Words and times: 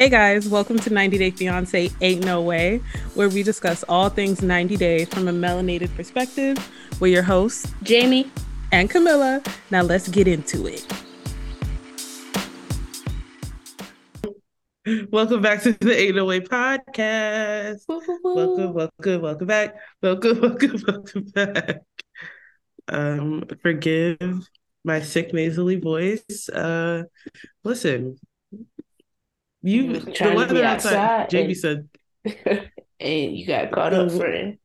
Hey 0.00 0.08
guys, 0.08 0.48
welcome 0.48 0.78
to 0.78 0.88
90 0.88 1.18
Day 1.18 1.30
Fiance 1.30 1.90
Ain't 2.00 2.24
No 2.24 2.40
Way, 2.40 2.78
where 3.12 3.28
we 3.28 3.42
discuss 3.42 3.82
all 3.86 4.08
things 4.08 4.40
90 4.40 4.78
Day 4.78 5.04
from 5.04 5.28
a 5.28 5.30
melanated 5.30 5.94
perspective. 5.94 6.56
We're 7.00 7.12
your 7.12 7.22
hosts, 7.22 7.70
Jamie 7.82 8.32
and 8.72 8.88
Camilla. 8.88 9.42
Now 9.70 9.82
let's 9.82 10.08
get 10.08 10.26
into 10.26 10.66
it. 10.66 10.86
Welcome 15.12 15.42
back 15.42 15.62
to 15.64 15.72
the 15.72 15.94
Ain't 15.94 16.16
No 16.16 16.24
Way 16.24 16.40
podcast. 16.40 17.82
Welcome, 17.86 18.72
welcome, 18.72 19.20
welcome 19.20 19.46
back. 19.46 19.76
Welcome, 20.02 20.40
welcome, 20.40 20.82
welcome 20.88 21.24
back. 21.34 21.82
Um, 22.88 23.44
forgive 23.60 24.48
my 24.82 25.02
sick 25.02 25.34
nasally 25.34 25.76
voice. 25.76 26.48
Uh, 26.48 27.02
listen, 27.64 28.16
you 29.62 29.98
the 29.98 30.32
weather 30.34 30.64
outside, 30.64 30.94
outside 30.94 31.30
Jamie 31.30 31.54
said, 31.54 31.88
and 32.24 33.36
you 33.36 33.46
got 33.46 33.70
caught 33.72 33.94
up, 33.94 34.10
friend. 34.12 34.58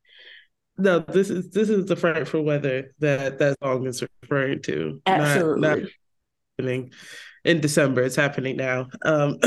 No, 0.78 1.00
this 1.00 1.30
is 1.30 1.52
this 1.52 1.70
is 1.70 1.86
the 1.86 1.96
frightful 1.96 2.44
weather 2.44 2.94
that 3.00 3.40
that 3.40 3.58
song 3.64 3.88
is 3.88 4.04
referring 4.22 4.62
to. 4.64 5.02
Absolutely. 5.06 5.62
Not, 5.62 5.80
not 5.80 5.90
happening 6.58 6.92
in 7.44 7.62
December. 7.62 8.04
It's 8.04 8.16
happening 8.16 8.58
now. 8.58 8.88
Um, 9.04 9.38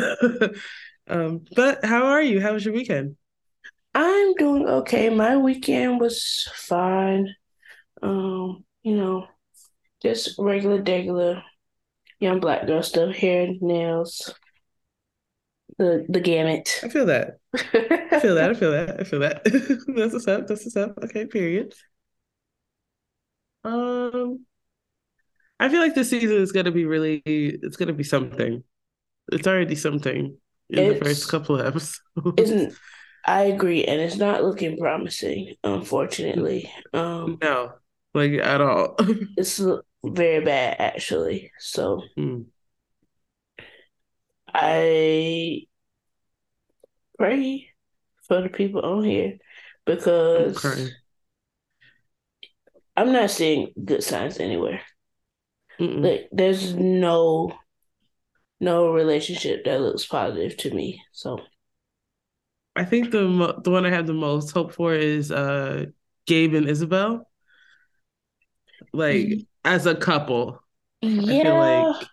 um, 1.09 1.45
but 1.55 1.85
how 1.85 2.07
are 2.07 2.23
you? 2.23 2.41
How 2.41 2.55
was 2.55 2.65
your 2.65 2.75
weekend? 2.75 3.17
I'm 3.95 4.35
doing 4.35 4.67
okay. 4.67 5.11
My 5.11 5.37
weekend 5.37 6.01
was 6.01 6.49
fine. 6.55 7.35
Um, 8.03 8.65
you 8.83 8.97
know, 8.97 9.27
just 10.03 10.37
regular, 10.39 10.83
regular 10.83 11.43
young 12.21 12.41
black 12.41 12.67
girl 12.67 12.83
stuff, 12.83 13.15
hair, 13.15 13.49
nails, 13.61 14.35
the 15.79 16.07
the 16.09 16.21
gamut. 16.21 16.81
I 16.83 16.89
feel 16.89 17.07
that. 17.07 17.39
I 17.55 18.21
feel 18.21 18.35
that. 18.35 18.51
I 18.51 18.55
feel 18.55 18.71
that. 18.73 19.01
I 19.01 19.05
feel 19.05 19.21
that. 19.21 19.45
that's 19.97 20.13
what's 20.13 20.29
up. 20.29 20.47
That's 20.47 20.65
what's 20.65 20.77
up. 20.77 20.99
Okay, 21.05 21.27
period. 21.27 21.75
Um, 23.65 24.45
I 25.61 25.69
feel 25.69 25.81
like 25.81 25.95
this 25.95 26.11
season 26.11 26.37
is 26.39 26.53
gonna 26.53 26.73
be 26.73 26.85
really. 26.85 27.23
It's 27.25 27.77
gonna 27.77 27.93
be 27.93 28.05
something. 28.05 28.63
It's 29.33 29.47
already 29.47 29.75
something 29.75 30.37
in 30.71 30.79
it's, 30.79 30.99
the 30.99 31.05
first 31.05 31.29
couple 31.31 31.59
of 31.59 31.67
episodes. 31.67 32.01
Isn't 32.37 32.75
I 33.29 33.43
agree, 33.43 33.85
and 33.85 34.01
it's 34.01 34.17
not 34.17 34.43
looking 34.43 34.79
promising, 34.79 35.55
unfortunately. 35.63 36.73
Um, 36.95 37.39
no, 37.43 37.73
like 38.15 38.33
at 38.33 38.61
all. 38.63 38.97
it's 39.37 39.61
very 40.03 40.43
bad, 40.43 40.77
actually. 40.79 41.53
So, 41.59 42.03
mm. 42.19 42.47
I 44.55 45.67
pray 47.19 47.69
for 48.27 48.43
the 48.43 48.49
people 48.49 48.83
on 48.85 49.05
here 49.05 49.39
because 49.85 50.65
okay. 50.65 50.91
I'm 52.97 53.13
not 53.13 53.31
seeing 53.31 53.73
good 53.85 54.03
signs 54.03 54.39
anywhere. 54.39 54.81
Mm-mm. 55.81 56.03
Like 56.03 56.29
there's 56.33 56.75
no 56.75 57.53
no 58.61 58.93
relationship 58.93 59.65
that 59.65 59.81
looks 59.81 60.07
positive 60.07 60.57
to 60.59 60.75
me. 60.75 61.01
So 61.13 61.41
I 62.75 62.85
think 62.85 63.11
the 63.11 63.61
the 63.63 63.71
one 63.71 63.87
I 63.87 63.91
have 63.91 64.07
the 64.07 64.15
most 64.15 64.51
hope 64.51 64.73
for 64.75 64.95
is 64.95 65.31
uh 65.31 65.87
Gabe 66.27 66.55
and 66.55 66.69
Isabel. 66.69 67.29
Like 68.93 69.17
mm-hmm. 69.17 69.41
as 69.65 69.87
a 69.87 69.95
couple. 69.95 70.63
Yeah. 71.01 71.23
I 71.23 71.43
feel 71.43 71.57
like 71.57 72.09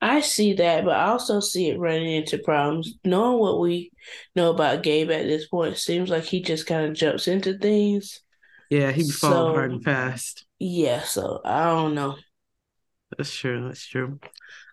I 0.00 0.20
see 0.20 0.54
that, 0.54 0.84
but 0.84 0.94
I 0.94 1.06
also 1.06 1.40
see 1.40 1.70
it 1.70 1.78
running 1.78 2.12
into 2.12 2.38
problems. 2.38 2.94
Knowing 3.04 3.38
what 3.40 3.60
we 3.60 3.90
know 4.36 4.50
about 4.50 4.82
Gabe 4.82 5.10
at 5.10 5.26
this 5.26 5.48
point, 5.48 5.76
seems 5.76 6.08
like 6.08 6.24
he 6.24 6.40
just 6.40 6.66
kind 6.66 6.86
of 6.86 6.94
jumps 6.94 7.26
into 7.26 7.58
things. 7.58 8.20
Yeah, 8.70 8.92
he 8.92 9.02
be 9.02 9.08
so, 9.08 9.28
falling 9.28 9.54
hard 9.54 9.70
and 9.72 9.84
fast. 9.84 10.46
Yeah, 10.58 11.02
so 11.02 11.40
I 11.44 11.64
don't 11.64 11.94
know. 11.94 12.16
That's 13.16 13.34
true. 13.34 13.66
That's 13.66 13.86
true. 13.86 14.20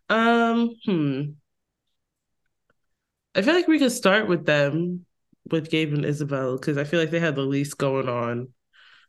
Um, 0.09 0.75
hmm. 0.85 1.21
I 3.33 3.41
feel 3.41 3.53
like 3.53 3.67
we 3.67 3.79
could 3.79 3.91
start 3.91 4.27
with 4.27 4.45
them, 4.45 5.05
with 5.49 5.71
Gabe 5.71 5.93
and 5.93 6.05
Isabel, 6.05 6.55
because 6.57 6.77
I 6.77 6.83
feel 6.83 6.99
like 6.99 7.09
they 7.09 7.19
had 7.19 7.35
the 7.35 7.41
least 7.41 7.77
going 7.77 8.07
on 8.07 8.49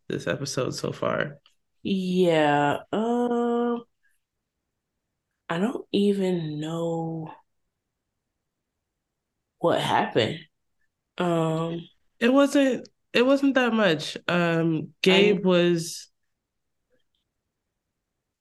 this 0.08 0.26
episode 0.26 0.74
so 0.74 0.92
far. 0.92 1.38
Yeah. 1.82 2.78
Um. 2.90 3.45
I 5.48 5.58
don't 5.58 5.84
even 5.92 6.60
know 6.60 7.32
what 9.58 9.80
happened. 9.80 10.38
Um 11.18 11.88
it 12.18 12.32
wasn't 12.32 12.88
it 13.12 13.24
wasn't 13.24 13.54
that 13.54 13.72
much. 13.72 14.16
Um 14.28 14.92
Gabe 15.02 15.38
I, 15.44 15.48
was 15.48 16.08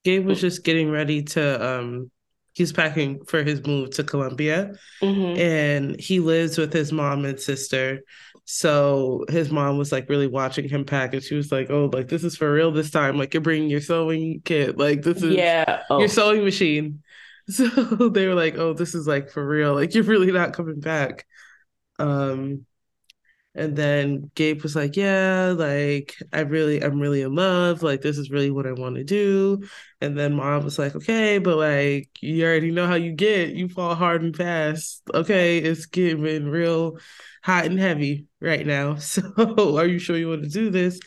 Gabe 0.04 0.26
was 0.26 0.42
just 0.42 0.64
getting 0.64 0.92
ready 0.92 1.24
to 1.24 1.66
um 1.66 2.12
he's 2.54 2.72
packing 2.72 3.24
for 3.26 3.44
his 3.44 3.66
move 3.66 3.92
to 3.92 4.04
Colombia 4.04 4.72
mm-hmm. 5.02 5.40
and 5.40 6.00
he 6.00 6.20
lives 6.20 6.58
with 6.58 6.74
his 6.74 6.92
mom 6.92 7.26
and 7.26 7.40
sister. 7.40 8.02
So 8.46 9.26
his 9.28 9.52
mom 9.52 9.78
was 9.78 9.92
like 9.92 10.08
really 10.08 10.28
watching 10.28 10.70
him 10.70 10.86
pack 10.86 11.14
and 11.14 11.24
she 11.24 11.36
was 11.36 11.52
like, 11.52 11.70
Oh, 11.70 11.90
like 11.92 12.08
this 12.08 12.24
is 12.24 12.38
for 12.38 12.52
real 12.52 12.72
this 12.72 12.92
time. 12.92 13.18
Like 13.18 13.34
you're 13.34 13.42
bringing 13.42 13.70
your 13.70 13.82
sewing 13.82 14.42
kit. 14.46 14.78
Like 14.78 15.02
this 15.02 15.24
is 15.24 15.36
yeah. 15.36 15.84
Oh. 15.90 16.00
your 16.00 16.08
sewing 16.08 16.44
machine. 16.44 17.02
So 17.48 17.64
they 18.10 18.26
were 18.26 18.34
like, 18.34 18.56
"Oh, 18.58 18.74
this 18.74 18.96
is 18.96 19.06
like 19.06 19.30
for 19.30 19.48
real. 19.48 19.76
Like 19.76 19.94
you're 19.94 20.04
really 20.04 20.32
not 20.32 20.54
coming 20.54 20.80
back." 20.80 21.28
Um 22.00 22.66
and 23.56 23.76
then 23.76 24.30
Gabe 24.36 24.62
was 24.62 24.76
like, 24.76 24.96
"Yeah, 24.96 25.54
like 25.58 26.16
I 26.34 26.42
really 26.42 26.84
I'm 26.84 27.00
really 27.00 27.22
in 27.22 27.36
love. 27.36 27.84
Like 27.84 28.02
this 28.02 28.18
is 28.18 28.30
really 28.30 28.52
what 28.52 28.68
I 28.68 28.74
want 28.74 28.96
to 28.96 29.04
do." 29.04 29.64
And 30.02 30.18
then 30.18 30.34
mom 30.36 30.64
was 30.64 30.78
like, 30.78 30.96
"Okay, 30.96 31.38
but 31.40 31.58
like 31.58 32.10
you 32.22 32.46
already 32.46 32.72
know 32.72 32.88
how 32.88 32.96
you 32.96 33.14
get. 33.14 33.56
You 33.56 33.70
fall 33.70 33.96
hard 33.96 34.24
and 34.24 34.36
fast. 34.36 35.02
Okay, 35.14 35.58
it's 35.60 35.86
getting 35.86 36.22
real 36.50 36.98
hot 37.44 37.66
and 37.66 37.80
heavy 37.80 38.28
right 38.42 38.66
now. 38.66 38.96
So, 39.00 39.22
are 39.78 39.88
you 39.88 40.00
sure 40.00 40.18
you 40.18 40.30
want 40.30 40.44
to 40.44 40.50
do 40.50 40.70
this?" 40.70 41.00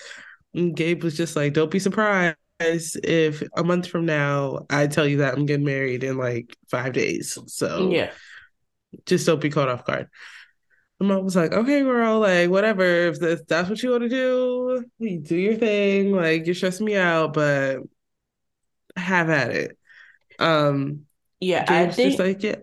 And 0.54 0.74
Gabe 0.76 1.04
was 1.04 1.16
just 1.16 1.36
like, 1.36 1.52
"Don't 1.54 1.70
be 1.70 1.78
surprised." 1.78 2.36
if 2.60 3.42
a 3.56 3.62
month 3.62 3.86
from 3.86 4.04
now 4.04 4.66
I 4.68 4.88
tell 4.88 5.06
you 5.06 5.18
that 5.18 5.34
I'm 5.34 5.46
getting 5.46 5.64
married 5.64 6.02
in 6.02 6.18
like 6.18 6.56
five 6.68 6.92
days. 6.92 7.38
So 7.46 7.90
yeah, 7.92 8.10
just 9.06 9.26
don't 9.26 9.40
be 9.40 9.50
caught 9.50 9.68
off 9.68 9.84
guard. 9.84 10.08
And 11.00 11.08
mom 11.08 11.24
was 11.24 11.36
like, 11.36 11.52
okay, 11.52 11.82
girl, 11.82 12.20
like 12.20 12.50
whatever. 12.50 12.84
If 12.84 13.20
that's, 13.20 13.42
that's 13.46 13.68
what 13.68 13.82
you 13.82 13.90
want 13.90 14.04
to 14.04 14.08
do, 14.08 14.84
you 14.98 15.20
do 15.20 15.36
your 15.36 15.54
thing. 15.54 16.12
Like 16.12 16.46
you're 16.46 16.54
stressing 16.54 16.86
me 16.86 16.96
out, 16.96 17.34
but 17.34 17.78
have 18.96 19.30
at 19.30 19.50
it. 19.50 19.78
Um, 20.38 21.06
yeah, 21.40 21.64
James 21.64 21.92
I 21.92 21.96
think 21.96 22.16
just 22.16 22.18
like 22.18 22.42
yeah. 22.42 22.56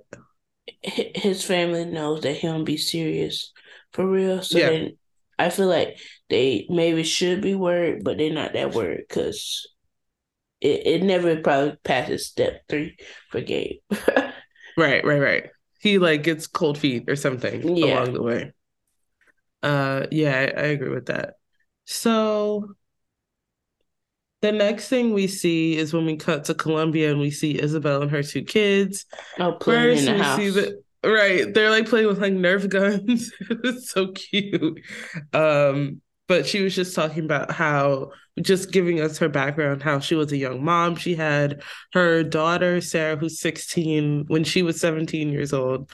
His 0.82 1.44
family 1.44 1.86
knows 1.86 2.22
that 2.22 2.34
he 2.34 2.48
don't 2.48 2.64
be 2.64 2.78
serious 2.78 3.52
for 3.94 4.06
real. 4.06 4.42
So 4.42 4.58
yeah. 4.58 4.70
then 4.70 4.98
I 5.40 5.50
feel 5.50 5.68
like 5.68 5.98
they 6.30 6.66
maybe 6.70 7.04
should 7.04 7.42
be 7.42 7.56
worried, 7.56 8.04
but 8.04 8.18
they're 8.18 8.34
not 8.34 8.54
that 8.54 8.74
worried 8.74 9.06
because 9.08 9.68
it, 10.62 10.86
it 10.86 11.04
never 11.04 11.38
probably 11.42 11.76
passes 11.84 12.28
step 12.28 12.64
three 12.68 12.98
for 13.30 13.42
Gabe. 13.42 13.80
right, 14.78 15.06
right, 15.06 15.22
right. 15.22 15.50
He 15.86 16.00
like 16.00 16.24
gets 16.24 16.48
cold 16.48 16.80
feet 16.80 17.08
or 17.08 17.16
something 17.16 17.78
yeah. 17.78 18.00
along 18.00 18.14
the 18.14 18.24
way. 18.24 18.54
Uh 19.62 20.08
yeah, 20.10 20.32
I, 20.32 20.62
I 20.62 20.66
agree 20.70 20.90
with 20.90 21.06
that. 21.06 21.36
So 21.86 22.74
the 24.42 24.52
next 24.52 24.88
thing 24.88 25.14
we 25.14 25.28
see 25.28 25.78
is 25.78 25.94
when 25.94 26.08
we 26.08 26.16
cut 26.16 26.46
to 26.46 26.56
Colombia 26.56 27.12
and 27.12 27.20
we 27.20 27.30
see 27.30 27.62
Isabel 27.62 28.02
and 28.02 28.10
her 28.10 28.24
two 28.24 28.42
kids. 28.42 29.06
Oh, 29.38 29.52
playing 29.52 29.98
First, 29.98 30.08
in 30.08 30.18
the 30.18 30.24
house. 30.24 30.38
See 30.38 30.50
the, 30.50 30.82
right, 31.04 31.54
they're 31.54 31.70
like 31.70 31.88
playing 31.88 32.08
with 32.08 32.20
like 32.20 32.34
Nerf 32.34 32.68
guns. 32.68 33.32
it's 33.40 33.92
so 33.92 34.08
cute. 34.08 34.82
Um, 35.34 36.02
but 36.28 36.46
she 36.46 36.62
was 36.62 36.76
just 36.76 36.96
talking 36.96 37.24
about 37.24 37.52
how 37.52 38.12
just 38.42 38.72
giving 38.72 39.00
us 39.00 39.18
her 39.18 39.30
background 39.30 39.82
how 39.82 40.00
she 40.00 40.16
was 40.16 40.32
a 40.32 40.38
young 40.38 40.64
mom. 40.64 40.96
She 40.96 41.16
had 41.16 41.62
her 41.94 42.24
daughter 42.24 42.82
sarah 42.82 43.16
who's 43.16 43.40
16 43.40 44.26
when 44.28 44.44
she 44.44 44.62
was 44.62 44.80
17 44.80 45.30
years 45.30 45.54
old. 45.54 45.92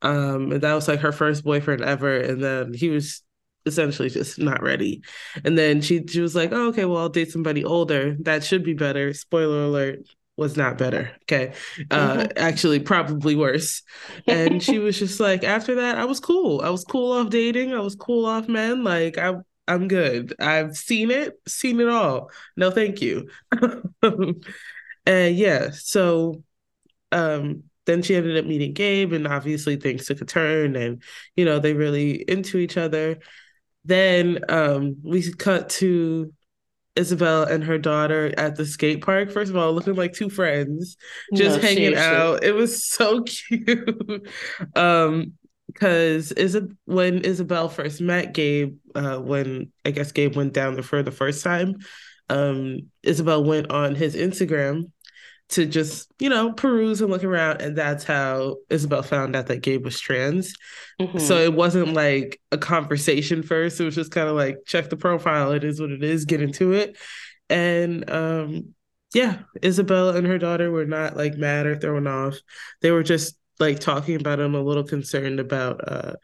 Um 0.00 0.52
and 0.52 0.60
that 0.62 0.74
was 0.74 0.88
like 0.88 1.00
her 1.00 1.12
first 1.12 1.44
boyfriend 1.44 1.82
ever. 1.82 2.18
And 2.18 2.42
then 2.42 2.74
he 2.74 2.88
was 2.88 3.22
essentially 3.66 4.10
just 4.10 4.38
not 4.38 4.62
ready. 4.62 5.02
And 5.44 5.56
then 5.56 5.80
she 5.80 6.04
she 6.06 6.20
was 6.20 6.34
like 6.34 6.52
oh, 6.52 6.68
okay 6.68 6.84
well 6.84 6.98
i'll 6.98 7.08
date 7.08 7.30
somebody 7.30 7.64
older. 7.64 8.16
That 8.20 8.44
should 8.44 8.64
be 8.64 8.74
better. 8.74 9.12
Spoiler 9.12 9.64
alert 9.64 10.00
was 10.38 10.56
not 10.56 10.78
better. 10.78 11.12
Okay? 11.24 11.52
Uh 11.90 12.16
mm-hmm. 12.16 12.26
actually 12.36 12.80
probably 12.80 13.36
worse. 13.36 13.82
And 14.26 14.62
she 14.62 14.78
was 14.78 14.98
just 14.98 15.20
like 15.20 15.44
after 15.44 15.74
that 15.76 15.98
i 15.98 16.06
was 16.06 16.20
cool. 16.20 16.62
I 16.62 16.70
was 16.70 16.84
cool 16.84 17.12
off 17.12 17.28
dating. 17.28 17.74
I 17.74 17.80
was 17.80 17.96
cool 17.96 18.24
off 18.24 18.48
men. 18.48 18.82
Like 18.82 19.18
i 19.18 19.34
I'm 19.68 19.88
good. 19.88 20.34
I've 20.40 20.76
seen 20.76 21.10
it, 21.10 21.34
seen 21.46 21.80
it 21.80 21.88
all. 21.88 22.30
No, 22.56 22.70
thank 22.70 23.00
you. 23.00 23.28
and 24.02 25.36
yeah, 25.36 25.70
so 25.70 26.42
um 27.10 27.64
then 27.84 28.02
she 28.02 28.14
ended 28.14 28.36
up 28.36 28.44
meeting 28.46 28.72
Gabe, 28.72 29.12
and 29.12 29.26
obviously 29.26 29.76
things 29.76 30.06
took 30.06 30.20
a 30.20 30.24
turn, 30.24 30.76
and 30.76 31.02
you 31.36 31.44
know 31.44 31.58
they 31.58 31.74
really 31.74 32.24
into 32.28 32.58
each 32.58 32.76
other. 32.76 33.18
Then 33.84 34.44
um, 34.48 34.96
we 35.02 35.32
cut 35.32 35.68
to 35.70 36.32
Isabel 36.94 37.44
and 37.44 37.64
her 37.64 37.78
daughter 37.78 38.32
at 38.36 38.54
the 38.54 38.66
skate 38.66 39.02
park. 39.02 39.32
First 39.32 39.50
of 39.50 39.56
all, 39.56 39.72
looking 39.72 39.94
like 39.94 40.12
two 40.12 40.30
friends, 40.30 40.96
just 41.34 41.56
no, 41.56 41.62
hanging 41.62 41.96
seriously. 41.96 42.04
out. 42.04 42.44
It 42.44 42.52
was 42.52 42.88
so 42.88 43.22
cute. 43.24 44.28
um, 44.76 45.32
because 45.72 46.32
Isab- 46.32 46.76
when 46.84 47.18
Isabel 47.18 47.68
first 47.68 48.00
met 48.00 48.34
Gabe, 48.34 48.76
uh, 48.94 49.18
when 49.18 49.72
I 49.84 49.90
guess 49.90 50.12
Gabe 50.12 50.36
went 50.36 50.52
down 50.52 50.74
there 50.74 50.82
for 50.82 51.02
the 51.02 51.10
first 51.10 51.42
time, 51.42 51.76
um, 52.28 52.90
Isabel 53.02 53.44
went 53.44 53.70
on 53.70 53.94
his 53.94 54.14
Instagram 54.14 54.90
to 55.50 55.66
just, 55.66 56.10
you 56.18 56.30
know, 56.30 56.52
peruse 56.52 57.02
and 57.02 57.10
look 57.10 57.24
around. 57.24 57.60
And 57.60 57.76
that's 57.76 58.04
how 58.04 58.56
Isabel 58.70 59.02
found 59.02 59.36
out 59.36 59.48
that 59.48 59.60
Gabe 59.60 59.84
was 59.84 60.00
trans. 60.00 60.54
Mm-hmm. 61.00 61.18
So 61.18 61.36
it 61.38 61.52
wasn't 61.52 61.92
like 61.92 62.40
a 62.52 62.58
conversation 62.58 63.42
first. 63.42 63.78
It 63.78 63.84
was 63.84 63.94
just 63.94 64.12
kind 64.12 64.28
of 64.28 64.36
like, 64.36 64.56
check 64.66 64.88
the 64.88 64.96
profile. 64.96 65.52
It 65.52 65.64
is 65.64 65.78
what 65.78 65.90
it 65.90 66.02
is, 66.02 66.24
get 66.24 66.40
into 66.40 66.72
it. 66.72 66.96
And 67.50 68.08
um, 68.08 68.74
yeah, 69.14 69.40
Isabel 69.60 70.10
and 70.10 70.26
her 70.26 70.38
daughter 70.38 70.70
were 70.70 70.86
not 70.86 71.18
like 71.18 71.34
mad 71.34 71.66
or 71.66 71.76
thrown 71.76 72.06
off. 72.06 72.38
They 72.80 72.90
were 72.90 73.02
just 73.02 73.36
like 73.62 73.80
talking 73.80 74.16
about 74.16 74.40
it. 74.40 74.44
I'm 74.44 74.54
a 74.54 74.60
little 74.60 74.84
concerned 74.84 75.40
about 75.40 75.80
uh, 75.86 76.14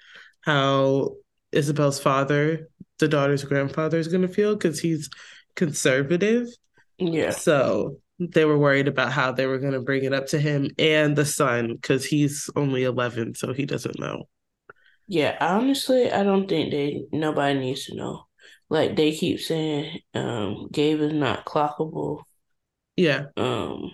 how 0.43 1.15
Isabel's 1.53 2.01
father, 2.01 2.69
the 2.99 3.09
daughter's 3.09 3.45
grandfather, 3.45 3.99
is 3.99 4.09
going 4.09 4.23
to 4.23 4.29
feel 4.29 4.55
because 4.55 4.81
he's 4.81 5.09
conservative. 5.55 6.49
Yeah. 6.99 7.31
So 7.31 7.99
they 8.19 8.45
were 8.45 8.59
worried 8.59 8.89
about 8.89 9.13
how 9.13 9.31
they 9.33 9.47
were 9.47 9.59
going 9.59 9.75
to 9.75 9.81
bring 9.81 10.05
it 10.05 10.13
up 10.13 10.27
to 10.27 10.41
him 10.41 10.71
and 10.79 11.15
the 11.15 11.25
son 11.25 11.75
because 11.75 12.05
he's 12.05 12.51
only 12.57 12.83
11 12.83 13.35
so 13.35 13.53
he 13.53 13.65
doesn't 13.65 13.99
know 14.01 14.25
yeah 15.07 15.37
honestly 15.41 16.11
i 16.11 16.25
don't 16.25 16.49
think 16.49 16.73
they 16.73 17.05
nobody 17.13 17.59
needs 17.59 17.87
to 17.87 17.95
know 17.95 18.25
like 18.69 18.97
they 18.97 19.13
keep 19.13 19.41
saying 19.41 20.01
um 20.15 20.69
gabe 20.73 21.01
is 21.01 21.13
not 21.13 21.45
clockable 21.47 22.23
yeah 22.97 23.27
um 23.37 23.93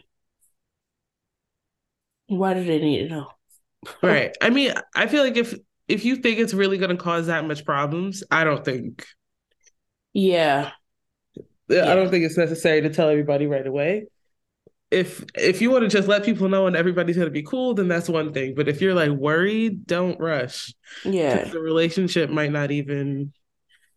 why 2.29 2.55
do 2.55 2.65
they 2.65 2.81
need 2.81 3.03
to 3.03 3.09
know 3.09 3.29
right 4.03 4.37
i 4.41 4.51
mean 4.51 4.73
i 4.95 5.07
feel 5.07 5.23
like 5.23 5.37
if 5.37 5.55
if 5.89 6.05
you 6.05 6.17
think 6.17 6.39
it's 6.39 6.55
really 6.55 6.79
going 6.79 6.91
to 6.91 7.03
cause 7.03 7.27
that 7.27 7.47
much 7.47 7.65
problems 7.65 8.23
i 8.31 8.45
don't 8.45 8.65
think 8.65 9.07
yeah 10.13 10.71
yeah. 11.67 11.91
I 11.91 11.95
don't 11.95 12.11
think 12.11 12.27
it's 12.27 12.37
necessary 12.37 12.83
to 12.83 12.91
tell 12.91 13.09
everybody 13.09 13.47
right 13.47 13.67
away 13.67 14.05
if 14.95 15.25
if 15.35 15.61
you 15.61 15.71
want 15.71 15.83
to 15.83 15.89
just 15.89 16.09
let 16.09 16.25
people 16.25 16.49
know 16.49 16.67
and 16.67 16.77
everybody's 16.77 17.17
gonna 17.17 17.31
be 17.31 17.43
cool, 17.43 17.75
then 17.75 17.89
that's 17.89 18.09
one 18.09 18.33
thing. 18.33 18.55
But 18.55 18.69
if 18.69 18.81
you're 18.81 18.95
like 18.95 19.11
worried, 19.11 19.87
don't 19.87 20.19
rush. 20.21 20.73
Yeah, 21.05 21.45
the 21.45 21.59
relationship 21.59 22.31
might 22.31 22.53
not 22.53 22.71
even, 22.71 23.33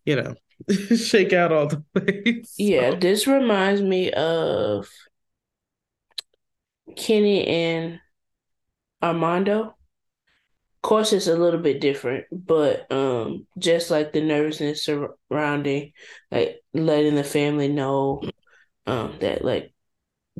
you 0.04 0.16
know, 0.16 0.34
shake 0.96 1.32
out 1.32 1.52
all 1.52 1.68
the 1.68 1.84
way. 1.94 2.42
So. 2.42 2.54
Yeah, 2.58 2.94
this 2.96 3.26
reminds 3.26 3.80
me 3.80 4.10
of 4.10 4.88
Kenny 6.96 7.46
and 7.46 8.00
Armando. 9.00 9.76
Course, 10.80 11.12
it's 11.12 11.26
a 11.26 11.36
little 11.36 11.60
bit 11.60 11.80
different, 11.80 12.26
but 12.30 12.90
um, 12.90 13.46
just 13.58 13.90
like 13.90 14.12
the 14.12 14.20
nervousness 14.20 14.84
surrounding, 14.84 15.92
like 16.30 16.62
letting 16.72 17.16
the 17.16 17.24
family 17.24 17.68
know 17.68 18.22
um, 18.86 19.16
that 19.20 19.44
like 19.44 19.74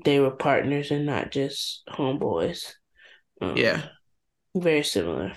they 0.04 0.20
were 0.20 0.30
partners 0.30 0.90
and 0.90 1.06
not 1.06 1.32
just 1.32 1.82
homeboys. 1.90 2.72
Um, 3.40 3.56
yeah, 3.56 3.88
very 4.54 4.84
similar. 4.84 5.32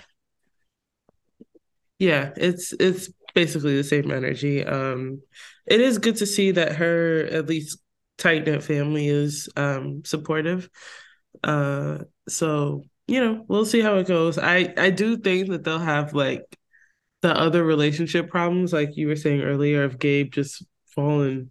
Yeah, 1.98 2.30
it's 2.36 2.72
it's 2.72 3.10
basically 3.34 3.76
the 3.76 3.84
same 3.84 4.10
energy. 4.10 4.64
Um, 4.64 5.20
it 5.66 5.80
is 5.80 5.98
good 5.98 6.16
to 6.16 6.26
see 6.26 6.52
that 6.52 6.76
her 6.76 7.24
at 7.24 7.48
least 7.48 7.78
tight 8.18 8.46
knit 8.46 8.62
family 8.62 9.08
is 9.08 9.48
um 9.56 10.04
supportive. 10.04 10.70
Uh, 11.42 11.98
so 12.28 12.84
you 13.06 13.20
know 13.20 13.44
we'll 13.48 13.66
see 13.66 13.80
how 13.80 13.96
it 13.96 14.06
goes. 14.06 14.38
I 14.38 14.72
I 14.76 14.90
do 14.90 15.16
think 15.16 15.48
that 15.48 15.64
they'll 15.64 15.78
have 15.78 16.14
like 16.14 16.58
the 17.22 17.36
other 17.36 17.64
relationship 17.64 18.28
problems, 18.28 18.72
like 18.72 18.96
you 18.96 19.06
were 19.08 19.16
saying 19.16 19.42
earlier, 19.42 19.84
of 19.84 19.98
Gabe 19.98 20.32
just 20.32 20.64
falling 20.94 21.50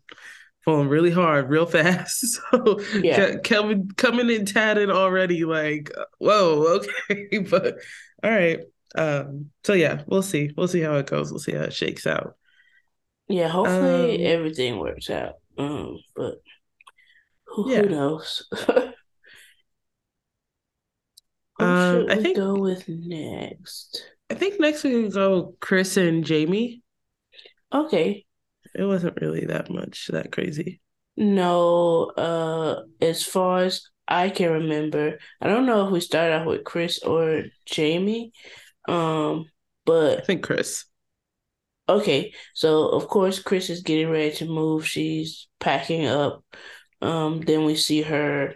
falling 0.64 0.90
really 0.90 1.12
hard, 1.12 1.50
real 1.50 1.66
fast. 1.68 2.40
So 2.52 2.80
yeah, 3.02 3.38
coming 3.38 3.90
coming 3.98 4.30
in 4.30 4.46
tatted 4.46 4.90
already. 4.90 5.46
Like, 5.46 5.92
whoa, 6.20 6.80
okay, 6.80 7.40
but 7.50 7.78
all 8.24 8.32
right. 8.32 8.60
Um, 8.94 9.52
so 9.64 9.74
yeah, 9.74 10.02
we'll 10.06 10.22
see. 10.22 10.52
We'll 10.56 10.68
see 10.68 10.82
how 10.82 10.96
it 10.96 11.08
goes. 11.08 11.32
We'll 11.32 11.40
see 11.40 11.54
how 11.54 11.64
it 11.64 11.74
shakes 11.74 12.06
out. 12.06 12.36
Yeah, 13.30 13.48
hopefully 13.48 14.26
um, 14.26 14.34
everything 14.34 14.78
works 14.78 15.10
out. 15.10 15.36
Um, 15.58 15.98
but 16.16 16.36
who, 17.46 17.72
yeah. 17.72 17.84
who 17.84 17.90
knows? 17.90 18.46
Um, 21.62 22.06
I 22.10 22.16
think 22.16 22.38
go 22.38 22.56
with 22.56 22.88
next. 22.88 24.04
I 24.30 24.36
think 24.36 24.60
next 24.60 24.84
we 24.84 24.92
can 24.92 25.10
go 25.10 25.56
Chris 25.60 25.98
and 25.98 26.24
Jamie. 26.24 26.84
Okay. 27.74 28.26
It 28.74 28.84
wasn't 28.84 29.20
really 29.22 29.46
that 29.46 29.70
much 29.70 30.08
that 30.08 30.32
crazy. 30.32 30.82
No, 31.18 32.06
uh, 32.18 32.84
as 33.02 33.24
far 33.24 33.60
as 33.60 33.90
I 34.08 34.30
can 34.30 34.52
remember, 34.52 35.20
I 35.42 35.48
don't 35.48 35.66
know 35.66 35.86
if 35.86 35.92
we 35.92 36.00
started 36.00 36.36
off 36.36 36.48
with 36.48 36.64
Chris 36.64 37.00
or 37.04 37.44
Jamie, 37.66 38.32
um, 38.88 39.46
but 39.86 40.20
I 40.20 40.22
think 40.22 40.44
Chris. 40.44 40.86
Okay, 41.90 42.34
so 42.54 42.88
of 42.88 43.08
course 43.08 43.40
Chris 43.40 43.70
is 43.70 43.82
getting 43.82 44.10
ready 44.10 44.32
to 44.38 44.46
move. 44.46 44.88
She's 44.88 45.48
packing 45.60 46.06
up. 46.06 46.44
Um, 47.02 47.42
then 47.42 47.66
we 47.66 47.76
see 47.76 48.02
her 48.04 48.56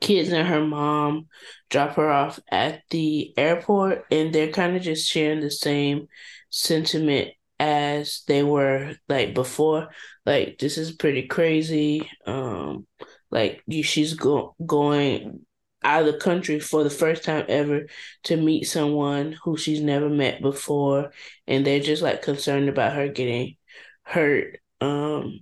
kids 0.00 0.30
and 0.30 0.46
her 0.46 0.64
mom 0.64 1.28
drop 1.68 1.96
her 1.96 2.10
off 2.10 2.38
at 2.50 2.82
the 2.90 3.32
airport, 3.36 4.04
and 4.10 4.32
they're 4.32 4.52
kind 4.52 4.76
of 4.76 4.82
just 4.82 5.10
sharing 5.10 5.40
the 5.40 5.50
same 5.50 6.08
sentiment 6.50 7.30
as 7.58 8.22
they 8.26 8.42
were 8.42 8.94
like 9.08 9.34
before. 9.34 9.88
Like 10.26 10.58
this 10.58 10.78
is 10.78 10.92
pretty 10.92 11.26
crazy. 11.26 12.08
Um, 12.26 12.86
like 13.30 13.62
she's 13.82 14.14
go- 14.14 14.54
going 14.64 15.44
out 15.82 16.06
of 16.06 16.12
the 16.12 16.18
country 16.18 16.60
for 16.60 16.84
the 16.84 16.90
first 16.90 17.24
time 17.24 17.44
ever 17.48 17.86
to 18.24 18.36
meet 18.36 18.64
someone 18.64 19.36
who 19.44 19.56
she's 19.56 19.80
never 19.80 20.08
met 20.08 20.42
before, 20.42 21.12
and 21.46 21.66
they're 21.66 21.80
just 21.80 22.02
like 22.02 22.22
concerned 22.22 22.68
about 22.68 22.94
her 22.94 23.08
getting 23.08 23.56
hurt 24.02 24.58
um 24.80 25.40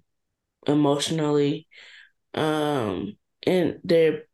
emotionally 0.67 1.67
um 2.35 3.17
and 3.47 3.81
they're 3.85 4.25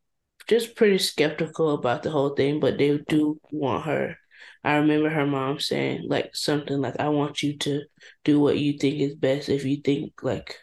just 0.49 0.77
pretty 0.77 0.99
skeptical 0.99 1.75
about 1.75 2.03
the 2.03 2.11
whole 2.11 2.35
thing 2.35 2.61
but 2.61 2.79
they 2.79 2.99
do 3.09 3.39
want 3.51 3.85
her 3.85 4.17
I 4.65 4.77
remember 4.77 5.11
her 5.11 5.27
mom 5.27 5.61
saying 5.61 6.07
like 6.09 6.35
something 6.35 6.81
like, 6.81 6.99
I 6.99 7.11
want 7.11 7.43
you 7.43 7.59
to 7.59 7.83
do 8.25 8.41
what 8.41 8.59
you 8.59 8.79
think 8.79 8.99
is 8.99 9.15
best. 9.15 9.51
If 9.51 9.65
you 9.65 9.77
think 9.77 10.23
like 10.23 10.57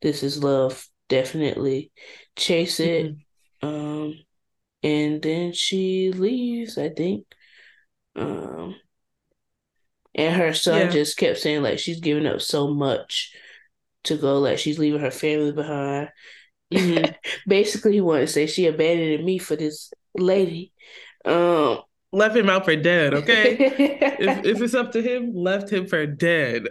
this 0.00 0.22
is 0.22 0.42
love, 0.42 0.88
definitely 1.10 1.92
chase 2.34 2.80
it. 2.80 3.14
Mm-hmm. 3.62 3.68
Um 3.68 4.14
and 4.82 5.20
then 5.20 5.52
she 5.52 6.12
leaves, 6.12 6.78
I 6.78 6.88
think. 6.88 7.26
Um 8.14 8.76
and 10.14 10.34
her 10.34 10.54
son 10.54 10.86
yeah. 10.86 10.88
just 10.88 11.18
kept 11.18 11.38
saying 11.38 11.62
like 11.62 11.78
she's 11.78 12.00
giving 12.00 12.26
up 12.26 12.40
so 12.40 12.72
much 12.72 13.34
to 14.04 14.16
go, 14.16 14.38
like 14.38 14.58
she's 14.58 14.78
leaving 14.78 15.00
her 15.00 15.10
family 15.10 15.52
behind. 15.52 16.08
Mm-hmm. 16.72 17.12
Basically, 17.48 17.92
he 17.94 18.00
wanted 18.00 18.26
to 18.26 18.32
say 18.32 18.46
she 18.46 18.66
abandoned 18.66 19.24
me 19.24 19.38
for 19.38 19.56
this 19.56 19.92
lady. 20.16 20.72
Um, 21.24 21.80
left 22.12 22.36
him 22.36 22.50
out 22.50 22.64
for 22.64 22.76
dead. 22.76 23.14
Okay, 23.14 23.56
if 23.58 24.44
if 24.44 24.60
it's 24.60 24.74
up 24.74 24.92
to 24.92 25.02
him, 25.02 25.32
left 25.34 25.70
him 25.70 25.86
for 25.86 26.06
dead. 26.06 26.64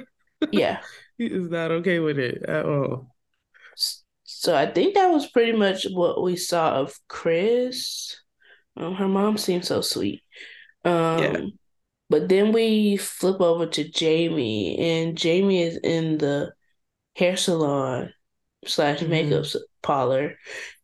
yeah, 0.52 0.80
he 1.18 1.26
is 1.26 1.48
not 1.48 1.70
okay 1.70 1.98
with 1.98 2.18
it 2.18 2.42
at 2.44 2.64
all. 2.64 3.14
So 4.24 4.56
I 4.56 4.66
think 4.66 4.94
that 4.94 5.08
was 5.08 5.26
pretty 5.26 5.52
much 5.52 5.86
what 5.90 6.22
we 6.22 6.36
saw 6.36 6.74
of 6.74 6.94
Chris. 7.08 8.16
Um, 8.76 8.94
her 8.94 9.08
mom 9.08 9.36
seemed 9.36 9.66
so 9.66 9.80
sweet. 9.80 10.22
Um, 10.84 11.18
yeah. 11.18 11.40
But 12.08 12.28
then 12.28 12.52
we 12.52 12.96
flip 12.96 13.40
over 13.40 13.66
to 13.66 13.88
Jamie, 13.88 14.78
and 14.78 15.16
Jamie 15.16 15.62
is 15.62 15.76
in 15.76 16.18
the 16.18 16.52
hair 17.14 17.36
salon 17.36 18.12
slash 18.66 19.02
makeup 19.02 19.44
mm-hmm. 19.44 19.58
parlor 19.82 20.36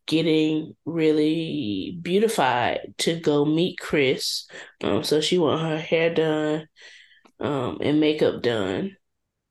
getting 0.06 0.74
really 0.84 1.98
beautified 2.00 2.94
to 2.98 3.18
go 3.18 3.44
meet 3.44 3.78
Chris. 3.78 4.46
Um, 4.82 5.02
so 5.02 5.20
she 5.20 5.38
want 5.38 5.62
her 5.62 5.78
hair 5.78 6.14
done, 6.14 6.68
um, 7.40 7.78
and 7.80 8.00
makeup 8.00 8.42
done, 8.42 8.96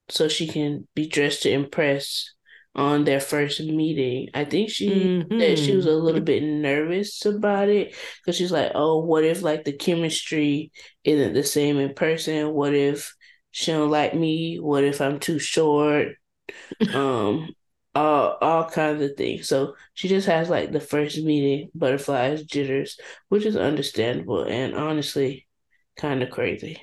so 0.09 0.27
she 0.27 0.47
can 0.47 0.87
be 0.95 1.07
dressed 1.07 1.43
to 1.43 1.51
impress 1.51 2.31
on 2.73 3.05
their 3.05 3.19
first 3.19 3.61
meeting. 3.61 4.29
I 4.33 4.45
think 4.45 4.69
she 4.69 4.89
mm-hmm. 4.89 5.37
that 5.39 5.57
she 5.57 5.75
was 5.75 5.85
a 5.85 5.91
little 5.91 6.21
bit 6.21 6.43
nervous 6.43 7.25
about 7.25 7.69
it 7.69 7.95
because 8.21 8.37
she's 8.37 8.51
like, 8.51 8.71
"Oh, 8.75 9.03
what 9.03 9.23
if 9.23 9.41
like 9.41 9.63
the 9.63 9.73
chemistry 9.73 10.71
isn't 11.03 11.33
the 11.33 11.43
same 11.43 11.77
in 11.77 11.93
person? 11.93 12.53
What 12.53 12.73
if 12.73 13.13
she 13.51 13.71
don't 13.71 13.89
like 13.89 14.13
me? 14.13 14.57
What 14.57 14.83
if 14.83 15.01
I'm 15.01 15.19
too 15.19 15.39
short? 15.39 16.15
um, 16.93 17.49
all 17.95 18.37
all 18.41 18.69
kinds 18.69 19.01
of 19.01 19.15
things. 19.17 19.47
So 19.47 19.75
she 19.93 20.07
just 20.09 20.27
has 20.27 20.49
like 20.49 20.71
the 20.71 20.79
first 20.81 21.17
meeting, 21.23 21.71
butterflies, 21.75 22.43
jitters, 22.43 22.99
which 23.29 23.45
is 23.45 23.57
understandable 23.57 24.43
and 24.43 24.75
honestly 24.75 25.47
kind 25.97 26.21
of 26.23 26.29
crazy. 26.31 26.81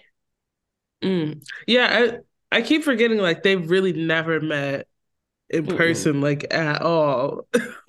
Mm. 1.02 1.42
Yeah, 1.66 2.18
I 2.52 2.58
I 2.58 2.62
keep 2.62 2.84
forgetting 2.84 3.18
like 3.18 3.42
they've 3.42 3.70
really 3.70 3.92
never 3.92 4.40
met 4.40 4.86
in 5.50 5.68
person 5.68 6.20
Mm-mm. 6.20 6.22
like 6.22 6.52
at 6.54 6.82
all. 6.82 7.48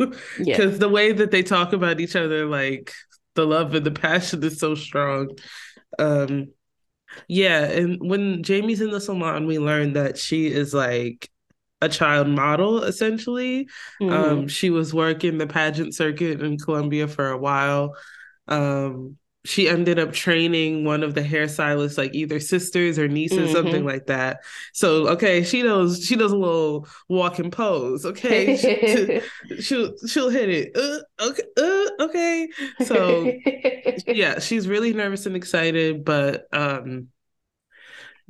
Because 0.52 0.80
the 0.80 0.90
way 0.90 1.12
that 1.14 1.32
they 1.32 1.44
talk 1.44 1.74
about 1.74 2.00
each 2.00 2.16
other, 2.16 2.46
like 2.48 2.94
the 3.36 3.46
love 3.46 3.76
and 3.76 3.86
the 3.86 3.92
passion 3.92 4.44
is 4.44 4.60
so 4.60 4.76
strong. 4.76 5.38
Um 6.00 6.50
yeah, 7.30 7.66
and 7.66 8.00
when 8.02 8.44
Jamie's 8.44 8.82
in 8.82 8.92
the 8.92 9.02
salon, 9.02 9.48
we 9.48 9.60
learn 9.60 9.94
that 9.94 10.18
she 10.18 10.48
is 10.48 10.74
like 10.74 11.30
a 11.84 11.90
child 11.90 12.28
model 12.28 12.84
essentially. 12.84 13.68
Mm-hmm. 14.02 14.10
Um, 14.12 14.48
she 14.48 14.70
was 14.70 14.94
working 14.94 15.38
the 15.38 15.48
pageant 15.48 15.94
circuit 15.94 16.42
in 16.42 16.58
Colombia 16.58 17.08
for 17.08 17.30
a 17.30 17.38
while. 17.38 17.96
Um, 18.48 19.18
she 19.46 19.68
ended 19.68 20.00
up 20.00 20.14
training 20.14 20.86
one 20.86 21.04
of 21.04 21.16
the 21.16 21.22
hairstylists, 21.22 21.98
like 21.98 22.16
either 22.16 22.40
sisters 22.40 22.98
or 22.98 23.10
nieces, 23.10 23.40
mm-hmm. 23.40 23.54
something 23.54 23.84
like 23.84 24.06
that. 24.06 24.38
So 24.72 25.10
okay, 25.10 25.44
she 25.44 25.64
knows 25.64 26.06
she 26.06 26.16
does 26.16 26.32
a 26.32 26.38
little 26.38 26.88
walk 27.10 27.40
and 27.40 27.52
pose. 27.52 28.06
Okay, 28.06 28.56
she, 29.50 29.56
she'll 29.62 29.94
she'll 30.08 30.30
hit 30.30 30.50
it. 30.50 30.78
Uh, 30.78 31.00
okay, 31.28 31.44
uh, 31.58 32.04
okay. 32.06 32.50
So 32.86 33.34
yeah, 34.08 34.40
she's 34.40 34.68
really 34.68 34.94
nervous 34.94 35.26
and 35.26 35.36
excited, 35.36 36.06
but 36.06 36.48
um, 36.54 37.10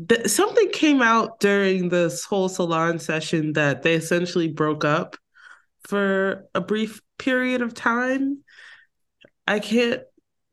th- 0.08 0.28
something 0.28 0.70
came 0.72 1.02
out 1.02 1.40
during 1.40 1.90
this 1.90 2.26
whole 2.26 2.50
salon 2.50 3.00
session 3.00 3.54
that 3.54 3.84
they 3.84 3.94
essentially 3.96 4.48
broke 4.48 4.86
up 4.86 5.16
for 5.84 6.46
a 6.56 6.62
brief 6.62 7.02
period 7.18 7.62
of 7.62 7.74
time. 7.74 8.44
I 9.48 9.60
can't 9.60 10.02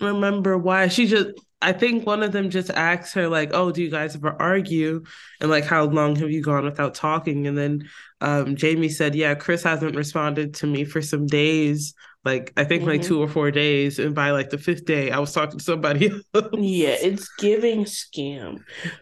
remember 0.00 0.58
why. 0.58 0.88
She 0.88 1.06
just 1.06 1.30
I 1.62 1.72
think 1.72 2.06
one 2.06 2.22
of 2.22 2.32
them 2.32 2.48
just 2.48 2.70
asked 2.70 3.14
her 3.14 3.28
like, 3.28 3.50
"Oh, 3.52 3.70
do 3.70 3.82
you 3.82 3.90
guys 3.90 4.16
ever 4.16 4.34
argue?" 4.40 5.04
And 5.40 5.50
like, 5.50 5.64
"How 5.64 5.84
long 5.84 6.16
have 6.16 6.30
you 6.30 6.42
gone 6.42 6.64
without 6.64 6.94
talking?" 6.94 7.46
And 7.46 7.56
then 7.56 7.88
um, 8.20 8.56
Jamie 8.56 8.88
said, 8.88 9.14
"Yeah, 9.14 9.34
Chris 9.34 9.62
hasn't 9.62 9.96
responded 9.96 10.54
to 10.54 10.66
me 10.66 10.84
for 10.84 11.02
some 11.02 11.26
days, 11.26 11.94
like 12.24 12.52
I 12.56 12.64
think 12.64 12.82
mm-hmm. 12.82 12.90
like 12.90 13.02
two 13.02 13.22
or 13.22 13.28
four 13.28 13.50
days, 13.50 13.98
and 13.98 14.14
by 14.14 14.30
like 14.30 14.50
the 14.50 14.58
fifth 14.58 14.84
day, 14.84 15.10
I 15.10 15.18
was 15.18 15.32
talking 15.32 15.58
to 15.58 15.64
somebody 15.64 16.10
else." 16.34 16.48
Yeah, 16.52 16.96
it's 17.00 17.28
giving 17.38 17.84
scam, 17.84 18.58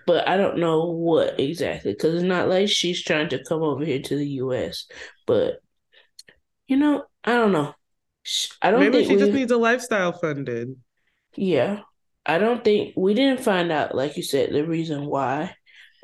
but 0.06 0.28
I 0.28 0.36
don't 0.36 0.58
know 0.58 0.86
what 0.86 1.38
exactly 1.40 1.92
because 1.92 2.14
it's 2.14 2.22
not 2.22 2.48
like 2.48 2.68
she's 2.68 3.02
trying 3.02 3.28
to 3.30 3.42
come 3.44 3.62
over 3.62 3.84
here 3.84 4.00
to 4.00 4.16
the 4.16 4.28
U.S. 4.42 4.86
But 5.26 5.60
you 6.68 6.76
know, 6.76 7.04
I 7.24 7.32
don't 7.32 7.52
know. 7.52 7.74
I 8.62 8.70
don't. 8.70 8.80
Maybe 8.80 9.04
she 9.04 9.16
we... 9.16 9.20
just 9.20 9.32
needs 9.32 9.52
a 9.52 9.56
lifestyle 9.56 10.12
funded. 10.12 10.76
Yeah. 11.36 11.80
I 12.28 12.36
don't 12.36 12.62
think 12.62 12.92
we 12.94 13.14
didn't 13.14 13.40
find 13.40 13.72
out, 13.72 13.94
like 13.94 14.18
you 14.18 14.22
said, 14.22 14.52
the 14.52 14.66
reason 14.66 15.06
why. 15.06 15.54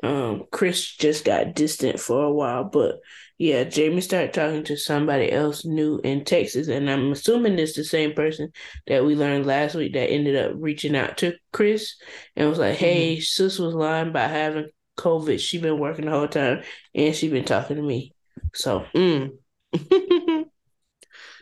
Um, 0.03 0.43
Chris 0.51 0.95
just 0.95 1.23
got 1.23 1.55
distant 1.55 1.99
for 1.99 2.23
a 2.23 2.33
while, 2.33 2.65
but 2.65 2.95
yeah, 3.37 3.65
Jamie 3.65 4.01
started 4.01 4.33
talking 4.33 4.63
to 4.65 4.77
somebody 4.77 5.31
else 5.31 5.65
new 5.65 5.99
in 6.03 6.23
Texas, 6.23 6.67
and 6.69 6.89
I'm 6.89 7.11
assuming 7.11 7.59
it's 7.59 7.75
the 7.75 7.83
same 7.83 8.13
person 8.13 8.51
that 8.87 9.03
we 9.03 9.15
learned 9.15 9.45
last 9.45 9.75
week 9.75 9.93
that 9.93 10.09
ended 10.09 10.37
up 10.37 10.53
reaching 10.55 10.95
out 10.95 11.17
to 11.17 11.35
Chris 11.51 11.95
and 12.35 12.49
was 12.49 12.59
like, 12.59 12.77
"Hey, 12.77 13.15
mm-hmm. 13.15 13.21
sis 13.21 13.59
was 13.59 13.73
lying 13.73 14.09
about 14.09 14.29
having 14.29 14.69
COVID. 14.97 15.39
She 15.39 15.57
been 15.57 15.79
working 15.79 16.05
the 16.05 16.11
whole 16.11 16.29
time, 16.29 16.63
and 16.93 17.13
she 17.13 17.27
been 17.27 17.43
talking 17.43 17.75
to 17.75 17.83
me." 17.83 18.13
So, 18.53 18.85
mm. 18.95 19.31
yeah, 19.73 20.43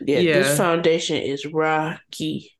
yeah, 0.00 0.32
this 0.38 0.56
foundation 0.56 1.16
is 1.16 1.46
rocky. 1.46 2.50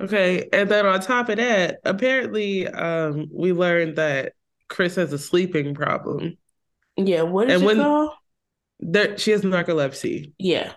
Okay. 0.00 0.48
And 0.52 0.68
then 0.68 0.86
on 0.86 1.00
top 1.00 1.28
of 1.28 1.36
that, 1.36 1.78
apparently 1.84 2.66
um 2.66 3.28
we 3.32 3.52
learned 3.52 3.96
that 3.96 4.32
Chris 4.68 4.96
has 4.96 5.12
a 5.12 5.18
sleeping 5.18 5.74
problem. 5.74 6.36
Yeah, 6.96 7.22
what 7.22 7.48
is 7.48 7.54
and 7.54 7.62
it 7.62 7.66
when 7.66 7.76
called? 7.76 8.10
There 8.80 9.16
she 9.18 9.30
has 9.30 9.42
narcolepsy. 9.42 10.32
Yeah. 10.38 10.72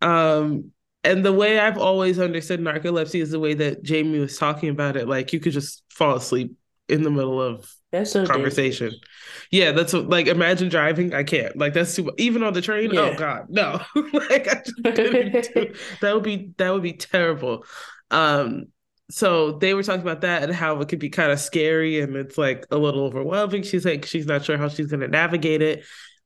Um 0.00 0.72
and 1.02 1.24
the 1.24 1.32
way 1.32 1.58
I've 1.58 1.78
always 1.78 2.18
understood 2.18 2.60
narcolepsy 2.60 3.20
is 3.20 3.30
the 3.30 3.38
way 3.38 3.54
that 3.54 3.82
Jamie 3.82 4.18
was 4.18 4.38
talking 4.38 4.70
about 4.70 4.96
it. 4.96 5.08
Like 5.08 5.32
you 5.32 5.40
could 5.40 5.52
just 5.52 5.82
fall 5.90 6.16
asleep 6.16 6.56
in 6.88 7.02
the 7.02 7.10
middle 7.10 7.40
of 7.40 7.70
that's 7.92 8.10
so 8.10 8.26
conversation. 8.26 8.88
Dangerous. 8.88 9.10
Yeah, 9.50 9.72
that's 9.72 9.92
what, 9.92 10.08
like 10.08 10.26
imagine 10.26 10.68
driving. 10.68 11.14
I 11.14 11.22
can't. 11.22 11.56
Like 11.56 11.74
that's 11.74 11.94
too 11.94 12.10
even 12.18 12.42
on 12.42 12.52
the 12.52 12.60
train. 12.60 12.90
Oh, 12.96 13.06
yeah. 13.06 13.10
Oh 13.14 13.18
God, 13.18 13.46
no! 13.48 13.80
like 14.12 14.48
I 14.48 14.62
just 14.64 14.82
that 16.00 16.14
would 16.14 16.24
be 16.24 16.50
that 16.58 16.70
would 16.70 16.82
be 16.82 16.94
terrible. 16.94 17.64
Um, 18.10 18.66
so 19.10 19.52
they 19.52 19.74
were 19.74 19.82
talking 19.82 20.02
about 20.02 20.22
that 20.22 20.42
and 20.42 20.52
how 20.52 20.80
it 20.80 20.88
could 20.88 20.98
be 20.98 21.10
kind 21.10 21.30
of 21.30 21.38
scary 21.38 22.00
and 22.00 22.16
it's 22.16 22.38
like 22.38 22.66
a 22.70 22.78
little 22.78 23.04
overwhelming. 23.04 23.62
She's 23.62 23.84
like, 23.84 24.06
she's 24.06 24.26
not 24.26 24.44
sure 24.44 24.56
how 24.56 24.68
she's 24.68 24.86
going 24.86 25.00
to 25.00 25.08
navigate 25.08 25.62
it. 25.62 25.84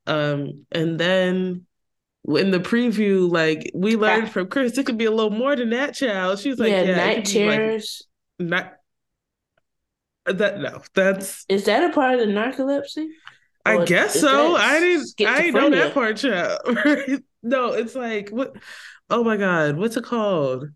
Um, 0.09 0.67
and 0.73 0.99
then 0.99 1.67
in 2.27 2.50
the 2.50 2.61
preview, 2.61 3.31
like 3.31 3.71
we 3.75 3.97
learned 3.97 4.31
from 4.31 4.49
Chris, 4.49 4.77
it 4.79 4.87
could 4.87 4.99
be 4.99 5.05
a 5.05 5.11
little 5.11 5.31
more 5.31 5.55
than 5.55 5.71
that, 5.71 5.95
child. 5.95 6.38
She's 6.38 6.59
like, 6.59 6.71
yeah, 6.71 6.83
yeah 6.83 6.97
night 6.97 7.25
terrors. 7.25 8.07
Like, 8.38 8.49
not 8.49 8.75
that 10.38 10.61
no, 10.61 10.83
that's 10.95 11.45
is 11.49 11.65
that 11.65 11.88
a 11.88 11.93
part 11.93 12.15
of 12.15 12.21
the 12.21 12.27
narcolepsy? 12.27 13.07
I 13.65 13.85
guess 13.85 14.19
so. 14.19 14.57
I 14.57 14.81
didn't. 14.81 15.09
I 15.27 15.43
didn't 15.43 15.55
know 15.55 15.71
that 15.71 15.95
part, 15.95 16.17
child. 16.17 16.61
no, 17.43 17.73
it's 17.73 17.95
like 17.95 18.31
what? 18.31 18.55
Oh 19.11 19.23
my 19.25 19.37
god, 19.37 19.77
what's 19.77 19.97
it 19.97 20.05
called? 20.05 20.69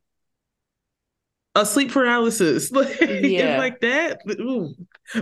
a 1.54 1.66
sleep 1.66 1.92
paralysis. 1.92 2.70
Like 2.82 3.00
yeah. 3.00 3.58
like 3.58 3.80
that. 3.80 4.20
Ooh. 4.30 4.74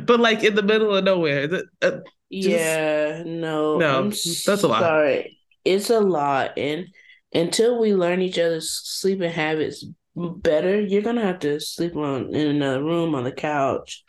But 0.02 0.20
like 0.20 0.44
in 0.44 0.54
the 0.54 0.62
middle 0.62 0.94
of 0.94 1.04
nowhere. 1.04 1.48
Uh, 1.82 1.98
just, 2.32 2.48
yeah, 2.48 3.22
no. 3.26 3.78
No, 3.78 3.98
I'm 3.98 4.10
that's 4.10 4.46
a 4.46 4.68
lot. 4.68 4.80
Sorry. 4.80 5.38
It's 5.64 5.90
a 5.90 6.00
lot. 6.00 6.58
And 6.58 6.86
until 7.32 7.78
we 7.78 7.94
learn 7.94 8.22
each 8.22 8.38
other's 8.38 8.70
sleeping 8.70 9.30
habits 9.30 9.84
better, 10.16 10.80
you're 10.80 11.02
gonna 11.02 11.22
have 11.22 11.40
to 11.40 11.60
sleep 11.60 11.96
on 11.96 12.34
in 12.34 12.48
another 12.48 12.82
room 12.82 13.14
on 13.14 13.24
the 13.24 13.32
couch. 13.32 14.04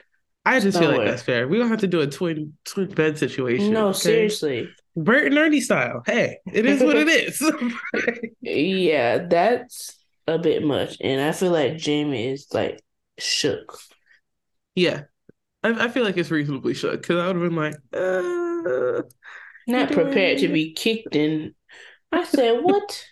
I 0.46 0.60
just 0.60 0.74
somewhere. 0.74 0.94
feel 0.94 1.00
like 1.02 1.10
that's 1.10 1.24
fair. 1.24 1.48
We 1.48 1.58
don't 1.58 1.70
have 1.70 1.82
to 1.82 1.88
do 1.88 2.02
a 2.02 2.08
twin 2.08 2.54
twin 2.66 2.88
bed 2.88 3.18
situation. 3.18 3.74
No, 3.74 3.90
okay? 3.90 4.00
seriously. 4.00 4.70
Bert 4.96 5.28
and 5.28 5.38
Ernie 5.38 5.62
style. 5.62 6.02
Hey, 6.06 6.38
it 6.52 6.66
is 6.66 6.82
what 6.82 6.98
it 6.98 7.08
is. 7.08 7.44
yeah, 8.42 9.20
that's 9.20 9.98
a 10.28 10.40
bit 10.40 10.64
much, 10.64 10.98
and 11.02 11.22
I 11.22 11.32
feel 11.32 11.52
like 11.52 11.78
Jamie 11.78 12.30
is 12.30 12.48
like 12.54 12.82
shook. 13.20 13.78
Yeah, 14.74 15.04
I, 15.64 15.86
I 15.86 15.88
feel 15.90 16.04
like 16.04 16.18
it's 16.18 16.32
reasonably 16.32 16.74
shook 16.74 17.02
because 17.02 17.22
I 17.22 17.28
would 17.28 17.36
have 17.36 17.50
been 17.50 17.56
like, 17.56 17.76
uh, 17.94 19.02
not 19.68 19.92
prepared 19.92 20.40
to 20.40 20.48
be 20.48 20.74
kicked 20.74 21.16
in. 21.16 21.54
I 22.12 22.24
said, 22.26 22.60
what? 22.62 23.06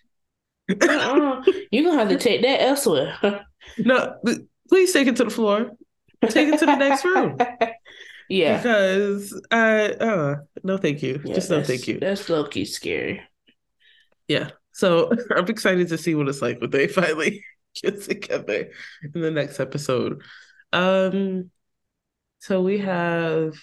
uh-uh. 0.70 1.44
You're 1.72 1.86
gonna 1.86 1.98
have 1.98 2.10
to 2.10 2.18
take 2.18 2.42
that 2.42 2.62
elsewhere. 2.62 3.18
no, 3.78 4.16
please 4.68 4.94
take 4.94 5.08
it 5.08 5.16
to 5.18 5.26
the 5.26 5.30
floor. 5.30 5.72
Take 6.28 6.50
it 6.50 6.60
to 6.60 6.66
the 6.66 6.76
next 6.76 7.06
room. 7.06 7.38
Yeah, 8.32 8.58
because 8.58 9.42
I 9.50 9.88
uh 9.90 10.36
no, 10.64 10.78
thank 10.78 11.02
you. 11.02 11.20
Yeah, 11.26 11.34
Just 11.34 11.50
no, 11.50 11.64
thank 11.64 11.88
you. 11.88 12.00
That's 12.00 12.30
low 12.30 12.46
key 12.46 12.64
scary. 12.64 13.24
Yeah, 14.28 14.52
so 14.72 15.12
I'm 15.36 15.48
excited 15.48 15.88
to 15.88 15.98
see 15.98 16.14
what 16.14 16.30
it's 16.30 16.42
like 16.42 16.62
when 16.62 16.70
they 16.70 16.88
finally 16.88 17.44
get 17.82 18.04
together 18.04 18.70
in 19.16 19.22
the 19.22 19.32
next 19.32 19.60
episode. 19.60 20.22
Um, 20.72 21.50
so 22.40 22.62
we 22.62 22.80
have 22.80 23.56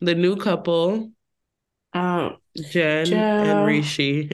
the 0.00 0.14
new 0.14 0.36
couple, 0.36 1.10
um, 1.92 2.36
Jen 2.70 3.06
Joe. 3.06 3.16
and 3.16 3.66
Rishi, 3.66 4.28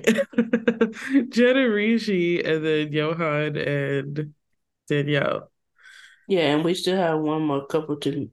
Jen 1.28 1.56
and 1.56 1.72
Rishi, 1.72 2.42
and 2.42 2.64
then 2.64 2.92
Johan 2.92 3.56
and 3.56 4.34
Danielle. 4.88 5.50
Yeah, 6.26 6.54
and 6.54 6.64
we 6.64 6.74
still 6.74 6.96
have 6.96 7.18
one 7.20 7.42
more 7.42 7.66
couple 7.66 7.96
to 7.96 8.30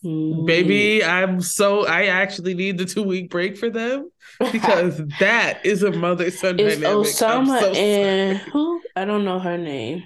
Baby, 0.00 1.02
I'm 1.02 1.40
so 1.40 1.84
I 1.84 2.06
actually 2.06 2.54
need 2.54 2.78
the 2.78 2.84
two 2.84 3.02
week 3.02 3.30
break 3.30 3.56
for 3.56 3.68
them 3.68 4.12
because 4.52 5.02
that 5.18 5.58
is 5.64 5.82
a 5.82 5.90
mother 5.90 6.30
son 6.30 6.56
dynamic. 6.56 6.86
Osama 6.86 7.60
so 7.60 7.72
and 7.72 8.38
sorry. 8.38 8.50
who 8.52 8.80
I 8.94 9.04
don't 9.04 9.24
know 9.24 9.40
her 9.40 9.58
name, 9.58 10.04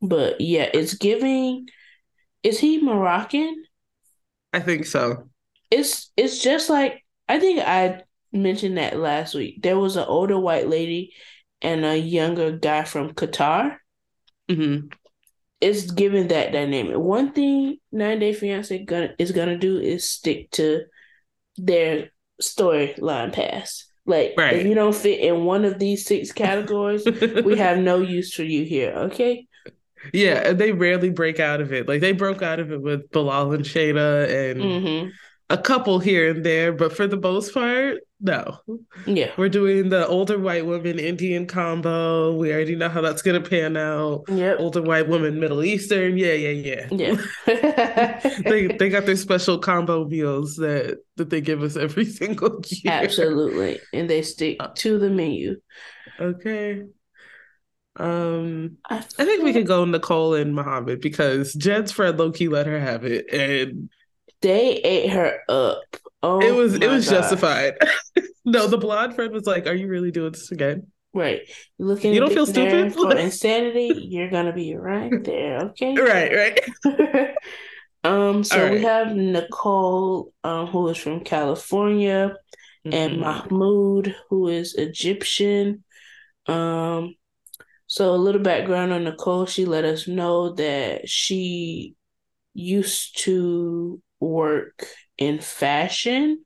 but 0.00 0.40
yeah, 0.40 0.70
it's 0.72 0.94
giving. 0.94 1.68
Is 2.42 2.58
he 2.58 2.80
Moroccan? 2.80 3.64
I 4.52 4.60
think 4.60 4.86
so. 4.86 5.28
It's 5.70 6.10
it's 6.16 6.42
just 6.42 6.68
like 6.68 7.04
I 7.28 7.38
think 7.38 7.60
I 7.60 8.02
mentioned 8.32 8.78
that 8.78 8.98
last 8.98 9.34
week. 9.34 9.62
There 9.62 9.78
was 9.78 9.96
an 9.96 10.04
older 10.06 10.38
white 10.38 10.68
lady 10.68 11.12
and 11.60 11.84
a 11.84 11.96
younger 11.96 12.52
guy 12.52 12.84
from 12.84 13.14
Qatar. 13.14 13.76
Mm-hmm. 14.50 14.88
It's 15.60 15.90
given 15.92 16.28
that 16.28 16.52
dynamic. 16.52 16.96
One 16.98 17.32
thing 17.32 17.78
90 17.92 18.20
Day 18.20 18.32
Fiance 18.32 18.84
gonna 18.84 19.14
is 19.18 19.32
gonna 19.32 19.56
do 19.56 19.78
is 19.78 20.10
stick 20.10 20.50
to 20.52 20.82
their 21.56 22.10
storyline 22.42 23.32
pass. 23.32 23.86
Like 24.04 24.34
right. 24.36 24.56
if 24.56 24.66
you 24.66 24.74
don't 24.74 24.94
fit 24.94 25.20
in 25.20 25.44
one 25.44 25.64
of 25.64 25.78
these 25.78 26.04
six 26.04 26.32
categories, 26.42 27.04
we 27.44 27.56
have 27.58 27.78
no 27.78 28.00
use 28.00 28.34
for 28.34 28.42
you 28.42 28.64
here. 28.64 28.92
Okay. 28.92 29.46
Yeah, 30.12 30.48
and 30.48 30.58
they 30.58 30.72
rarely 30.72 31.10
break 31.10 31.40
out 31.40 31.60
of 31.60 31.72
it. 31.72 31.88
Like 31.88 32.00
they 32.00 32.12
broke 32.12 32.42
out 32.42 32.60
of 32.60 32.72
it 32.72 32.82
with 32.82 33.10
Bilal 33.10 33.52
and 33.52 33.64
Shayna 33.64 34.50
and 34.50 34.60
mm-hmm. 34.60 35.08
a 35.50 35.58
couple 35.58 35.98
here 35.98 36.30
and 36.30 36.44
there, 36.44 36.72
but 36.72 36.96
for 36.96 37.06
the 37.06 37.16
most 37.16 37.54
part, 37.54 37.98
no. 38.22 38.58
Yeah. 39.04 39.32
We're 39.36 39.48
doing 39.48 39.88
the 39.88 40.06
older 40.06 40.38
white 40.38 40.64
woman 40.64 41.00
Indian 41.00 41.44
combo. 41.44 42.36
We 42.36 42.52
already 42.52 42.76
know 42.76 42.88
how 42.88 43.00
that's 43.00 43.20
gonna 43.20 43.40
pan 43.40 43.76
out. 43.76 44.24
Yep. 44.28 44.60
Older 44.60 44.82
white 44.82 45.08
woman 45.08 45.40
Middle 45.40 45.64
Eastern. 45.64 46.16
Yeah, 46.16 46.34
yeah, 46.34 46.86
yeah. 46.90 47.16
Yeah. 47.46 48.20
they 48.44 48.68
they 48.68 48.88
got 48.88 49.06
their 49.06 49.16
special 49.16 49.58
combo 49.58 50.06
meals 50.06 50.54
that 50.56 50.98
that 51.16 51.30
they 51.30 51.40
give 51.40 51.62
us 51.62 51.76
every 51.76 52.04
single 52.20 52.62
year. 52.68 52.92
Absolutely. 52.92 53.80
And 53.92 54.08
they 54.08 54.22
stick 54.22 54.56
uh, 54.60 54.68
to 54.76 54.98
the 54.98 55.10
menu. 55.10 55.56
Okay. 56.20 56.84
Um 57.96 58.78
I, 58.88 58.98
I 58.98 59.24
think 59.24 59.42
we 59.42 59.52
could 59.52 59.66
go 59.66 59.84
Nicole 59.84 60.34
and 60.34 60.54
Muhammad 60.54 61.00
because 61.00 61.52
Jen's 61.54 61.92
friend 61.92 62.18
Loki 62.18 62.48
let 62.48 62.66
her 62.66 62.80
have 62.80 63.04
it 63.04 63.32
and 63.32 63.90
they 64.42 64.76
ate 64.76 65.10
her 65.10 65.38
up. 65.48 65.96
Oh, 66.22 66.40
it 66.40 66.54
was 66.54 66.74
it 66.74 66.88
was 66.88 67.08
gosh. 67.08 67.18
justified. 67.18 67.74
no, 68.44 68.66
the 68.66 68.78
blonde 68.78 69.14
friend 69.14 69.32
was 69.32 69.46
like, 69.46 69.66
"Are 69.66 69.74
you 69.74 69.88
really 69.88 70.10
doing 70.10 70.32
this 70.32 70.52
again?" 70.52 70.86
Right. 71.14 71.42
Looking. 71.78 72.14
You 72.14 72.20
don't 72.20 72.32
feel 72.32 72.46
stupid 72.46 72.94
for 72.94 73.16
insanity. 73.16 73.92
You're 74.08 74.30
gonna 74.30 74.52
be 74.52 74.74
right 74.76 75.12
there. 75.24 75.58
Okay. 75.70 75.94
Right. 75.96 76.32
Right. 76.84 77.34
um. 78.04 78.44
So 78.44 78.62
right. 78.62 78.72
we 78.72 78.82
have 78.82 79.14
Nicole, 79.14 80.32
um, 80.44 80.68
who 80.68 80.88
is 80.88 80.96
from 80.96 81.20
California, 81.20 82.36
mm-hmm. 82.86 82.94
and 82.94 83.20
Mahmoud, 83.20 84.14
who 84.28 84.48
is 84.48 84.74
Egyptian. 84.74 85.84
Um. 86.46 87.14
So 87.92 88.14
a 88.14 88.16
little 88.16 88.40
background 88.40 88.90
on 88.94 89.04
Nicole. 89.04 89.44
She 89.44 89.66
let 89.66 89.84
us 89.84 90.08
know 90.08 90.54
that 90.54 91.10
she 91.10 91.94
used 92.54 93.18
to 93.24 94.00
work 94.18 94.86
in 95.18 95.40
fashion. 95.40 96.42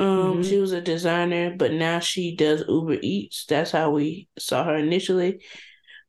Um, 0.00 0.08
mm-hmm. 0.08 0.42
she 0.42 0.58
was 0.58 0.72
a 0.72 0.80
designer, 0.80 1.54
but 1.56 1.72
now 1.72 2.00
she 2.00 2.34
does 2.34 2.64
Uber 2.66 2.96
Eats. 3.00 3.46
That's 3.46 3.70
how 3.70 3.90
we 3.90 4.26
saw 4.40 4.64
her 4.64 4.74
initially. 4.74 5.44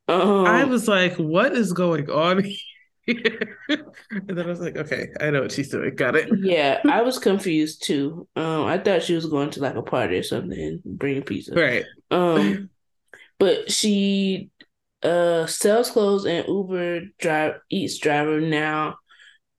Um, 0.07 0.47
I 0.47 0.63
was 0.63 0.87
like, 0.87 1.17
"What 1.17 1.53
is 1.53 1.71
going 1.71 2.09
on?" 2.09 2.43
Here? 3.05 3.59
and 3.69 4.25
then 4.25 4.39
I 4.39 4.47
was 4.47 4.59
like, 4.59 4.75
"Okay, 4.75 5.09
I 5.19 5.29
know 5.29 5.43
what 5.43 5.51
she's 5.51 5.69
doing. 5.69 5.93
Got 5.93 6.15
it." 6.15 6.29
yeah, 6.41 6.81
I 6.89 7.03
was 7.03 7.19
confused 7.19 7.83
too. 7.83 8.27
Um, 8.35 8.65
I 8.65 8.79
thought 8.79 9.03
she 9.03 9.13
was 9.13 9.27
going 9.27 9.51
to 9.51 9.59
like 9.59 9.75
a 9.75 9.83
party 9.83 10.17
or 10.17 10.23
something 10.23 10.59
and 10.59 10.97
bringing 10.97 11.21
pizza. 11.21 11.53
Right. 11.53 11.85
Um, 12.09 12.71
but 13.41 13.71
she 13.71 14.51
uh 15.01 15.47
sells 15.47 15.89
clothes 15.89 16.25
and 16.25 16.47
Uber 16.47 17.01
drive 17.17 17.55
Eats 17.71 17.97
driver 17.97 18.39
now. 18.39 18.97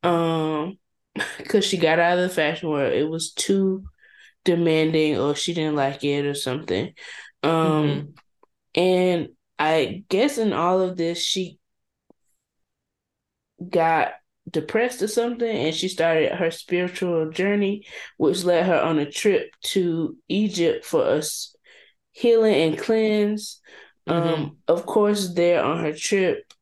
Um, 0.04 0.78
because 1.38 1.64
she 1.64 1.78
got 1.78 1.98
out 1.98 2.16
of 2.16 2.28
the 2.28 2.34
fashion 2.34 2.68
world. 2.68 2.92
It 2.92 3.08
was 3.08 3.32
too 3.32 3.82
demanding, 4.44 5.18
or 5.18 5.34
she 5.34 5.52
didn't 5.52 5.74
like 5.74 6.04
it, 6.04 6.26
or 6.26 6.34
something. 6.34 6.94
Um, 7.42 7.50
mm-hmm. 7.50 8.80
and 8.80 9.28
I 9.58 10.04
guess 10.08 10.38
in 10.38 10.52
all 10.52 10.80
of 10.80 10.96
this, 10.96 11.18
she 11.18 11.58
got 13.68 14.12
depressed 14.48 15.02
or 15.02 15.09
something, 15.09 15.57
and 15.57 15.74
she 15.74 15.88
started 15.88 16.30
her 16.30 16.52
spiritual 16.52 17.30
journey, 17.30 17.85
which 18.16 18.44
led 18.44 18.64
her 18.64 18.80
on 18.80 19.00
a 19.00 19.11
trip 19.11 19.50
to 19.62 20.16
Egypt 20.28 20.85
for 20.85 21.04
us 21.04 21.51
healing 22.12 22.55
and 22.55 22.79
cleanse. 22.79 23.61
Mm-hmm. 24.09 24.42
Um, 24.42 24.57
of 24.68 24.87
course, 24.87 25.33
there 25.35 25.62
on 25.62 25.81
her 25.81 25.92
trip, 25.92 26.53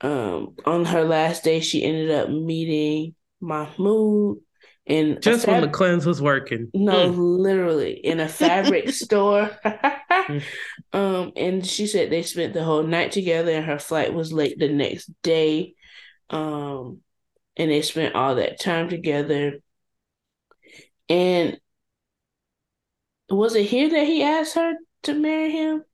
um, 0.00 0.56
on 0.64 0.84
her 0.84 1.04
last 1.04 1.44
day, 1.44 1.60
she 1.60 1.84
ended 1.84 2.10
up 2.10 2.28
meeting 2.28 3.14
Mahmoud 3.40 4.38
and 4.86 5.22
just 5.22 5.44
fab- 5.44 5.52
when 5.52 5.60
the 5.62 5.68
cleanse 5.68 6.04
was 6.04 6.20
working. 6.20 6.70
No, 6.74 7.10
mm. 7.10 7.16
literally 7.16 7.92
in 7.92 8.20
a 8.20 8.28
fabric 8.28 8.90
store. 8.92 9.50
mm. 9.64 10.42
Um, 10.94 11.32
and 11.36 11.66
she 11.66 11.86
said 11.86 12.10
they 12.10 12.22
spent 12.22 12.52
the 12.52 12.62
whole 12.62 12.82
night 12.82 13.12
together, 13.12 13.50
and 13.50 13.64
her 13.64 13.78
flight 13.78 14.12
was 14.12 14.30
late 14.30 14.58
the 14.58 14.68
next 14.68 15.10
day. 15.22 15.74
Um, 16.28 16.98
and 17.56 17.70
they 17.70 17.80
spent 17.80 18.14
all 18.14 18.34
that 18.34 18.60
time 18.60 18.90
together. 18.90 19.60
And 21.08 21.58
was 23.28 23.54
it 23.54 23.66
here 23.66 23.88
that 23.90 24.06
he 24.06 24.22
asked 24.22 24.54
her 24.54 24.74
to 25.04 25.14
marry 25.14 25.50
him? 25.50 25.84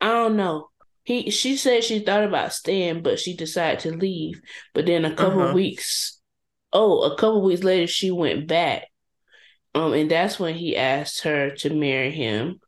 I 0.00 0.08
don't 0.08 0.36
know. 0.36 0.68
He 1.02 1.30
she 1.30 1.56
said 1.56 1.82
she 1.82 2.00
thought 2.00 2.24
about 2.24 2.52
staying, 2.52 3.02
but 3.02 3.18
she 3.18 3.34
decided 3.34 3.80
to 3.80 3.96
leave. 3.96 4.40
But 4.74 4.86
then 4.86 5.04
a 5.04 5.14
couple 5.14 5.42
uh-huh. 5.42 5.54
weeks 5.54 6.20
oh, 6.72 7.02
a 7.02 7.16
couple 7.16 7.42
weeks 7.42 7.62
later, 7.62 7.86
she 7.86 8.10
went 8.10 8.46
back. 8.46 8.86
Um, 9.74 9.92
and 9.92 10.10
that's 10.10 10.38
when 10.38 10.54
he 10.54 10.76
asked 10.76 11.22
her 11.22 11.50
to 11.56 11.74
marry 11.74 12.10
him. 12.10 12.60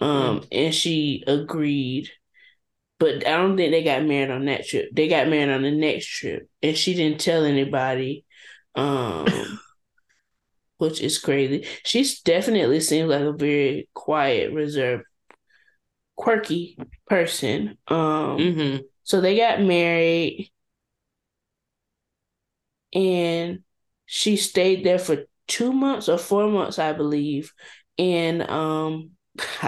Um, 0.00 0.40
mm. 0.40 0.48
and 0.52 0.74
she 0.74 1.24
agreed. 1.26 2.10
But 2.98 3.26
I 3.26 3.36
don't 3.36 3.56
think 3.56 3.72
they 3.72 3.82
got 3.82 4.04
married 4.04 4.30
on 4.30 4.44
that 4.46 4.66
trip. 4.66 4.88
They 4.92 5.08
got 5.08 5.28
married 5.28 5.52
on 5.52 5.62
the 5.62 5.72
next 5.72 6.06
trip. 6.06 6.48
And 6.62 6.76
she 6.76 6.94
didn't 6.94 7.20
tell 7.20 7.44
anybody. 7.44 8.24
Um 8.74 9.60
which 10.84 11.00
is 11.00 11.18
crazy. 11.18 11.66
She 11.84 12.06
definitely 12.24 12.80
seems 12.80 13.10
like 13.10 13.22
a 13.22 13.32
very 13.32 13.88
quiet, 13.94 14.52
reserved, 14.52 15.04
quirky 16.16 16.78
person. 17.08 17.78
Um 17.88 18.38
mm-hmm. 18.38 18.76
so 19.02 19.20
they 19.20 19.36
got 19.36 19.60
married 19.60 20.50
and 22.94 23.60
she 24.06 24.36
stayed 24.36 24.84
there 24.84 24.98
for 24.98 25.24
two 25.48 25.72
months 25.72 26.08
or 26.08 26.18
four 26.18 26.48
months, 26.48 26.78
I 26.78 26.92
believe. 26.92 27.52
And 27.98 28.42
um, 28.48 29.10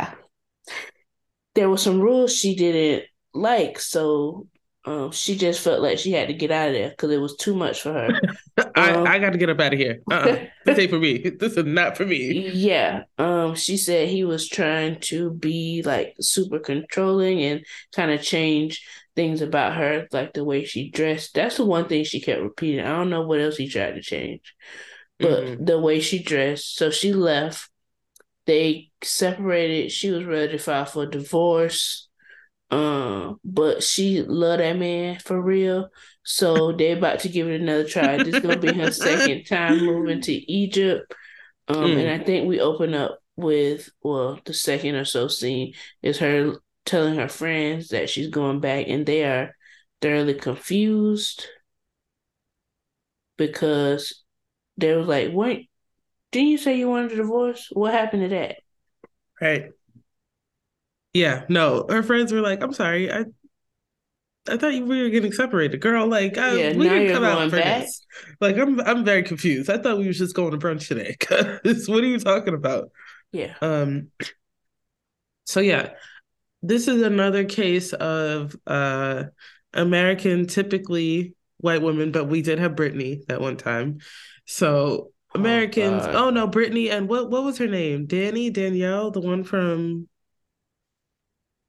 there 1.55 1.68
were 1.68 1.76
some 1.76 2.00
rules 2.00 2.35
she 2.35 2.55
didn't 2.55 3.05
like, 3.35 3.79
so 3.81 4.46
um, 4.87 5.11
she 5.11 5.37
just 5.37 5.62
felt 5.62 5.83
like 5.83 5.99
she 5.99 6.12
had 6.12 6.29
to 6.29 6.35
get 6.35 6.53
out 6.53 6.68
of 6.68 6.75
there 6.75 6.90
because 6.90 7.11
it 7.11 7.20
was 7.20 7.37
too 7.37 7.57
much 7.57 7.83
for 7.83 7.92
her. 7.92 8.20
I, 8.77 8.92
um, 8.92 9.07
I 9.07 9.18
got 9.18 9.31
to 9.31 9.38
get 9.38 9.51
up 9.51 9.59
out 9.59 9.72
of 9.72 9.79
here. 9.81 10.01
Uh-uh. 10.09 10.46
this 10.64 10.79
ain't 10.79 10.90
for 10.90 11.01
me. 11.01 11.31
This 11.38 11.55
is 11.57 11.64
not 11.64 11.96
for 11.96 12.07
me. 12.07 12.51
Yeah. 12.51 13.03
Um. 13.18 13.57
She 13.57 13.77
said 13.77 14.09
he 14.09 14.25
was 14.25 14.49
trying 14.49 15.01
to 15.01 15.33
be 15.33 15.83
like 15.85 16.14
super 16.20 16.61
controlling 16.61 17.42
and 17.42 17.66
kind 17.94 18.12
of 18.12 18.22
change 18.22 18.87
things 19.16 19.42
about 19.42 19.75
her, 19.75 20.07
like 20.12 20.35
the 20.35 20.44
way 20.44 20.64
she 20.64 20.90
dressed. 20.90 21.35
That's 21.35 21.57
the 21.57 21.64
one 21.64 21.88
thing 21.88 22.05
she 22.05 22.20
kept 22.20 22.40
repeating. 22.40 22.85
I 22.85 22.90
don't 22.90 23.11
know 23.11 23.22
what 23.22 23.40
else 23.40 23.57
he 23.57 23.68
tried 23.68 23.96
to 23.96 24.03
change, 24.03 24.55
but 25.18 25.42
mm-hmm. 25.42 25.64
the 25.64 25.81
way 25.81 26.01
she 26.01 26.22
dressed. 26.22 26.77
So 26.77 26.90
she 26.90 27.12
left. 27.12 27.68
They 28.46 28.90
separated. 29.03 29.90
She 29.90 30.12
was 30.12 30.25
ready 30.25 30.53
to 30.53 30.59
file 30.59 30.85
for 30.85 31.07
divorce. 31.07 32.06
Um, 32.70 33.38
but 33.44 33.83
she 33.83 34.22
loved 34.22 34.61
that 34.61 34.76
man 34.76 35.18
for 35.20 35.40
real. 35.40 35.88
So 36.24 36.72
they're 36.72 36.96
about 36.96 37.20
to 37.20 37.29
give 37.29 37.48
it 37.48 37.61
another 37.61 37.85
try. 37.85 38.16
This 38.16 38.35
is 38.35 38.40
gonna 38.40 38.59
be 38.59 38.72
her 38.72 38.90
second 38.92 39.44
time 39.44 39.85
moving 39.85 40.20
to 40.22 40.33
Egypt. 40.52 41.14
Um, 41.68 41.76
mm. 41.76 41.98
and 41.98 42.11
I 42.11 42.24
think 42.24 42.48
we 42.48 42.61
open 42.61 42.94
up 42.94 43.18
with 43.37 43.90
well, 44.02 44.40
the 44.44 44.55
second 44.55 44.96
or 44.96 45.05
so 45.05 45.29
scene 45.29 45.74
is 46.02 46.18
her 46.18 46.55
telling 46.85 47.16
her 47.16 47.29
friends 47.29 47.88
that 47.88 48.11
she's 48.11 48.29
going 48.29 48.61
back, 48.61 48.87
and 48.88 49.07
they 49.07 49.24
are 49.24 49.55
thoroughly 50.00 50.35
confused 50.35 51.46
because 53.37 54.24
they 54.76 54.94
were 54.94 55.05
like, 55.05 55.31
"Wait, 55.33 55.70
didn't 56.33 56.48
you 56.48 56.59
say 56.59 56.79
you 56.79 56.88
wanted 56.88 57.12
a 57.12 57.16
divorce? 57.16 57.68
What 57.72 57.92
happened 57.92 58.22
to 58.22 58.29
that?" 58.29 58.57
Right. 59.40 59.70
Yeah. 61.16 61.44
No, 61.48 61.87
her 61.88 62.02
friends 62.02 62.33
were 62.33 62.40
like, 62.40 62.62
"I'm 62.62 62.72
sorry, 62.72 63.12
I." 63.12 63.24
I 64.48 64.57
thought 64.57 64.70
we 64.70 65.02
were 65.02 65.09
getting 65.09 65.33
separated, 65.33 65.81
girl. 65.81 66.07
Like, 66.07 66.38
I, 66.38 66.55
yeah, 66.55 66.76
we 66.76 66.88
didn't 66.88 67.12
come 67.12 67.24
out 67.24 67.50
for 67.50 67.57
back? 67.57 67.81
this. 67.81 68.07
Like, 68.40 68.57
I'm, 68.57 68.79
I'm 68.79 69.05
very 69.05 69.24
confused. 69.24 69.68
I 69.68 69.79
thought 69.79 69.98
we 69.98 70.07
was 70.07 70.18
just 70.18 70.37
going 70.37 70.52
to 70.52 70.57
brunch 70.57 70.87
today. 70.87 71.16
Cause 71.20 71.88
what 71.88 72.05
are 72.05 72.07
you 72.07 72.20
talking 72.20 72.55
about? 72.55 72.92
Yeah. 73.33 73.55
Um. 73.61 74.12
So 75.46 75.59
yeah, 75.59 75.90
this 76.62 76.87
is 76.87 77.02
another 77.02 77.44
case 77.44 77.92
of 77.92 78.55
uh, 78.68 79.24
American, 79.72 80.46
typically 80.46 81.35
white 81.59 81.83
women, 81.83 82.12
but 82.12 82.26
we 82.26 82.42
did 82.42 82.61
have 82.61 82.76
Brittany 82.76 83.22
that 83.26 83.40
one 83.40 83.57
time. 83.57 83.98
So 84.44 85.11
Americans. 85.35 86.05
Oh, 86.07 86.26
oh, 86.26 86.31
no, 86.31 86.46
Brittany 86.46 86.90
and 86.90 87.09
what 87.09 87.31
what 87.31 87.44
was 87.44 87.59
her 87.59 87.66
name? 87.66 88.07
Danny, 88.07 88.50
Danielle, 88.50 89.11
the 89.11 89.20
one 89.20 89.44
from 89.44 90.09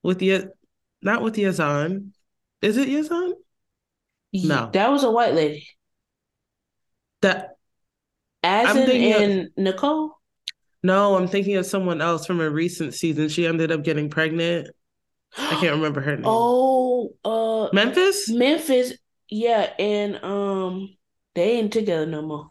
with 0.04 0.20
the 0.20 0.48
not 1.02 1.22
with 1.22 1.36
Yazan. 1.36 2.12
Is 2.62 2.78
it 2.78 2.90
Yazan? 2.90 3.34
No. 4.34 4.70
That 4.74 4.92
was 4.92 5.04
a 5.04 5.12
white 5.12 5.34
lady. 5.34 5.68
That 7.22 7.58
as 8.44 8.70
I'm 8.70 8.78
in, 8.78 8.90
in 8.90 9.40
of, 9.40 9.48
Nicole? 9.58 10.12
No, 10.84 11.16
I'm 11.16 11.28
thinking 11.28 11.56
of 11.58 11.66
someone 11.66 12.02
else 12.02 12.26
from 12.26 12.40
a 12.40 12.50
recent 12.50 12.94
season. 12.94 13.30
She 13.30 13.46
ended 13.46 13.72
up 13.72 13.84
getting 13.84 14.10
pregnant. 14.10 14.70
I 15.38 15.56
can't 15.60 15.76
remember 15.76 16.02
her 16.02 16.16
name. 16.16 16.26
Oh, 16.26 17.14
uh 17.26 17.70
Memphis? 17.74 18.30
Memphis, 18.30 18.94
yeah, 19.30 19.74
and 19.78 20.24
um 20.24 20.96
they 21.36 21.58
ain't 21.58 21.74
together 21.74 22.06
no 22.06 22.22
more. 22.22 22.48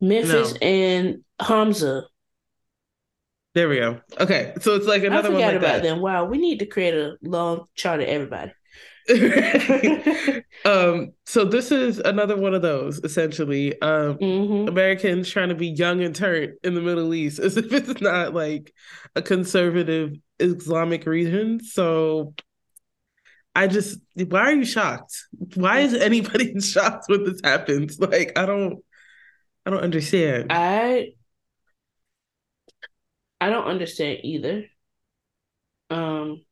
Memphis 0.00 0.52
no. 0.52 0.58
and 0.60 1.24
Hamza. 1.40 2.04
There 3.54 3.68
we 3.68 3.76
go. 3.76 4.00
Okay, 4.18 4.52
so 4.60 4.76
it's 4.76 4.86
like 4.86 5.02
another 5.02 5.28
I 5.28 5.32
forgot 5.32 5.32
one 5.32 5.40
like 5.40 5.56
about 5.56 5.72
that. 5.72 5.82
them. 5.82 6.00
Wow, 6.00 6.24
we 6.24 6.38
need 6.38 6.60
to 6.60 6.66
create 6.66 6.94
a 6.94 7.16
long 7.22 7.64
chart 7.74 8.00
of 8.00 8.06
everybody. 8.06 8.52
um, 10.64 11.12
so 11.26 11.44
this 11.44 11.72
is 11.72 11.98
another 11.98 12.36
one 12.36 12.54
of 12.54 12.62
those 12.62 12.98
essentially. 12.98 13.80
Um, 13.80 14.18
mm-hmm. 14.18 14.68
Americans 14.68 15.28
trying 15.28 15.48
to 15.48 15.54
be 15.56 15.68
young 15.68 16.02
and 16.02 16.14
turnt 16.14 16.52
in 16.62 16.74
the 16.74 16.80
Middle 16.80 17.12
East 17.12 17.40
as 17.40 17.56
if 17.56 17.72
it's 17.72 18.00
not 18.00 18.34
like 18.34 18.72
a 19.16 19.22
conservative 19.22 20.14
Islamic 20.38 21.06
region. 21.06 21.60
So 21.64 22.34
I 23.54 23.66
just 23.66 23.98
why 24.14 24.40
are 24.40 24.52
you 24.52 24.64
shocked? 24.64 25.24
Why 25.54 25.80
is 25.80 25.94
anybody 25.94 26.60
shocked 26.60 27.06
when 27.08 27.24
this 27.24 27.40
happens? 27.42 27.98
Like 27.98 28.38
I 28.38 28.46
don't 28.46 28.78
I 29.66 29.70
don't 29.70 29.82
understand. 29.82 30.52
I 30.52 31.14
I 33.40 33.50
don't 33.50 33.66
understand 33.66 34.20
either. 34.22 34.64
Um 35.90 36.44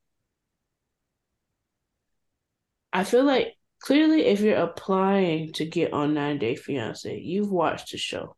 I 2.92 3.04
feel 3.04 3.24
like 3.24 3.54
clearly 3.80 4.26
if 4.26 4.40
you're 4.40 4.56
applying 4.56 5.52
to 5.54 5.66
get 5.66 5.92
on 5.92 6.14
90 6.14 6.38
Day 6.38 6.56
Fiance, 6.56 7.18
you've 7.20 7.50
watched 7.50 7.92
the 7.92 7.98
show. 7.98 8.36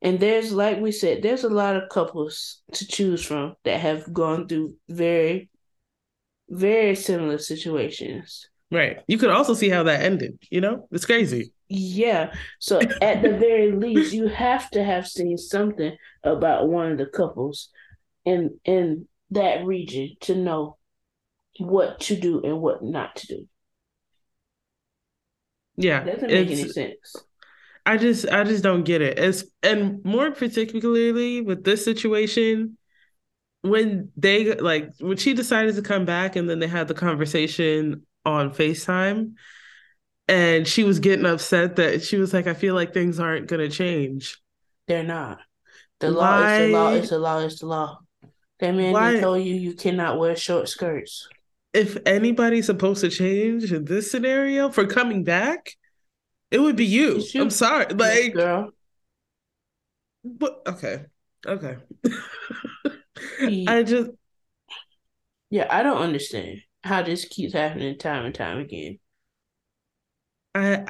And 0.00 0.20
there's 0.20 0.52
like 0.52 0.80
we 0.80 0.92
said, 0.92 1.22
there's 1.22 1.44
a 1.44 1.48
lot 1.48 1.76
of 1.76 1.88
couples 1.88 2.62
to 2.74 2.86
choose 2.86 3.24
from 3.24 3.54
that 3.64 3.80
have 3.80 4.12
gone 4.12 4.48
through 4.48 4.76
very 4.88 5.48
very 6.48 6.94
similar 6.94 7.38
situations. 7.38 8.48
Right. 8.70 8.98
You 9.06 9.18
could 9.18 9.30
also 9.30 9.54
see 9.54 9.68
how 9.68 9.82
that 9.84 10.02
ended, 10.02 10.38
you 10.50 10.60
know? 10.60 10.88
It's 10.90 11.04
crazy. 11.04 11.52
Yeah. 11.74 12.34
So 12.58 12.80
at 13.00 13.22
the 13.22 13.30
very 13.30 13.72
least, 13.72 14.12
you 14.12 14.28
have 14.28 14.70
to 14.72 14.84
have 14.84 15.08
seen 15.08 15.38
something 15.38 15.96
about 16.22 16.68
one 16.68 16.92
of 16.92 16.98
the 16.98 17.06
couples 17.06 17.70
in 18.26 18.58
in 18.66 19.08
that 19.30 19.64
region 19.64 20.10
to 20.20 20.34
know 20.34 20.76
what 21.58 22.00
to 22.00 22.16
do 22.16 22.42
and 22.42 22.60
what 22.60 22.84
not 22.84 23.16
to 23.16 23.26
do. 23.26 23.48
Yeah. 25.76 26.02
It 26.02 26.12
doesn't 26.12 26.30
make 26.30 26.50
any 26.50 26.68
sense. 26.68 27.16
I 27.86 27.96
just 27.96 28.28
I 28.28 28.44
just 28.44 28.62
don't 28.62 28.84
get 28.84 29.00
it. 29.00 29.18
As 29.18 29.50
and 29.62 30.04
more 30.04 30.30
particularly 30.30 31.40
with 31.40 31.64
this 31.64 31.82
situation, 31.82 32.76
when 33.62 34.12
they 34.18 34.54
like 34.56 34.90
when 35.00 35.16
she 35.16 35.32
decided 35.32 35.74
to 35.76 35.82
come 35.82 36.04
back 36.04 36.36
and 36.36 36.50
then 36.50 36.58
they 36.58 36.68
had 36.68 36.86
the 36.86 36.94
conversation 36.94 38.06
on 38.26 38.50
FaceTime 38.50 39.32
and 40.28 40.66
she 40.66 40.84
was 40.84 40.98
getting 41.00 41.26
upset 41.26 41.76
that 41.76 42.02
she 42.02 42.16
was 42.16 42.32
like, 42.32 42.46
I 42.46 42.54
feel 42.54 42.74
like 42.74 42.94
things 42.94 43.20
aren't 43.20 43.48
gonna 43.48 43.68
change. 43.68 44.38
They're 44.86 45.02
not. 45.02 45.40
The 46.00 46.10
Why? 46.10 46.12
law 46.12 46.38
is 46.44 46.56
the 46.56 46.66
law, 46.66 46.92
is 46.94 47.10
the 47.10 47.18
law, 47.18 47.38
is 47.40 47.58
the 47.60 47.66
law. 47.66 48.00
That 48.60 48.72
man 48.72 48.92
Why? 48.92 49.14
told 49.14 49.42
you 49.44 49.54
you 49.54 49.74
cannot 49.74 50.18
wear 50.18 50.36
short 50.36 50.68
skirts. 50.68 51.28
If 51.72 51.96
anybody's 52.04 52.66
supposed 52.66 53.00
to 53.00 53.08
change 53.08 53.72
in 53.72 53.86
this 53.86 54.10
scenario 54.10 54.70
for 54.70 54.86
coming 54.86 55.24
back, 55.24 55.76
it 56.50 56.60
would 56.60 56.76
be 56.76 56.86
you. 56.86 57.24
you. 57.34 57.42
I'm 57.42 57.50
sorry. 57.50 57.86
Like 57.94 58.34
girl. 58.34 58.72
But 60.24 60.62
okay. 60.66 61.06
Okay. 61.46 61.76
I 63.66 63.82
just 63.82 64.10
Yeah, 65.50 65.66
I 65.70 65.82
don't 65.82 65.98
understand 66.02 66.62
how 66.84 67.02
this 67.02 67.24
keeps 67.26 67.52
happening 67.52 67.96
time 67.98 68.24
and 68.24 68.34
time 68.34 68.58
again. 68.58 68.98
I 70.54 70.86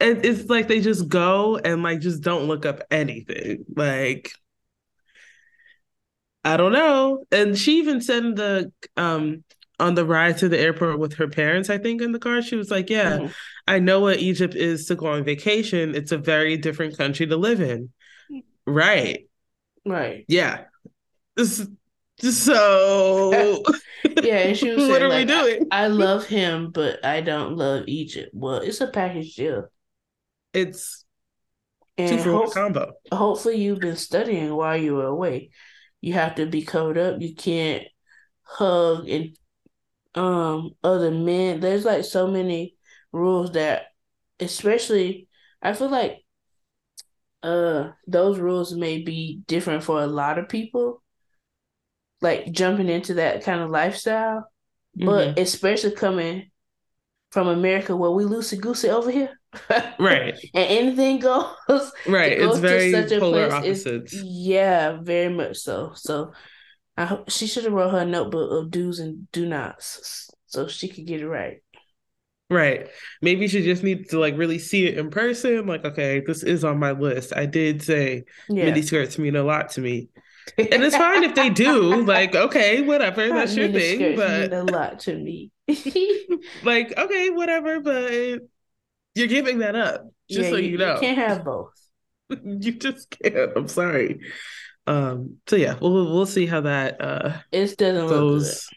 it's 0.00 0.48
like 0.50 0.68
they 0.68 0.80
just 0.80 1.08
go 1.08 1.58
and 1.58 1.82
like 1.82 2.00
just 2.00 2.22
don't 2.22 2.44
look 2.44 2.66
up 2.66 2.82
anything. 2.90 3.64
Like 3.74 4.32
I 6.44 6.56
don't 6.56 6.72
know. 6.72 7.24
And 7.30 7.56
she 7.56 7.78
even 7.78 8.00
said 8.00 8.24
in 8.24 8.34
the 8.34 8.72
um 8.96 9.44
on 9.78 9.94
the 9.94 10.04
ride 10.04 10.38
to 10.38 10.48
the 10.48 10.58
airport 10.58 10.98
with 10.98 11.14
her 11.14 11.28
parents, 11.28 11.70
I 11.70 11.78
think 11.78 12.02
in 12.02 12.12
the 12.12 12.18
car, 12.18 12.42
she 12.42 12.56
was 12.56 12.70
like, 12.70 12.90
Yeah, 12.90 13.18
mm-hmm. 13.18 13.32
I 13.66 13.78
know 13.78 14.00
what 14.00 14.18
Egypt 14.18 14.54
is 14.54 14.86
to 14.86 14.96
go 14.96 15.06
on 15.06 15.24
vacation. 15.24 15.94
It's 15.94 16.12
a 16.12 16.18
very 16.18 16.56
different 16.56 16.96
country 16.96 17.26
to 17.26 17.36
live 17.36 17.60
in. 17.60 17.90
Right. 18.66 19.28
Right. 19.84 20.24
Yeah. 20.28 20.64
So 22.22 23.62
yeah, 24.22 24.38
and 24.38 24.56
she 24.56 24.70
was 24.70 24.78
saying, 24.78 24.90
what 24.90 25.02
are 25.02 25.08
like, 25.08 25.26
we 25.26 25.34
doing? 25.34 25.66
I, 25.72 25.84
I, 25.84 25.86
love 25.88 26.24
him, 26.26 26.70
but 26.70 27.04
I 27.04 27.20
don't 27.20 27.56
love 27.56 27.84
Egypt. 27.88 28.30
Well, 28.32 28.56
it's 28.56 28.80
a 28.80 28.86
package 28.86 29.34
deal. 29.34 29.66
It's 30.52 31.04
and 31.98 32.18
two 32.18 32.22
for 32.22 32.32
one 32.34 32.50
combo. 32.50 32.92
Hopefully, 33.10 33.56
you've 33.56 33.80
been 33.80 33.96
studying 33.96 34.54
while 34.54 34.76
you 34.76 34.94
were 34.94 35.06
away. 35.06 35.50
You 36.00 36.14
have 36.14 36.36
to 36.36 36.46
be 36.46 36.62
covered 36.62 36.98
up. 36.98 37.20
You 37.20 37.34
can't 37.34 37.84
hug 38.42 39.08
and 39.08 39.36
um 40.14 40.70
other 40.84 41.10
men. 41.10 41.58
There's 41.58 41.84
like 41.84 42.04
so 42.04 42.28
many 42.28 42.76
rules 43.10 43.52
that, 43.52 43.86
especially, 44.38 45.28
I 45.60 45.72
feel 45.72 45.88
like 45.88 46.18
uh 47.42 47.90
those 48.06 48.38
rules 48.38 48.72
may 48.74 49.02
be 49.02 49.42
different 49.48 49.82
for 49.82 50.00
a 50.00 50.06
lot 50.06 50.38
of 50.38 50.48
people 50.48 51.01
like 52.22 52.50
jumping 52.52 52.88
into 52.88 53.14
that 53.14 53.44
kind 53.44 53.60
of 53.60 53.70
lifestyle. 53.70 54.48
Mm-hmm. 54.98 55.06
But 55.06 55.38
especially 55.38 55.92
coming 55.92 56.50
from 57.30 57.48
America 57.48 57.96
where 57.96 58.10
we 58.10 58.24
loosey 58.24 58.60
goosey 58.60 58.90
over 58.90 59.10
here. 59.10 59.38
right. 59.98 60.34
and 60.54 60.66
anything 60.70 61.18
goes. 61.18 61.92
Right. 62.06 62.32
It's 62.32 62.58
very 62.58 62.92
such 62.92 63.18
polar 63.18 63.48
place, 63.48 63.86
opposites. 63.86 64.14
yeah, 64.14 64.98
very 65.02 65.34
much 65.34 65.58
so. 65.58 65.92
So 65.94 66.32
I 66.96 67.04
hope 67.06 67.30
she 67.30 67.46
should 67.46 67.64
have 67.64 67.72
wrote 67.72 67.90
her 67.90 68.04
notebook 68.04 68.50
of 68.52 68.70
do's 68.70 68.98
and 68.98 69.30
do 69.32 69.46
nots 69.46 70.30
so 70.46 70.68
she 70.68 70.88
could 70.88 71.06
get 71.06 71.20
it 71.20 71.28
right. 71.28 71.62
Right. 72.50 72.88
Maybe 73.22 73.48
she 73.48 73.62
just 73.62 73.82
needs 73.82 74.10
to 74.10 74.18
like 74.18 74.36
really 74.36 74.58
see 74.58 74.86
it 74.86 74.98
in 74.98 75.10
person. 75.10 75.66
Like, 75.66 75.86
okay, 75.86 76.22
this 76.26 76.42
is 76.42 76.64
on 76.64 76.78
my 76.78 76.92
list. 76.92 77.32
I 77.34 77.46
did 77.46 77.82
say 77.82 78.24
yeah. 78.50 78.66
mini 78.66 78.82
skirts 78.82 79.18
mean 79.18 79.36
a 79.36 79.42
lot 79.42 79.70
to 79.70 79.80
me 79.80 80.10
and 80.58 80.82
it's 80.82 80.96
fine 80.96 81.24
if 81.24 81.34
they 81.34 81.50
do. 81.50 82.04
Like, 82.12 82.34
okay, 82.34 82.82
whatever, 82.82 83.28
that's 83.28 83.54
your 83.56 83.68
thing. 83.68 84.16
But 84.16 84.52
a 84.52 84.64
lot 84.64 85.00
to 85.00 85.16
me. 85.16 85.50
like, 86.64 86.96
okay, 86.96 87.30
whatever, 87.30 87.80
but 87.80 88.40
you're 89.14 89.28
giving 89.28 89.58
that 89.58 89.76
up. 89.76 90.06
Just 90.28 90.44
yeah, 90.44 90.50
so 90.50 90.56
you, 90.56 90.70
you 90.70 90.78
know, 90.78 90.94
you 90.94 91.00
can't 91.00 91.18
have 91.18 91.44
both. 91.44 91.72
you 92.44 92.72
just 92.72 93.10
can't. 93.10 93.52
I'm 93.56 93.68
sorry. 93.68 94.20
Um. 94.86 95.36
So 95.46 95.56
yeah, 95.56 95.76
we'll 95.80 96.12
we'll 96.12 96.26
see 96.26 96.46
how 96.46 96.62
that 96.62 97.00
uh 97.00 97.38
it 97.52 97.76
doesn't 97.78 98.08
goes 98.08 98.68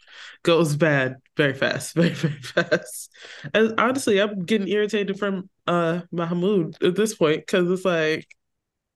goes 0.44 0.76
bad 0.76 1.16
very 1.36 1.54
fast, 1.54 1.96
very 1.96 2.10
very 2.10 2.40
fast. 2.42 3.12
And 3.54 3.74
honestly, 3.80 4.22
I'm 4.22 4.46
getting 4.46 4.68
irritated 4.68 5.18
from 5.18 5.50
uh 5.66 6.02
Mahmoud 6.12 6.82
at 6.84 6.96
this 6.96 7.16
point 7.16 7.40
because 7.40 7.70
it's 7.72 7.86
like 7.86 8.28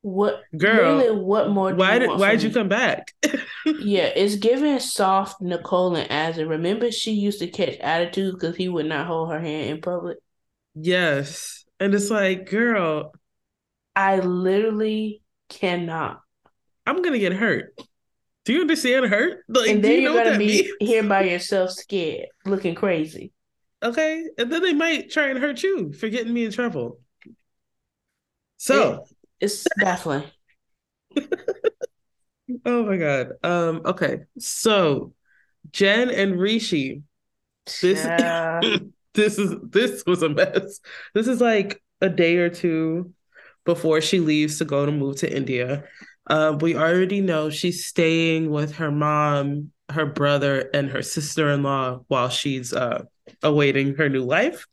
what 0.02 0.42
girl? 0.58 0.98
Really, 0.98 1.16
what 1.16 1.50
more? 1.50 1.74
why 1.74 2.00
did 2.00 2.10
Why 2.10 2.32
did 2.32 2.44
you 2.44 2.52
come 2.52 2.70
back? 2.70 3.14
yeah, 3.66 4.06
it's 4.16 4.36
giving 4.36 4.80
soft 4.80 5.42
Nicole 5.42 5.96
and 5.96 6.10
Azan. 6.10 6.48
Remember, 6.48 6.92
she 6.92 7.12
used 7.12 7.40
to 7.40 7.48
catch 7.48 7.78
attitude 7.80 8.36
because 8.36 8.56
he 8.56 8.70
would 8.70 8.86
not 8.86 9.08
hold 9.08 9.32
her 9.32 9.40
hand 9.40 9.70
in 9.70 9.82
public. 9.82 10.18
Yes, 10.76 11.66
and 11.80 11.94
it's 11.94 12.10
like, 12.10 12.50
girl, 12.50 13.14
I 13.96 14.20
literally 14.20 15.22
cannot. 15.50 16.22
I'm 16.86 17.02
gonna 17.02 17.20
get 17.20 17.34
hurt. 17.34 17.78
Do 18.46 18.54
you 18.54 18.62
understand 18.62 19.06
hurt? 19.08 19.44
Like, 19.50 19.70
and 19.70 19.84
then 19.84 20.02
you 20.02 20.02
you're 20.14 20.24
gonna 20.24 20.38
be 20.38 20.48
means? 20.48 20.70
here 20.80 21.04
by 21.04 21.24
yourself, 21.26 21.72
scared, 21.72 22.28
looking 22.46 22.74
crazy. 22.74 23.34
Okay, 23.84 24.24
and 24.38 24.52
then 24.52 24.62
they 24.62 24.74
might 24.74 25.12
try 25.12 25.28
and 25.28 25.40
hurt 25.40 25.62
you 25.62 25.92
for 25.92 26.08
getting 26.08 26.34
me 26.34 26.46
in 26.46 26.52
trouble. 26.52 27.00
So. 28.58 29.06
It's 29.40 29.66
baffling. 29.78 30.24
oh 32.66 32.86
my 32.86 32.98
god. 32.98 33.34
Um. 33.44 33.82
Okay. 33.86 34.22
So, 34.38 35.14
Jen 35.72 36.10
and 36.10 36.40
Rishi. 36.40 37.04
This. 37.82 38.04
Yeah. 38.04 38.62
this 39.14 39.38
is 39.38 39.56
this 39.70 40.04
was 40.06 40.24
a 40.24 40.30
mess. 40.30 40.80
This 41.14 41.28
is 41.28 41.42
like 41.42 41.82
a 42.02 42.10
day 42.10 42.38
or 42.38 42.50
two 42.50 43.14
before 43.66 44.02
she 44.02 44.20
leaves 44.20 44.58
to 44.58 44.66
go 44.66 44.86
to 44.86 44.92
move 44.92 45.18
to 45.18 45.36
India. 45.36 45.84
Uh, 46.28 46.58
we 46.60 46.76
already 46.76 47.22
know 47.22 47.50
she's 47.50 47.86
staying 47.86 48.50
with 48.52 48.76
her 48.76 48.92
mom, 48.92 49.72
her 49.90 50.06
brother, 50.06 50.70
and 50.74 50.90
her 50.90 51.02
sister 51.02 51.50
in 51.50 51.64
law 51.64 52.00
while 52.08 52.30
she's 52.30 52.72
uh, 52.72 53.04
awaiting 53.42 53.96
her 53.96 54.10
new 54.10 54.24
life. 54.24 54.66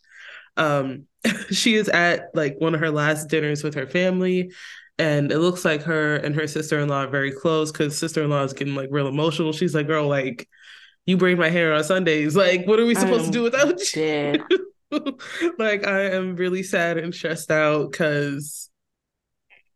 Um, 0.56 1.06
she 1.50 1.74
is 1.74 1.88
at 1.88 2.30
like 2.34 2.56
one 2.58 2.74
of 2.74 2.80
her 2.80 2.90
last 2.90 3.28
dinners 3.28 3.62
with 3.62 3.74
her 3.74 3.86
family. 3.86 4.52
And 4.98 5.30
it 5.30 5.40
looks 5.40 5.64
like 5.64 5.82
her 5.82 6.16
and 6.16 6.34
her 6.34 6.46
sister 6.46 6.78
in 6.80 6.88
law 6.88 7.04
are 7.04 7.08
very 7.08 7.30
close 7.30 7.70
because 7.70 7.98
sister 7.98 8.22
in 8.22 8.30
law 8.30 8.42
is 8.44 8.54
getting 8.54 8.74
like 8.74 8.88
real 8.90 9.08
emotional. 9.08 9.52
She's 9.52 9.74
like, 9.74 9.86
girl, 9.86 10.08
like, 10.08 10.48
you 11.04 11.16
braid 11.18 11.38
my 11.38 11.50
hair 11.50 11.74
on 11.74 11.84
Sundays. 11.84 12.34
Like, 12.34 12.66
what 12.66 12.80
are 12.80 12.86
we 12.86 12.94
supposed 12.94 13.26
I'm 13.26 13.32
to 13.32 13.38
do 13.38 13.42
without 13.42 13.94
you? 13.94 14.42
like, 15.58 15.86
I 15.86 16.10
am 16.10 16.34
really 16.36 16.62
sad 16.62 16.96
and 16.96 17.14
stressed 17.14 17.50
out 17.50 17.90
because 17.90 18.70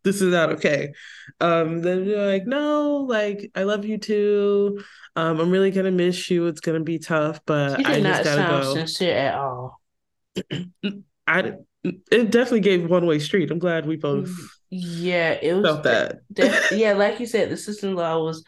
this 0.04 0.22
is 0.22 0.32
not 0.32 0.52
okay. 0.52 0.92
Um, 1.40 1.82
then 1.82 2.04
you're 2.04 2.26
like, 2.26 2.46
no, 2.46 3.06
like 3.08 3.50
I 3.54 3.64
love 3.64 3.84
you 3.84 3.98
too. 3.98 4.82
Um, 5.16 5.40
I'm 5.40 5.50
really 5.50 5.70
gonna 5.70 5.90
miss 5.90 6.30
you. 6.30 6.46
It's 6.46 6.60
gonna 6.60 6.80
be 6.80 6.98
tough, 6.98 7.40
but 7.46 7.84
I 7.86 8.00
just 8.00 8.24
gotta 8.24 8.62
go. 8.62 8.74
Sincere 8.74 9.16
at 9.16 9.34
all. 9.34 9.79
I 11.26 11.54
it 11.82 12.30
definitely 12.30 12.60
gave 12.60 12.88
one 12.88 13.06
way 13.06 13.18
street. 13.18 13.50
I'm 13.50 13.58
glad 13.58 13.86
we 13.86 13.96
both. 13.96 14.28
Mm, 14.28 14.46
yeah, 14.70 15.38
it 15.40 15.54
was 15.54 15.64
felt 15.64 15.82
that. 15.84 16.20
Yeah, 16.72 16.92
like 16.92 17.20
you 17.20 17.26
said, 17.26 17.50
the 17.50 17.56
sister 17.56 17.88
in 17.88 17.94
law 17.94 18.22
was 18.22 18.44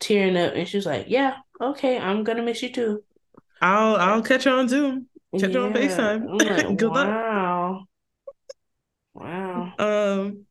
tearing 0.00 0.36
up, 0.36 0.54
and 0.54 0.66
she 0.66 0.76
was 0.76 0.86
like, 0.86 1.06
"Yeah, 1.08 1.36
okay, 1.60 1.98
I'm 1.98 2.24
gonna 2.24 2.42
miss 2.42 2.62
you 2.62 2.72
too. 2.72 3.02
I'll 3.60 3.96
I'll 3.96 4.22
catch 4.22 4.46
you 4.46 4.52
on 4.52 4.68
Zoom. 4.68 5.06
Catch 5.38 5.50
yeah. 5.50 5.58
you 5.58 5.64
on 5.64 5.72
Facetime. 5.72 6.40
Like, 6.40 6.76
Good 6.76 6.90
wow. 6.90 6.94
luck. 6.94 7.86
Wow. 9.14 9.72
Wow. 9.78 10.18
Um 10.24 10.46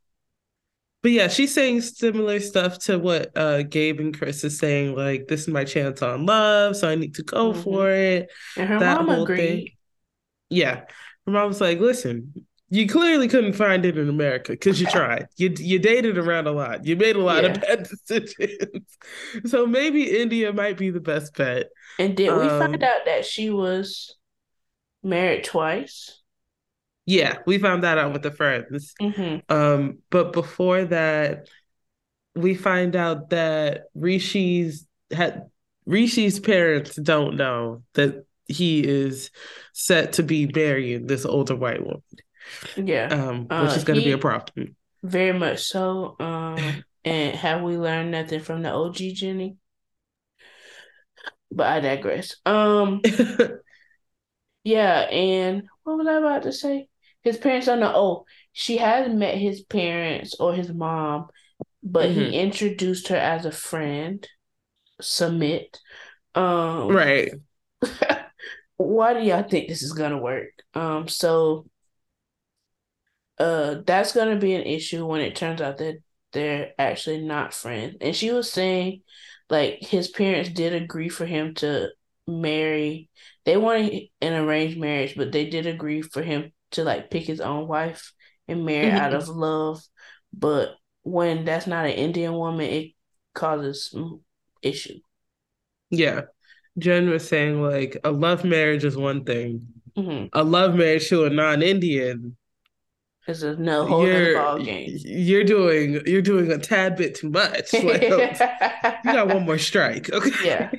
but 1.02 1.12
yeah, 1.12 1.28
she's 1.30 1.54
saying 1.54 1.82
similar 1.82 2.40
stuff 2.40 2.78
to 2.80 3.00
what 3.00 3.36
uh, 3.36 3.64
Gabe 3.64 4.00
and 4.00 4.16
Chris 4.16 4.44
is 4.44 4.60
saying. 4.60 4.96
Like, 4.96 5.28
this 5.28 5.42
is 5.42 5.48
my 5.48 5.64
chance 5.64 6.04
on 6.04 6.28
love, 6.28 6.76
so 6.76 6.88
I 6.88 6.94
need 6.94 7.16
to 7.16 7.24
go 7.24 7.52
mm-hmm. 7.52 7.62
for 7.64 7.90
it. 7.90 8.32
And 8.56 8.70
her 8.70 8.80
that 8.80 9.04
mom 9.04 9.22
agreed. 9.22 9.38
Thing. 9.38 9.70
Yeah, 10.52 10.82
her 11.26 11.32
mom 11.32 11.48
was 11.48 11.62
like, 11.62 11.80
"Listen, 11.80 12.46
you 12.70 12.88
clearly 12.88 13.28
couldn't 13.28 13.54
find 13.54 13.86
it 13.86 13.98
in 13.98 14.10
America 14.10 14.52
because 14.52 14.80
you 14.80 14.88
tried. 14.88 15.28
you 15.38 15.54
you 15.58 15.80
dated 15.80 16.18
around 16.18 16.48
a 16.48 16.52
lot. 16.52 16.86
You 16.86 16.96
made 16.96 17.16
a 17.16 17.24
lot 17.24 17.44
yeah. 17.44 17.52
of 17.52 17.62
bad 17.62 17.88
decisions. 18.08 18.98
so 19.46 19.66
maybe 19.66 20.22
India 20.22 20.54
might 20.54 20.78
be 20.78 20.90
the 20.90 21.00
best 21.00 21.36
bet." 21.36 21.70
And 21.98 22.16
did 22.16 22.30
um, 22.30 22.40
we 22.40 22.48
find 22.48 22.76
um, 22.76 22.90
out 22.90 23.06
that 23.06 23.26
she 23.26 23.50
was 23.50 24.16
married 25.04 25.44
twice? 25.44 26.22
Yeah, 27.06 27.40
we 27.46 27.58
found 27.58 27.84
that 27.84 27.98
out 27.98 28.14
with 28.14 28.22
the 28.22 28.32
friends. 28.32 28.94
Mm-hmm. 29.02 29.54
Um, 29.54 30.00
but 30.10 30.34
before 30.34 30.86
that, 30.86 31.50
we 32.36 32.56
find 32.56 32.96
out 32.96 33.32
that 33.32 33.86
Rishi's 33.94 34.88
had 35.12 35.50
Rishi's 35.86 36.40
parents 36.40 36.96
don't 36.96 37.36
know 37.36 37.84
that 37.94 38.26
he 38.52 38.86
is 38.86 39.32
set 39.74 40.14
to 40.14 40.24
be 40.24 40.48
marrying 40.54 41.08
this 41.08 41.26
older 41.26 41.56
white 41.56 41.84
woman. 41.84 42.04
Yeah. 42.76 43.08
Um, 43.08 43.44
which 43.44 43.52
uh, 43.52 43.74
is 43.76 43.84
gonna 43.84 44.02
be 44.02 44.12
a 44.12 44.18
problem. 44.18 44.76
Very 45.04 45.38
much 45.38 45.64
so. 45.64 46.16
Um, 46.20 46.84
and 47.06 47.36
have 47.36 47.62
we 47.62 47.78
learned 47.78 48.12
nothing 48.12 48.42
from 48.42 48.62
the 48.62 48.72
OG 48.72 48.96
Jenny? 48.96 49.58
But 51.52 51.68
I 51.68 51.80
digress. 51.80 52.38
Um 52.46 53.02
Yeah, 54.64 55.00
and 55.10 55.64
what 55.84 55.98
was 55.98 56.08
I 56.08 56.14
about 56.14 56.44
to 56.44 56.54
say? 56.54 56.88
his 57.22 57.38
parents 57.38 57.68
don't 57.68 57.80
know. 57.80 57.94
Oh, 57.96 58.26
she 58.52 58.78
hasn't 58.78 59.18
met 59.18 59.38
his 59.38 59.62
parents 59.62 60.36
or 60.40 60.54
his 60.54 60.74
mom, 60.74 61.28
but 61.84 62.10
mm-hmm. 62.10 62.20
he 62.20 62.40
introduced 62.40 63.10
her 63.10 63.18
as 63.18 63.46
a 63.46 63.52
friend. 63.52 64.28
Sumit. 65.02 65.78
Um, 66.36 66.90
right. 66.90 67.32
why 68.82 69.13
do 69.13 69.22
y'all 69.22 69.44
think 69.44 69.67
this 69.67 69.84
is 69.84 69.94
gonna 69.94 70.17
work? 70.17 70.50
Um, 70.74 71.08
so 71.08 71.67
uh 73.38 73.78
that's 73.86 74.13
gonna 74.13 74.36
be 74.36 74.54
an 74.54 74.63
issue 74.63 75.06
when 75.06 75.22
it 75.22 75.36
turns 75.36 75.62
out 75.62 75.78
that 75.80 76.00
they're 76.34 76.72
actually 76.78 77.22
not 77.22 77.54
friends. 77.54 77.98
And 78.02 78.15
she 78.15 78.32
was 78.32 78.52
saying 78.52 79.02
like 79.50 79.80
his 79.82 80.08
parents 80.08 80.50
did 80.50 80.74
agree 80.74 81.10
for 81.10 81.26
him 81.26 81.54
to 81.56 81.89
marry. 82.28 83.10
They 83.46 83.58
wanted 83.58 84.04
an 84.22 84.34
arranged 84.34 84.80
marriage, 84.80 85.15
but 85.15 85.32
they 85.32 85.50
did 85.50 85.65
agree 85.67 86.02
for 86.02 86.22
him 86.22 86.52
to 86.72 86.84
like 86.84 87.10
pick 87.10 87.26
his 87.26 87.41
own 87.41 87.67
wife 87.67 88.13
and 88.48 88.65
marry 88.65 88.88
mm-hmm. 88.88 88.98
out 88.98 89.13
of 89.13 89.28
love. 89.28 89.82
But 90.34 90.76
when 91.04 91.46
that's 91.46 91.67
not 91.67 91.86
an 91.86 91.91
Indian 91.91 92.34
woman, 92.34 92.70
it 92.70 92.91
causes 93.34 93.89
some 93.89 94.22
issue. 94.62 95.00
Yeah. 95.89 96.22
Jen 96.78 97.10
was 97.10 97.28
saying 97.28 97.62
like 97.62 97.98
a 98.04 98.12
love 98.12 98.44
marriage 98.44 98.84
is 98.84 98.98
one 98.98 99.24
thing. 99.24 99.68
Mm-hmm. 99.98 100.28
A 100.34 100.44
love 100.44 100.76
marriage 100.76 101.10
to 101.10 101.26
a 101.26 101.30
non-Indian 101.30 102.38
is 103.28 103.44
a 103.44 103.56
no 103.56 103.86
whole 103.86 104.08
you're, 104.08 104.36
ball 104.36 104.60
game. 104.60 104.90
You're 105.04 105.44
doing 105.44 106.02
you're 106.06 106.22
doing 106.22 106.52
a 106.52 106.58
tad 106.58 106.96
bit 106.96 107.16
too 107.16 107.30
much. 107.30 107.74
Like, 107.84 108.02
you 108.04 109.14
got 109.14 109.28
one 109.28 109.46
more 109.46 109.58
strike. 109.58 110.12
Okay. 110.12 110.32
Yeah. 110.44 110.72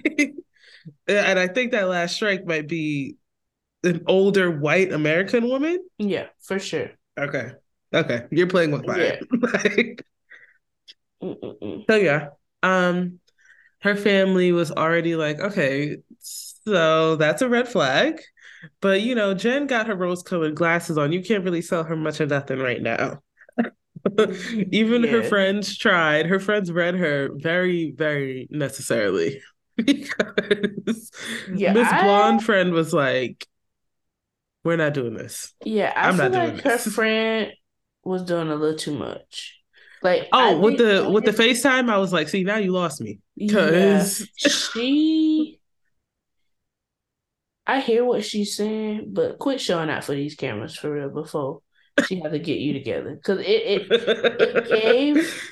and 1.06 1.38
I 1.38 1.46
think 1.46 1.72
that 1.72 1.88
last 1.88 2.16
strike 2.16 2.44
might 2.44 2.66
be 2.66 3.16
an 3.84 4.02
older 4.06 4.50
white 4.50 4.92
American 4.92 5.48
woman? 5.48 5.78
Yeah, 5.98 6.26
for 6.40 6.58
sure. 6.58 6.90
Okay. 7.18 7.52
Okay. 7.94 8.24
You're 8.30 8.48
playing 8.48 8.72
with 8.72 8.86
fire. 8.86 9.20
Yeah. 9.20 9.94
so 11.88 11.96
yeah. 11.96 12.28
Um 12.62 13.20
her 13.82 13.96
family 13.96 14.52
was 14.52 14.70
already 14.70 15.16
like, 15.16 15.40
okay, 15.40 15.96
so 16.18 17.16
that's 17.16 17.42
a 17.42 17.48
red 17.48 17.68
flag. 17.68 18.20
But 18.80 19.02
you 19.02 19.14
know, 19.14 19.34
Jen 19.34 19.66
got 19.66 19.88
her 19.88 19.96
rose 19.96 20.22
colored 20.22 20.54
glasses 20.54 20.96
on. 20.96 21.12
You 21.12 21.22
can't 21.22 21.44
really 21.44 21.62
sell 21.62 21.84
her 21.84 21.96
much 21.96 22.20
of 22.20 22.30
nothing 22.30 22.60
right 22.60 22.80
now. 22.80 23.22
Even 24.70 25.02
yeah. 25.02 25.10
her 25.10 25.22
friends 25.22 25.76
tried. 25.76 26.26
Her 26.26 26.38
friends 26.38 26.70
read 26.70 26.94
her 26.94 27.30
very, 27.34 27.92
very 27.96 28.48
necessarily. 28.50 29.40
because 29.76 31.10
yeah, 31.54 31.72
Miss 31.72 31.88
I... 31.88 32.02
Blonde 32.02 32.44
friend 32.44 32.72
was 32.72 32.92
like, 32.92 33.46
we're 34.64 34.76
not 34.76 34.94
doing 34.94 35.14
this. 35.14 35.54
Yeah, 35.64 35.92
I 35.96 36.08
am 36.08 36.16
not 36.16 36.32
like 36.32 36.60
her 36.62 36.78
friend 36.78 37.52
was 38.04 38.22
doing 38.22 38.48
a 38.48 38.54
little 38.54 38.78
too 38.78 38.96
much. 38.96 39.61
Like 40.02 40.28
oh, 40.32 40.58
with 40.58 40.78
the 40.78 41.08
with 41.08 41.24
the 41.24 41.30
FaceTime, 41.30 41.88
I 41.88 41.98
was 41.98 42.12
like, 42.12 42.28
see, 42.28 42.42
now 42.42 42.56
you 42.56 42.72
lost 42.72 43.00
me 43.00 43.20
because 43.36 44.20
yeah, 44.20 44.26
she. 44.50 45.58
I 47.64 47.80
hear 47.80 48.04
what 48.04 48.24
she's 48.24 48.56
saying, 48.56 49.10
but 49.12 49.38
quit 49.38 49.60
showing 49.60 49.88
out 49.88 50.04
for 50.04 50.12
these 50.12 50.34
cameras 50.34 50.76
for 50.76 50.90
real 50.90 51.10
before 51.10 51.60
she 52.06 52.20
had 52.20 52.32
to 52.32 52.38
get 52.38 52.58
you 52.58 52.72
together 52.72 53.14
because 53.14 53.38
it 53.38 53.44
it, 53.44 53.86
it 53.90 54.68
gave 54.68 55.50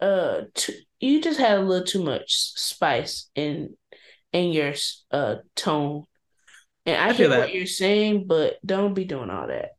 uh 0.00 0.42
t- 0.54 0.86
you 1.00 1.20
just 1.20 1.38
had 1.38 1.58
a 1.58 1.62
little 1.62 1.84
too 1.84 2.02
much 2.02 2.32
spice 2.54 3.28
in 3.34 3.76
in 4.32 4.52
your 4.52 4.72
uh 5.10 5.36
tone 5.56 6.04
and 6.86 6.96
I, 6.96 7.08
I 7.08 7.12
hear 7.12 7.28
what 7.28 7.54
you're 7.54 7.66
saying, 7.66 8.26
but 8.26 8.54
don't 8.66 8.94
be 8.94 9.04
doing 9.04 9.30
all 9.30 9.46
that. 9.46 9.70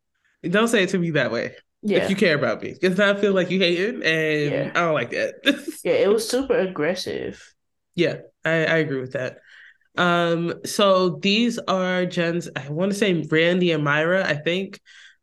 Don't 0.49 0.67
say 0.69 0.83
it 0.83 0.89
to 0.89 0.97
me 0.97 1.11
that 1.11 1.31
way. 1.31 1.55
Yeah. 1.83 2.03
If 2.03 2.09
you 2.09 2.15
care 2.15 2.35
about 2.35 2.61
me. 2.61 2.75
Because 2.79 2.99
I 2.99 3.13
feel 3.19 3.33
like 3.33 3.51
you 3.51 3.59
hate 3.59 3.79
it 3.79 3.95
and 3.95 4.51
yeah. 4.51 4.71
I 4.73 4.85
don't 4.85 4.93
like 4.93 5.11
that. 5.11 5.79
yeah, 5.83 5.93
it 5.93 6.09
was 6.09 6.27
super 6.27 6.57
aggressive. 6.57 7.53
Yeah, 7.93 8.19
I, 8.45 8.51
I 8.51 8.77
agree 8.77 9.01
with 9.01 9.13
that. 9.13 9.39
Um, 9.97 10.53
so 10.65 11.17
these 11.21 11.59
are 11.59 12.05
Jen's, 12.05 12.49
I 12.55 12.69
want 12.69 12.93
to 12.93 12.97
say 12.97 13.13
Randy 13.29 13.71
and 13.71 13.83
Myra, 13.83 14.25
I 14.25 14.35
think. 14.35 14.79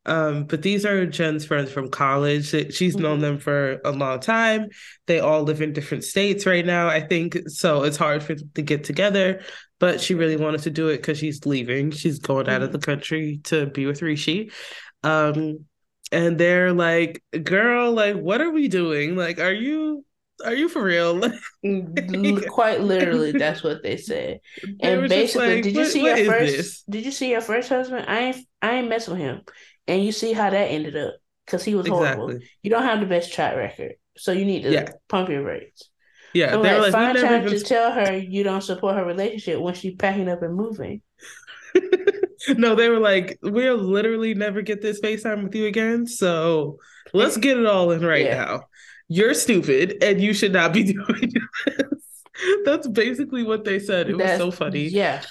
Um, 0.06 0.44
but 0.44 0.62
these 0.62 0.86
are 0.86 1.06
Jen's 1.06 1.44
friends 1.44 1.72
from 1.72 1.90
college. 1.90 2.48
She's 2.74 2.96
known 2.96 3.16
mm-hmm. 3.16 3.22
them 3.22 3.38
for 3.38 3.80
a 3.84 3.90
long 3.90 4.20
time. 4.20 4.68
They 5.06 5.20
all 5.20 5.42
live 5.42 5.62
in 5.62 5.72
different 5.72 6.04
states 6.04 6.46
right 6.46 6.64
now, 6.64 6.88
I 6.88 7.00
think. 7.00 7.38
So 7.48 7.84
it's 7.84 7.96
hard 7.96 8.22
for 8.22 8.34
them 8.34 8.50
to 8.54 8.62
get 8.62 8.84
together 8.84 9.42
but 9.80 10.00
she 10.00 10.14
really 10.14 10.36
wanted 10.36 10.60
to 10.60 10.70
do 10.70 10.88
it 10.88 10.98
because 10.98 11.18
she's 11.18 11.44
leaving. 11.46 11.90
She's 11.90 12.20
going 12.20 12.48
out 12.48 12.62
of 12.62 12.68
mm-hmm. 12.68 12.78
the 12.78 12.86
country 12.86 13.40
to 13.44 13.66
be 13.66 13.86
with 13.86 14.02
Rishi. 14.02 14.52
Um, 15.02 15.64
and 16.12 16.38
they're 16.38 16.72
like, 16.72 17.22
girl, 17.42 17.92
like, 17.92 18.16
what 18.16 18.40
are 18.40 18.50
we 18.50 18.68
doing? 18.68 19.16
Like, 19.16 19.38
are 19.38 19.52
you 19.52 20.04
are 20.44 20.54
you 20.54 20.68
for 20.68 20.82
real? 20.82 21.20
Quite 22.48 22.80
literally, 22.80 23.32
that's 23.32 23.62
what 23.62 23.82
they 23.82 23.96
said. 23.96 24.40
They 24.80 24.94
and 24.94 25.08
basically, 25.08 25.54
like, 25.56 25.64
did 25.64 25.76
you 25.76 25.84
see 25.84 26.04
your 26.04 26.24
first? 26.24 26.56
This? 26.56 26.82
Did 26.88 27.04
you 27.04 27.12
see 27.12 27.30
your 27.30 27.40
first 27.40 27.68
husband? 27.68 28.06
I 28.08 28.18
ain't, 28.20 28.36
I 28.62 28.76
ain't 28.76 28.88
messing 28.88 29.14
with 29.14 29.22
him. 29.22 29.42
And 29.86 30.04
you 30.04 30.12
see 30.12 30.32
how 30.32 30.50
that 30.50 30.70
ended 30.70 30.96
up 30.96 31.14
because 31.46 31.64
he 31.64 31.74
was 31.74 31.88
horrible. 31.88 32.28
Exactly. 32.28 32.48
You 32.62 32.70
don't 32.70 32.84
have 32.84 33.00
the 33.00 33.06
best 33.06 33.32
track 33.32 33.56
record, 33.56 33.94
so 34.16 34.32
you 34.32 34.44
need 34.44 34.62
to 34.62 34.72
yeah. 34.72 34.88
pump 35.08 35.28
your 35.28 35.42
brakes. 35.42 35.90
Yeah, 36.32 36.52
so 36.52 36.62
they 36.62 36.78
like, 36.78 36.92
find 36.92 37.18
time 37.18 37.46
even... 37.46 37.58
to 37.58 37.64
tell 37.64 37.92
her 37.92 38.16
you 38.16 38.44
don't 38.44 38.62
support 38.62 38.96
her 38.96 39.04
relationship 39.04 39.60
when 39.60 39.74
she's 39.74 39.96
packing 39.96 40.28
up 40.28 40.42
and 40.42 40.54
moving. 40.54 41.02
no, 42.48 42.74
they 42.74 42.88
were 42.88 42.98
like, 42.98 43.38
we'll 43.42 43.76
literally 43.76 44.34
never 44.34 44.62
get 44.62 44.82
this 44.82 45.00
FaceTime 45.00 45.44
with 45.44 45.54
you 45.54 45.66
again. 45.66 46.06
So 46.06 46.78
let's 47.12 47.36
get 47.36 47.58
it 47.58 47.66
all 47.66 47.90
in 47.90 48.04
right 48.04 48.24
yeah. 48.24 48.44
now. 48.44 48.60
You're 49.08 49.34
stupid 49.34 50.02
and 50.02 50.20
you 50.20 50.32
should 50.32 50.52
not 50.52 50.72
be 50.72 50.82
doing 50.92 51.32
this. 51.66 52.24
That's 52.64 52.88
basically 52.88 53.42
what 53.42 53.64
they 53.64 53.78
said. 53.78 54.08
It 54.08 54.18
That's, 54.18 54.42
was 54.42 54.54
so 54.54 54.64
funny. 54.64 54.88
Yeah. 54.88 55.22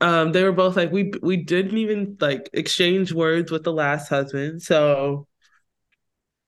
Um, 0.00 0.32
they 0.32 0.42
were 0.42 0.52
both 0.52 0.76
like, 0.76 0.90
we 0.90 1.12
we 1.22 1.36
didn't 1.36 1.78
even 1.78 2.16
like 2.20 2.50
exchange 2.52 3.12
words 3.12 3.50
with 3.50 3.62
the 3.62 3.72
last 3.72 4.08
husband. 4.08 4.62
So 4.62 5.26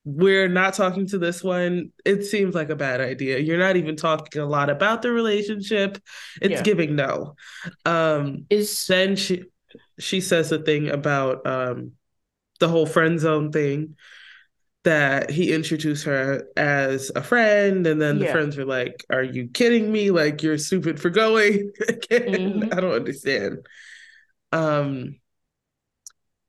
we're 0.03 0.47
not 0.47 0.73
talking 0.73 1.05
to 1.07 1.17
this 1.17 1.43
one. 1.43 1.91
It 2.05 2.23
seems 2.23 2.55
like 2.55 2.69
a 2.69 2.75
bad 2.75 3.01
idea. 3.01 3.39
You're 3.39 3.57
not 3.57 3.75
even 3.75 3.95
talking 3.95 4.41
a 4.41 4.45
lot 4.45 4.69
about 4.69 5.01
the 5.01 5.11
relationship. 5.11 5.97
It's 6.41 6.51
yeah. 6.53 6.61
giving 6.61 6.95
no. 6.95 7.35
Um 7.85 8.45
is 8.49 8.85
then 8.87 9.15
she 9.15 9.45
she 9.99 10.21
says 10.21 10.51
a 10.51 10.59
thing 10.59 10.89
about 10.89 11.45
um 11.45 11.93
the 12.59 12.67
whole 12.67 12.85
friend 12.85 13.19
zone 13.19 13.51
thing 13.51 13.95
that 14.83 15.29
he 15.29 15.53
introduced 15.53 16.05
her 16.05 16.47
as 16.55 17.11
a 17.13 17.21
friend 17.21 17.85
and 17.85 18.01
then 18.01 18.17
yeah. 18.17 18.27
the 18.27 18.31
friends 18.31 18.55
were 18.55 18.65
like 18.65 19.05
are 19.09 19.23
you 19.23 19.47
kidding 19.49 19.91
me? 19.91 20.11
Like 20.11 20.41
you're 20.41 20.57
stupid 20.57 20.99
for 20.99 21.09
going 21.09 21.71
again. 21.87 22.61
Mm-hmm. 22.61 22.73
i 22.73 22.79
don't 22.79 22.93
understand. 22.93 23.65
Um 24.51 25.19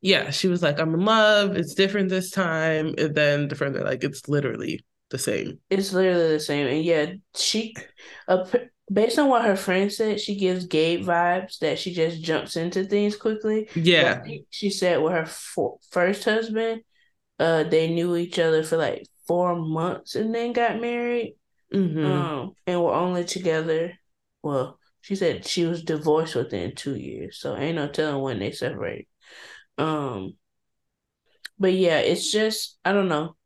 yeah 0.01 0.31
she 0.31 0.47
was 0.47 0.63
like 0.63 0.79
i'm 0.79 0.95
in 0.95 1.05
love. 1.05 1.57
It's 1.57 1.75
different 1.75 2.11
this 2.11 2.31
time. 2.31 2.95
And 2.97 3.15
then 3.15 3.49
the 3.49 3.57
friends 3.57 3.77
are 3.77 3.85
like 3.85 4.05
it's 4.05 4.29
literally 4.29 4.85
the 5.11 5.19
same. 5.19 5.59
It's 5.69 5.93
literally 5.93 6.29
the 6.29 6.41
same. 6.41 6.67
And 6.69 6.85
yeah 6.85 7.13
she 7.35 7.75
uh, 8.29 8.47
based 8.91 9.19
on 9.19 9.29
what 9.29 9.45
her 9.45 9.57
friend 9.57 9.93
said 9.93 10.21
she 10.21 10.37
gives 10.37 10.67
gabe 10.67 11.05
vibes 11.05 11.59
that 11.59 11.79
she 11.79 11.93
just 11.93 12.23
jumps 12.23 12.57
into 12.57 12.85
things 12.85 13.17
quickly 13.17 13.69
yeah 13.75 14.23
she 14.51 14.71
said 14.71 15.03
with 15.03 15.13
her 15.13 15.27
for- 15.27 15.79
first 15.91 16.25
husband 16.25 16.83
uh, 17.39 17.65
they 17.65 17.89
knew 17.89 18.17
each 18.17 18.39
other 18.39 18.63
for 18.63 18.77
like 18.77 19.07
four 19.27 19.55
months 19.55 20.15
and 20.15 20.35
then 20.35 20.53
got 20.53 20.81
married. 20.81 21.37
Mm-hmm. 21.73 22.05
Um, 22.05 22.53
and 22.67 22.83
were 22.83 22.95
only 22.95 23.25
together. 23.25 23.93
Well, 24.43 24.79
she 25.03 25.15
said 25.15 25.47
she 25.47 25.65
was 25.67 25.83
divorced 25.83 26.35
within 26.35 26.75
two 26.75 26.97
years, 26.97 27.39
so 27.39 27.57
ain't 27.57 27.77
no 27.77 27.89
telling 27.89 28.23
when 28.23 28.39
they 28.39 28.53
separated. 28.53 29.07
Um, 29.77 30.37
but 31.59 31.73
yeah, 31.73 31.99
it's 31.99 32.33
just 32.33 32.79
I 32.85 32.93
don't 32.93 33.09
know 33.09 33.37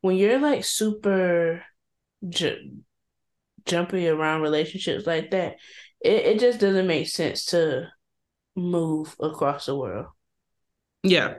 when 0.00 0.16
you're 0.16 0.38
like 0.38 0.64
super 0.64 1.64
ju- 2.26 2.80
jumpy 3.66 4.08
around 4.08 4.42
relationships 4.42 5.06
like 5.06 5.30
that. 5.30 5.56
It 6.00 6.26
it 6.26 6.40
just 6.40 6.60
doesn't 6.60 6.86
make 6.86 7.08
sense 7.08 7.46
to 7.46 7.88
move 8.56 9.14
across 9.20 9.66
the 9.66 9.76
world. 9.76 10.06
Yeah, 11.02 11.34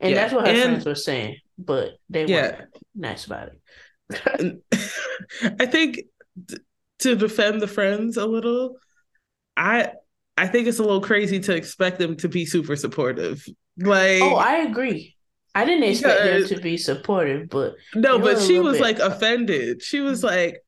and 0.00 0.10
yeah. 0.10 0.16
that's 0.16 0.34
what 0.34 0.46
her 0.46 0.52
and, 0.52 0.62
friends 0.62 0.86
were 0.86 0.94
saying, 0.94 1.36
but 1.58 1.92
they 2.10 2.26
yeah. 2.26 2.42
weren't 2.42 2.68
nice 2.94 3.24
about 3.24 3.48
it. 3.48 4.62
I 5.60 5.66
think 5.66 6.00
to 6.98 7.16
defend 7.16 7.62
the 7.62 7.68
friends 7.68 8.16
a 8.16 8.26
little, 8.26 8.76
I 9.56 9.92
I 10.36 10.48
think 10.48 10.66
it's 10.66 10.80
a 10.80 10.82
little 10.82 11.00
crazy 11.00 11.40
to 11.40 11.54
expect 11.54 11.98
them 11.98 12.16
to 12.16 12.28
be 12.28 12.46
super 12.46 12.76
supportive. 12.76 13.46
Like 13.78 14.22
Oh, 14.22 14.34
I 14.34 14.58
agree. 14.58 15.16
I 15.54 15.64
didn't 15.64 15.84
expect 15.84 16.24
them 16.24 16.56
to 16.56 16.62
be 16.62 16.76
supportive, 16.78 17.48
but 17.48 17.74
No, 17.94 18.18
but 18.18 18.40
she 18.40 18.58
was 18.58 18.74
bit... 18.74 18.82
like 18.82 18.98
offended. 18.98 19.82
She 19.82 20.00
was 20.00 20.24
like, 20.24 20.62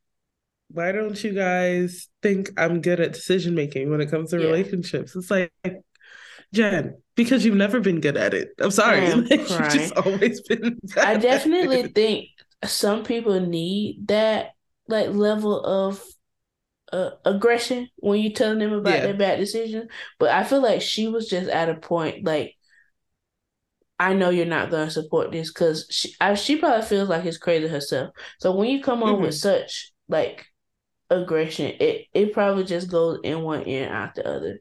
Why 0.68 0.92
don't 0.92 1.22
you 1.22 1.32
guys 1.32 2.08
think 2.22 2.50
I'm 2.56 2.80
good 2.80 3.00
at 3.00 3.12
decision 3.12 3.54
making 3.54 3.90
when 3.90 4.00
it 4.00 4.10
comes 4.10 4.30
to 4.30 4.38
yeah. 4.38 4.46
relationships? 4.46 5.14
It's 5.14 5.30
like 5.30 5.52
Jen, 6.52 6.96
because 7.16 7.44
you've 7.44 7.56
never 7.56 7.80
been 7.80 8.00
good 8.00 8.16
at 8.16 8.34
it. 8.34 8.50
I'm 8.58 8.70
sorry. 8.70 9.00
Like, 9.14 9.30
you've 9.30 9.48
just 9.48 9.94
always 9.94 10.40
been. 10.42 10.78
I 10.96 11.16
definitely 11.16 11.88
think 11.88 12.28
some 12.64 13.04
people 13.04 13.38
need 13.40 14.06
that 14.08 14.52
like 14.88 15.10
level 15.10 15.60
of 15.60 16.02
uh, 16.92 17.10
aggression 17.24 17.88
when 17.96 18.20
you're 18.20 18.32
telling 18.32 18.60
them 18.60 18.72
about 18.72 18.94
yeah. 18.94 19.00
their 19.00 19.14
bad 19.14 19.38
decision. 19.38 19.88
But 20.18 20.30
I 20.30 20.44
feel 20.44 20.62
like 20.62 20.80
she 20.80 21.08
was 21.08 21.28
just 21.28 21.50
at 21.50 21.68
a 21.68 21.74
point 21.74 22.24
like, 22.24 22.54
I 23.98 24.12
know 24.14 24.30
you're 24.30 24.46
not 24.46 24.70
going 24.70 24.86
to 24.86 24.92
support 24.92 25.32
this 25.32 25.52
because 25.52 25.86
she, 25.90 26.14
I, 26.20 26.34
she 26.34 26.56
probably 26.56 26.86
feels 26.86 27.08
like 27.08 27.24
it's 27.24 27.38
crazy 27.38 27.68
herself. 27.68 28.10
So 28.38 28.54
when 28.54 28.68
you 28.68 28.82
come 28.82 29.02
on 29.02 29.14
mm-hmm. 29.14 29.22
with 29.22 29.34
such 29.34 29.92
like 30.08 30.46
aggression, 31.10 31.72
it 31.80 32.06
it 32.12 32.32
probably 32.32 32.64
just 32.64 32.90
goes 32.90 33.20
in 33.22 33.42
one 33.42 33.68
ear 33.68 33.84
and 33.86 33.94
out 33.94 34.14
the 34.14 34.28
other. 34.28 34.60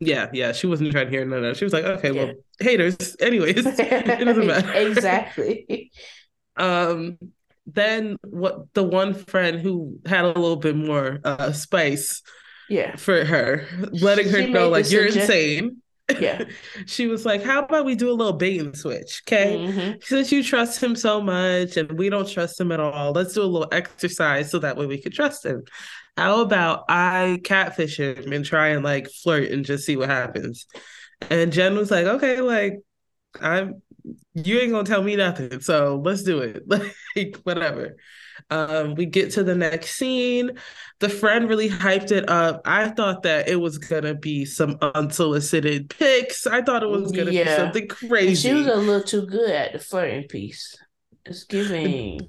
Yeah, 0.00 0.30
yeah. 0.32 0.52
She 0.52 0.66
wasn't 0.66 0.90
trying 0.90 1.06
to 1.06 1.10
hear 1.10 1.24
none 1.24 1.38
of 1.38 1.44
that. 1.44 1.56
She 1.56 1.64
was 1.64 1.72
like, 1.72 1.84
okay, 1.84 2.12
yeah. 2.12 2.24
well, 2.24 2.34
haters. 2.58 3.16
Anyways, 3.20 3.64
it 3.64 4.24
doesn't 4.24 4.46
matter. 4.46 4.72
exactly. 4.74 5.92
um, 6.56 7.18
then 7.66 8.16
what 8.24 8.72
the 8.74 8.82
one 8.82 9.14
friend 9.14 9.60
who 9.60 9.98
had 10.06 10.24
a 10.24 10.28
little 10.28 10.56
bit 10.56 10.74
more 10.74 11.20
uh 11.22 11.52
spice 11.52 12.20
yeah 12.68 12.96
for 12.96 13.24
her, 13.24 13.66
letting 13.92 14.26
she 14.26 14.42
her 14.42 14.48
know 14.48 14.68
like 14.68 14.90
you're 14.90 15.06
insane. 15.06 15.81
Yeah. 16.20 16.44
she 16.86 17.06
was 17.06 17.24
like, 17.24 17.42
How 17.42 17.62
about 17.62 17.84
we 17.84 17.94
do 17.94 18.10
a 18.10 18.14
little 18.14 18.32
bait 18.32 18.60
and 18.60 18.76
switch? 18.76 19.22
Okay. 19.26 19.56
Mm-hmm. 19.58 19.92
Since 20.02 20.32
you 20.32 20.42
trust 20.42 20.82
him 20.82 20.96
so 20.96 21.20
much 21.20 21.76
and 21.76 21.92
we 21.92 22.08
don't 22.08 22.28
trust 22.28 22.60
him 22.60 22.72
at 22.72 22.80
all, 22.80 23.12
let's 23.12 23.34
do 23.34 23.42
a 23.42 23.44
little 23.44 23.68
exercise 23.72 24.50
so 24.50 24.58
that 24.58 24.76
way 24.76 24.86
we 24.86 25.00
could 25.00 25.12
trust 25.12 25.44
him. 25.44 25.64
How 26.16 26.42
about 26.42 26.84
I 26.88 27.40
catfish 27.44 27.98
him 27.98 28.32
and 28.32 28.44
try 28.44 28.68
and 28.68 28.84
like 28.84 29.08
flirt 29.08 29.50
and 29.50 29.64
just 29.64 29.86
see 29.86 29.96
what 29.96 30.10
happens? 30.10 30.66
And 31.30 31.52
Jen 31.52 31.76
was 31.76 31.90
like, 31.90 32.06
Okay, 32.06 32.40
like 32.40 32.80
I'm 33.40 33.82
you 34.34 34.58
ain't 34.58 34.72
gonna 34.72 34.84
tell 34.84 35.02
me 35.02 35.16
nothing. 35.16 35.60
So 35.60 36.00
let's 36.04 36.22
do 36.22 36.40
it. 36.40 36.64
Like 37.14 37.36
whatever. 37.42 37.96
Um, 38.50 38.94
we 38.94 39.06
get 39.06 39.32
to 39.32 39.44
the 39.44 39.54
next 39.54 39.96
scene. 39.96 40.52
The 41.00 41.08
friend 41.08 41.48
really 41.48 41.68
hyped 41.68 42.10
it 42.10 42.28
up. 42.28 42.62
I 42.64 42.88
thought 42.90 43.22
that 43.24 43.48
it 43.48 43.56
was 43.56 43.78
gonna 43.78 44.14
be 44.14 44.44
some 44.44 44.78
unsolicited 44.80 45.90
pics. 45.90 46.46
I 46.46 46.62
thought 46.62 46.82
it 46.82 46.88
was 46.88 47.12
gonna 47.12 47.32
yeah. 47.32 47.44
be 47.44 47.62
something 47.62 47.88
crazy. 47.88 48.48
And 48.48 48.58
she 48.58 48.64
was 48.64 48.66
a 48.66 48.76
little 48.76 49.02
too 49.02 49.26
good 49.26 49.50
at 49.50 49.72
the 49.72 49.78
flirting 49.78 50.28
piece. 50.28 50.76
It's 51.24 51.44
giving 51.44 52.28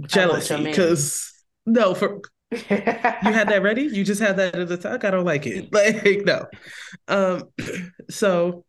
jealousy 0.00 0.62
because 0.62 1.32
no, 1.66 1.94
for 1.94 2.20
you 2.50 2.58
had 2.58 3.48
that 3.48 3.62
ready. 3.62 3.82
You 3.82 4.04
just 4.04 4.20
had 4.20 4.36
that 4.36 4.54
at 4.54 4.68
the 4.68 4.76
talk. 4.76 5.04
I 5.04 5.10
don't 5.10 5.24
like 5.24 5.46
it. 5.46 5.68
Like 5.72 6.24
no. 6.24 6.46
Um, 7.08 7.44
so 8.10 8.64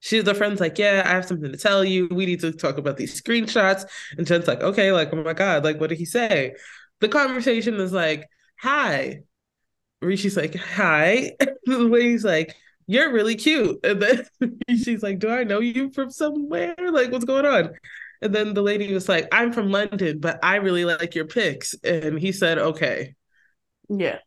she 0.00 0.20
the 0.20 0.34
friend's 0.34 0.60
like, 0.60 0.78
yeah, 0.78 1.02
I 1.04 1.10
have 1.10 1.26
something 1.26 1.50
to 1.50 1.58
tell 1.58 1.84
you. 1.84 2.08
We 2.10 2.26
need 2.26 2.40
to 2.40 2.52
talk 2.52 2.78
about 2.78 2.96
these 2.96 3.20
screenshots. 3.20 3.84
And 4.16 4.26
Jen's 4.26 4.46
like, 4.46 4.62
okay, 4.62 4.92
like, 4.92 5.12
oh 5.12 5.22
my 5.22 5.32
God, 5.32 5.64
like, 5.64 5.80
what 5.80 5.90
did 5.90 5.98
he 5.98 6.04
say? 6.04 6.54
The 7.00 7.08
conversation 7.08 7.74
is 7.76 7.92
like, 7.92 8.28
hi. 8.60 9.20
Rishi's 10.00 10.36
like, 10.36 10.54
hi. 10.54 11.32
the 11.64 11.78
lady's 11.78 12.24
like, 12.24 12.54
you're 12.86 13.12
really 13.12 13.34
cute. 13.34 13.78
And 13.84 14.00
then 14.00 14.26
she's 14.68 15.02
like, 15.02 15.18
do 15.18 15.28
I 15.28 15.44
know 15.44 15.60
you 15.60 15.90
from 15.90 16.10
somewhere? 16.10 16.74
Like, 16.78 17.10
what's 17.10 17.24
going 17.24 17.46
on? 17.46 17.70
And 18.22 18.34
then 18.34 18.54
the 18.54 18.62
lady 18.62 18.92
was 18.94 19.08
like, 19.08 19.28
I'm 19.32 19.52
from 19.52 19.70
London, 19.70 20.20
but 20.20 20.38
I 20.42 20.56
really 20.56 20.84
like 20.84 21.14
your 21.14 21.26
pics. 21.26 21.74
And 21.84 22.18
he 22.18 22.32
said, 22.32 22.58
okay. 22.58 23.14
Yeah. 23.88 24.18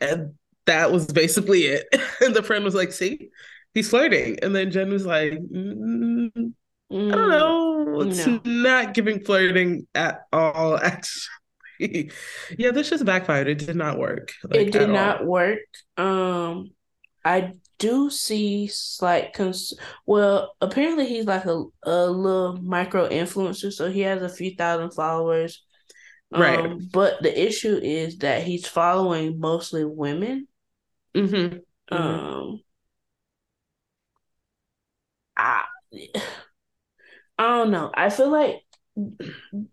And 0.00 0.34
that 0.66 0.90
was 0.92 1.06
basically 1.06 1.64
it. 1.64 1.86
And 2.20 2.34
the 2.34 2.42
friend 2.42 2.64
was 2.64 2.74
like, 2.74 2.92
see? 2.92 3.30
He's 3.74 3.90
flirting. 3.90 4.38
And 4.42 4.54
then 4.54 4.70
Jen 4.70 4.90
was 4.90 5.04
like, 5.04 5.32
mm, 5.32 6.30
I 6.90 6.94
don't 6.94 7.10
mm, 7.10 7.30
know. 7.30 8.00
It's 8.02 8.26
no. 8.26 8.40
not 8.44 8.94
giving 8.94 9.20
flirting 9.20 9.86
at 9.94 10.22
all, 10.32 10.78
actually. 10.82 12.10
yeah, 12.56 12.70
this 12.70 12.90
just 12.90 13.04
backfired. 13.04 13.48
It 13.48 13.58
did 13.58 13.76
not 13.76 13.98
work. 13.98 14.32
Like, 14.44 14.68
it 14.68 14.72
did 14.72 14.90
not 14.90 15.20
all. 15.20 15.26
work. 15.26 15.58
Um 15.96 16.70
I 17.24 17.54
do 17.78 18.10
see 18.10 18.68
slight 18.68 19.32
cons 19.32 19.72
well, 20.06 20.54
apparently 20.60 21.06
he's 21.06 21.24
like 21.24 21.46
a, 21.46 21.64
a 21.82 22.06
little 22.06 22.58
micro 22.62 23.08
influencer, 23.08 23.72
so 23.72 23.90
he 23.90 24.00
has 24.00 24.22
a 24.22 24.28
few 24.28 24.54
thousand 24.54 24.92
followers. 24.92 25.64
Right. 26.30 26.58
Um, 26.58 26.88
but 26.92 27.22
the 27.22 27.46
issue 27.46 27.78
is 27.82 28.18
that 28.18 28.42
he's 28.42 28.66
following 28.66 29.40
mostly 29.40 29.84
women. 29.84 30.46
Mm-hmm. 31.14 31.58
Um 31.96 32.00
mm-hmm. 32.00 32.54
I 37.38 37.42
don't 37.42 37.70
know. 37.70 37.90
I 37.92 38.10
feel 38.10 38.30
like 38.30 38.62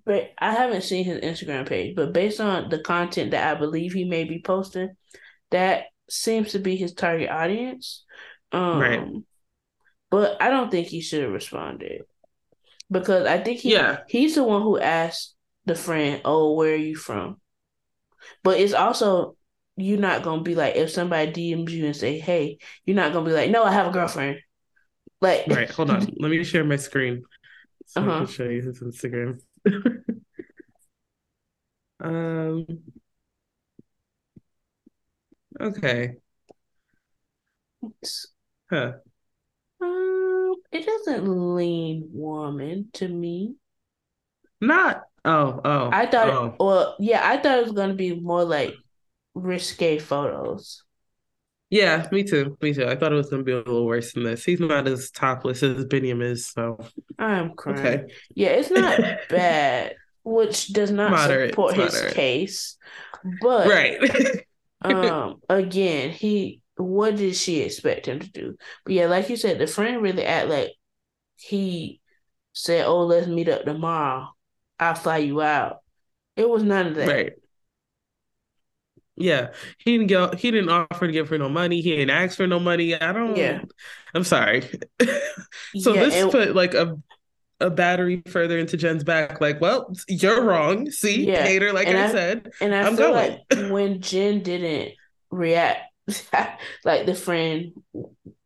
but 0.06 0.32
I 0.40 0.54
haven't 0.54 0.82
seen 0.84 1.06
his 1.06 1.20
Instagram 1.20 1.68
page, 1.68 1.96
but 1.96 2.14
based 2.14 2.40
on 2.40 2.70
the 2.70 2.80
content 2.80 3.32
that 3.32 3.56
I 3.56 3.60
believe 3.60 3.94
he 3.94 4.04
may 4.04 4.24
be 4.24 4.42
posting, 4.42 4.96
that 5.52 5.86
seems 6.10 6.52
to 6.54 6.60
be 6.60 6.76
his 6.76 6.94
target 6.94 7.30
audience. 7.30 8.04
Um, 8.52 8.80
right. 8.80 9.08
But 10.10 10.42
I 10.42 10.50
don't 10.50 10.72
think 10.72 10.88
he 10.88 11.02
should 11.02 11.22
have 11.24 11.32
responded 11.32 12.02
because 12.90 13.26
I 13.26 13.42
think 13.42 13.60
he 13.60 13.74
yeah. 13.74 14.00
he's 14.10 14.36
the 14.36 14.44
one 14.44 14.62
who 14.62 14.78
asked 14.80 15.36
the 15.66 15.76
friend, 15.76 16.22
"Oh, 16.26 16.56
where 16.56 16.74
are 16.74 16.76
you 16.76 16.96
from?" 16.96 17.40
But 18.44 18.60
it's 18.60 18.74
also 18.74 19.38
you're 19.78 20.00
not 20.00 20.24
gonna 20.24 20.42
be 20.42 20.56
like 20.56 20.76
if 20.76 20.90
somebody 20.90 21.32
DMs 21.32 21.70
you 21.70 21.86
and 21.86 21.96
say, 21.96 22.20
"Hey," 22.20 22.58
you're 22.86 22.96
not 22.96 23.14
gonna 23.14 23.26
be 23.26 23.32
like, 23.32 23.52
"No, 23.52 23.64
I 23.64 23.72
have 23.72 23.88
a 23.88 23.92
girlfriend." 23.92 24.40
Like, 25.22 25.46
right? 25.48 25.70
Hold 25.70 25.92
on, 25.92 26.08
let 26.18 26.32
me 26.32 26.44
share 26.44 26.64
my 26.64 26.78
screen 26.78 27.24
so 27.86 28.02
uh-huh. 28.02 28.12
I 28.12 28.18
can 28.18 28.28
show 28.28 28.44
you 28.46 28.62
his 28.62 28.80
Instagram. 28.82 29.40
um. 32.00 32.66
Okay. 35.60 36.14
Huh. 38.70 38.94
Um, 39.82 40.56
it 40.72 40.86
doesn't 40.86 41.56
lean 41.56 42.10
woman 42.14 42.90
to 42.94 43.08
me. 43.08 43.56
Not. 44.60 45.04
Oh, 45.26 45.60
oh. 45.64 45.90
I 45.92 46.06
thought. 46.06 46.30
Oh. 46.30 46.56
Well, 46.60 46.96
yeah, 47.00 47.22
I 47.24 47.38
thought 47.38 47.60
it 47.60 47.64
was 47.64 47.74
gonna 47.74 47.94
be 47.94 48.20
more 48.20 48.44
like 48.44 48.74
risque 49.34 50.00
photos. 50.00 50.84
Yeah, 51.72 52.08
me 52.12 52.24
too. 52.24 52.58
Me 52.62 52.74
too. 52.74 52.86
I 52.86 52.96
thought 52.96 53.14
it 53.14 53.16
was 53.16 53.30
gonna 53.30 53.44
be 53.44 53.54
a 53.54 53.58
little 53.58 53.86
worse 53.86 54.14
than 54.14 54.24
this. 54.24 54.44
He's 54.44 54.60
not 54.60 54.88
as 54.88 55.10
topless 55.10 55.64
as 55.64 55.86
Biniyam 55.86 56.22
is, 56.22 56.48
so 56.48 56.78
I'm 57.18 57.56
crying. 57.56 58.02
Okay. 58.02 58.14
Yeah, 58.36 58.50
it's 58.50 58.70
not 58.72 59.00
bad, 59.30 59.96
which 60.24 60.74
does 60.74 60.92
not 60.92 61.12
moderate, 61.12 61.52
support 61.52 61.76
his 61.76 61.94
moderate. 61.94 62.14
case. 62.14 62.78
But 63.24 63.68
right. 63.68 64.46
um 64.82 65.42
again, 65.50 66.12
he 66.12 66.62
what 66.76 67.16
did 67.16 67.36
she 67.36 67.62
expect 67.62 68.06
him 68.06 68.20
to 68.20 68.30
do? 68.32 68.58
But 68.84 68.94
yeah, 68.94 69.06
like 69.06 69.30
you 69.30 69.38
said, 69.38 69.60
the 69.60 69.68
friend 69.68 70.02
really 70.02 70.26
act 70.26 70.50
like 70.50 70.72
he 71.38 72.02
said, 72.54 72.86
Oh, 72.86 73.06
let's 73.06 73.28
meet 73.28 73.50
up 73.50 73.66
tomorrow. 73.66 74.30
I'll 74.80 74.96
fly 74.96 75.18
you 75.20 75.42
out. 75.42 75.78
It 76.36 76.50
was 76.50 76.64
none 76.64 76.88
of 76.88 76.96
that. 76.96 77.10
Right. 77.10 77.34
Yeah, 79.18 79.50
he 79.78 79.98
didn't 79.98 80.08
go. 80.08 80.32
He 80.36 80.52
didn't 80.52 80.70
offer 80.70 81.06
to 81.06 81.14
give 81.14 81.30
her 81.30 81.38
no 81.38 81.50
money. 81.50 81.82
He 81.82 81.92
didn't 81.92 82.10
ask 82.10 82.38
for 82.38 82.48
no 82.48 82.60
money. 82.60 82.96
I 82.96 83.12
don't. 83.12 83.36
Yeah, 83.36 83.62
I'm 84.16 84.24
sorry. 84.24 84.62
so 85.78 85.94
yeah, 85.94 86.06
this 86.06 86.32
put 86.32 86.56
like 86.56 86.74
a 86.74 86.98
a 87.62 87.70
battery 87.70 88.22
further 88.28 88.58
into 88.58 88.76
Jen's 88.76 89.04
back. 89.04 89.40
Like, 89.40 89.62
well, 89.62 89.94
you're 90.08 90.44
wrong. 90.44 90.90
See, 90.90 91.28
yeah. 91.28 91.44
hater. 91.44 91.72
Like 91.72 91.88
I, 91.88 92.06
I, 92.06 92.12
said, 92.12 92.52
and 92.60 92.74
I 92.74 92.88
am 92.88 92.98
feel 92.98 93.12
going. 93.12 93.40
like 93.52 93.72
when 93.72 94.02
Jen 94.02 94.42
didn't 94.42 94.94
react, 95.30 95.92
like 96.84 97.06
the 97.06 97.16
friend 97.16 97.74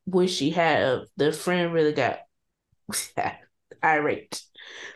wish 0.06 0.36
she 0.36 0.52
had, 0.52 1.02
the 1.18 1.32
friend 1.32 1.74
really 1.74 1.94
got 1.94 2.20
irate. 3.84 4.42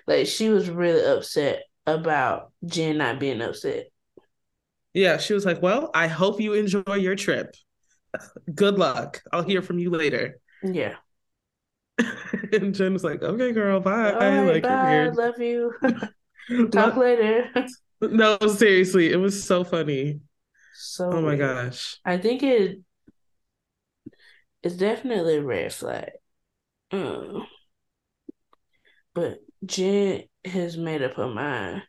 Like 0.05 0.27
she 0.27 0.49
was 0.49 0.69
really 0.69 1.05
upset 1.05 1.63
about 1.87 2.51
Jen 2.65 2.97
not 2.97 3.19
being 3.19 3.41
upset. 3.41 3.87
Yeah, 4.99 5.15
she 5.17 5.33
was 5.33 5.45
like, 5.45 5.61
Well, 5.61 5.91
I 5.93 6.07
hope 6.07 6.41
you 6.41 6.53
enjoy 6.53 6.95
your 6.95 7.15
trip. 7.15 7.55
Good 8.53 8.77
luck. 8.77 9.21
I'll 9.31 9.43
hear 9.43 9.61
from 9.61 9.79
you 9.79 9.91
later. 9.91 10.41
Yeah. 10.61 10.95
and 12.51 12.75
Jen 12.75 12.91
was 12.91 13.03
like, 13.05 13.23
Okay, 13.23 13.53
girl, 13.53 13.79
bye. 13.79 14.11
Right, 14.13 14.41
like, 14.41 14.63
bye. 14.63 15.07
Love 15.07 15.39
you. 15.39 15.73
Talk 16.71 16.97
later. 16.97 17.49
no, 18.01 18.37
seriously, 18.39 19.09
it 19.09 19.15
was 19.15 19.41
so 19.41 19.63
funny. 19.63 20.19
So 20.73 21.09
Oh 21.13 21.21
my 21.21 21.35
weird. 21.35 21.39
gosh. 21.39 21.97
I 22.03 22.17
think 22.17 22.43
it 22.43 22.79
it's 24.61 24.75
definitely 24.75 25.37
a 25.37 25.41
red 25.43 25.71
flag. 25.73 26.11
Mm. 26.91 27.45
But 29.13 29.39
Jen 29.65 30.23
has 30.43 30.75
made 30.75 31.01
up 31.01 31.13
her 31.13 31.29
mind. 31.29 31.83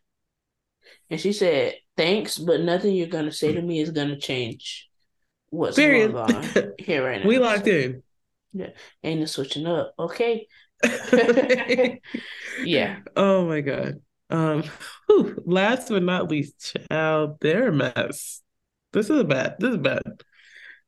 And 1.11 1.20
she 1.20 1.32
said 1.32 1.74
thanks, 2.01 2.38
but 2.38 2.61
nothing 2.62 2.94
you're 2.94 3.09
gonna 3.09 3.32
say 3.32 3.53
to 3.53 3.61
me 3.61 3.80
is 3.80 3.90
gonna 3.90 4.18
change 4.18 4.88
what's 5.51 5.76
Period. 5.76 6.12
going 6.12 6.34
on 6.34 6.44
here 6.78 7.05
right 7.05 7.20
now. 7.20 7.28
we 7.28 7.38
locked 7.38 7.66
in. 7.66 8.03
Yeah, 8.55 8.70
ain't 9.05 9.20
no 9.20 9.26
switching 9.26 9.66
up. 9.66 9.94
Okay. 9.98 10.46
yeah. 12.64 13.01
Oh 13.14 13.46
my 13.46 13.61
god. 13.61 14.01
Um. 14.30 14.64
Whew, 15.07 15.42
last 15.44 15.90
but 15.90 16.03
not 16.03 16.30
least, 16.30 16.74
child, 16.90 17.36
they're 17.40 17.68
a 17.68 17.72
mess. 17.72 18.40
This 18.92 19.11
is 19.11 19.22
bad. 19.24 19.57
This 19.59 19.72
is 19.72 19.76
bad. 19.76 20.03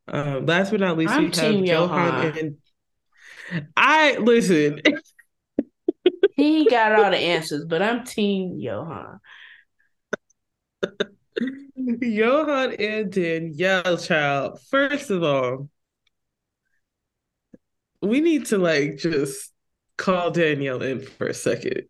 Um. 0.08 0.46
Last 0.46 0.70
but 0.70 0.80
not 0.80 0.96
least, 0.96 1.12
I'm 1.12 1.30
we 1.30 1.36
have 1.36 1.64
Johan 1.66 2.38
and 2.38 2.56
I 3.76 4.16
listen. 4.16 4.80
he 6.36 6.64
got 6.70 6.92
all 6.92 7.10
the 7.10 7.16
answers, 7.18 7.66
but 7.66 7.82
I'm 7.82 8.04
Team 8.04 8.58
Johan. 8.58 9.20
Johan 11.76 12.74
and 12.74 13.12
Daniele, 13.12 13.96
child. 13.98 14.60
First 14.70 15.10
of 15.10 15.22
all, 15.22 15.68
we 18.00 18.20
need 18.20 18.46
to 18.46 18.58
like 18.58 18.98
just 18.98 19.52
call 19.96 20.30
Daniele 20.30 20.82
in 20.82 21.00
for 21.00 21.28
a 21.28 21.34
second. 21.34 21.82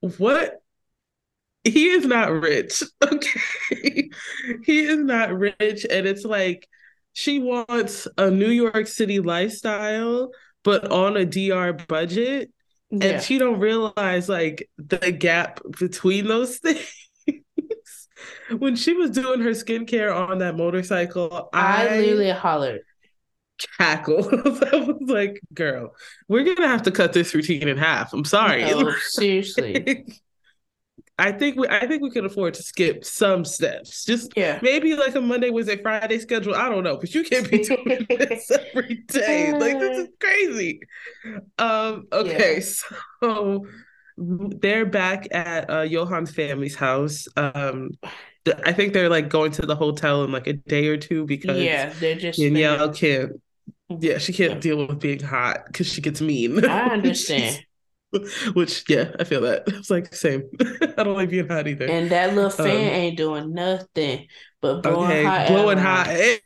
What? 0.00 0.54
He 1.64 1.88
is 1.88 2.06
not 2.06 2.30
rich. 2.30 2.82
Okay. 3.02 4.10
he 4.64 4.80
is 4.80 4.98
not 4.98 5.36
rich. 5.36 5.86
And 5.90 6.06
it's 6.06 6.24
like 6.24 6.68
she 7.12 7.38
wants 7.40 8.06
a 8.16 8.30
New 8.30 8.50
York 8.50 8.86
City 8.86 9.18
lifestyle, 9.20 10.30
but 10.62 10.90
on 10.90 11.16
a 11.16 11.24
DR 11.24 11.72
budget. 11.72 12.50
Yeah. 12.90 13.06
And 13.06 13.22
she 13.22 13.38
don't 13.38 13.60
realize 13.60 14.28
like 14.28 14.68
the 14.78 15.12
gap 15.12 15.60
between 15.78 16.26
those 16.26 16.58
things 16.58 17.07
when 18.58 18.76
she 18.76 18.94
was 18.94 19.10
doing 19.10 19.40
her 19.40 19.50
skincare 19.50 20.14
on 20.14 20.38
that 20.38 20.56
motorcycle, 20.56 21.50
I, 21.52 21.88
I 21.88 21.98
literally 22.00 22.30
hollered. 22.30 22.82
Cackle. 23.76 24.28
I 24.32 24.76
was 24.76 25.08
like, 25.08 25.40
girl, 25.52 25.94
we're 26.28 26.44
gonna 26.44 26.68
have 26.68 26.82
to 26.82 26.92
cut 26.92 27.12
this 27.12 27.34
routine 27.34 27.66
in 27.66 27.76
half. 27.76 28.12
I'm 28.12 28.24
sorry. 28.24 28.62
No, 28.62 28.92
seriously. 29.08 30.06
I 31.20 31.32
think 31.32 31.56
we 31.56 31.66
I 31.66 31.84
think 31.86 32.02
we 32.02 32.10
could 32.10 32.24
afford 32.24 32.54
to 32.54 32.62
skip 32.62 33.04
some 33.04 33.44
steps. 33.44 34.04
Just 34.04 34.32
yeah. 34.36 34.60
maybe 34.62 34.94
like 34.94 35.16
a 35.16 35.20
Monday, 35.20 35.50
Wednesday, 35.50 35.76
Friday 35.76 36.20
schedule. 36.20 36.54
I 36.54 36.68
don't 36.68 36.84
know, 36.84 36.96
but 36.96 37.12
you 37.12 37.24
can't 37.24 37.50
be 37.50 37.58
doing 37.64 38.06
this 38.08 38.50
every 38.50 39.02
day. 39.08 39.52
Like 39.52 39.80
this 39.80 39.98
is 39.98 40.08
crazy. 40.20 40.80
Um, 41.58 42.06
okay, 42.12 42.54
yeah. 42.56 42.64
so 43.20 43.66
they're 44.18 44.86
back 44.86 45.28
at 45.30 45.70
uh, 45.70 45.86
Johan's 45.86 46.30
family's 46.30 46.74
house. 46.74 47.28
Um, 47.36 47.90
I 48.64 48.72
think 48.72 48.92
they're 48.92 49.08
like 49.08 49.28
going 49.28 49.52
to 49.52 49.66
the 49.66 49.76
hotel 49.76 50.24
in 50.24 50.32
like 50.32 50.46
a 50.46 50.54
day 50.54 50.88
or 50.88 50.96
two 50.96 51.24
because 51.26 51.62
yeah, 51.62 51.92
they're 52.00 52.16
just 52.16 52.38
Daniele 52.38 52.92
can't. 52.92 53.40
Yeah, 53.88 54.18
she 54.18 54.32
can't 54.32 54.60
deal 54.60 54.86
with 54.86 55.00
being 55.00 55.20
hot 55.20 55.66
because 55.66 55.90
she 55.90 56.00
gets 56.00 56.20
mean. 56.20 56.64
I 56.64 56.88
understand. 56.88 57.64
Which 58.54 58.84
yeah, 58.88 59.12
I 59.18 59.24
feel 59.24 59.42
that. 59.42 59.64
It's 59.68 59.90
like 59.90 60.14
same. 60.14 60.44
I 60.60 61.02
don't 61.02 61.14
like 61.14 61.30
being 61.30 61.48
hot 61.48 61.68
either. 61.68 61.86
And 61.86 62.10
that 62.10 62.34
little 62.34 62.50
fan 62.50 62.66
um, 62.66 62.94
ain't 62.94 63.16
doing 63.16 63.52
nothing 63.52 64.26
but 64.60 64.82
blowing 64.82 65.10
okay, 65.10 65.24
hot 65.24 65.48
blowing 65.48 65.78
hot 65.78 66.08
air. 66.08 66.38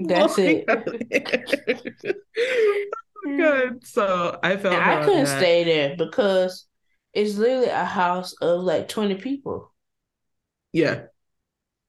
That's 0.00 0.34
it. 0.38 0.66
Good. 3.36 3.86
So 3.86 4.38
I 4.42 4.56
felt 4.56 4.84
I 4.84 4.96
couldn't 4.96 5.26
that. 5.26 5.36
stay 5.36 5.62
there 5.64 5.96
because 5.96 6.66
it's 7.12 7.36
literally 7.36 7.68
a 7.68 7.84
house 7.84 8.34
of 8.40 8.62
like 8.62 8.88
20 8.88 9.14
people. 9.16 9.72
Yeah. 10.72 11.06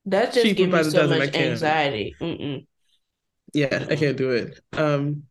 That 0.05 0.34
just 0.34 0.55
gives 0.55 0.71
me 0.71 0.84
so 0.84 1.03
much 1.03 1.34
anxiety. 1.34 2.15
Mm-mm. 2.21 2.67
Yeah, 3.53 3.67
Mm-mm. 3.79 3.89
I 3.89 3.95
can't 3.95 4.17
do 4.17 4.32
it. 4.32 4.59
Um 4.73 5.23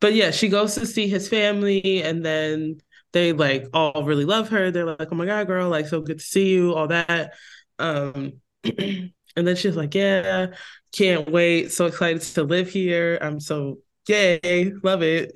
but 0.00 0.14
yeah, 0.14 0.30
she 0.32 0.48
goes 0.48 0.74
to 0.76 0.86
see 0.86 1.08
his 1.08 1.28
family 1.28 2.02
and 2.02 2.24
then 2.24 2.80
they 3.12 3.32
like 3.32 3.66
all 3.74 4.04
really 4.04 4.24
love 4.26 4.50
her. 4.50 4.70
They're 4.70 4.86
like, 4.86 5.08
"Oh 5.12 5.16
my 5.16 5.26
god, 5.26 5.46
girl, 5.48 5.68
like 5.70 5.88
so 5.88 6.00
good 6.02 6.20
to 6.20 6.24
see 6.24 6.50
you," 6.54 6.74
all 6.74 6.88
that. 6.88 7.34
Um 7.80 8.34
and 8.64 9.12
then 9.36 9.56
she's 9.56 9.76
like, 9.76 9.94
"Yeah, 9.94 10.48
can't 10.92 11.30
wait. 11.30 11.72
So 11.72 11.86
excited 11.86 12.22
to 12.22 12.44
live 12.44 12.70
here. 12.70 13.18
I'm 13.22 13.40
so 13.40 13.80
yay, 14.08 14.72
love 14.82 15.02
it. 15.02 15.32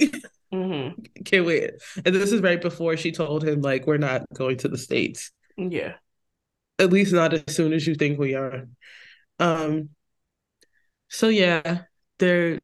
Mm-hmm. 0.52 1.22
Can't 1.24 1.46
wait. 1.46 1.72
And 2.04 2.14
this 2.14 2.32
is 2.32 2.40
right 2.40 2.60
before 2.60 2.96
she 2.96 3.12
told 3.12 3.44
him, 3.44 3.60
like, 3.60 3.86
we're 3.86 3.98
not 3.98 4.24
going 4.32 4.56
to 4.58 4.68
the 4.68 4.78
States. 4.78 5.30
Yeah. 5.56 5.94
At 6.78 6.90
least 6.90 7.12
not 7.12 7.34
as 7.34 7.54
soon 7.54 7.72
as 7.72 7.86
you 7.86 7.94
think 7.94 8.18
we 8.18 8.34
are. 8.34 8.66
Um 9.38 9.90
so 11.08 11.28
yeah, 11.28 11.82
they're 12.18 12.60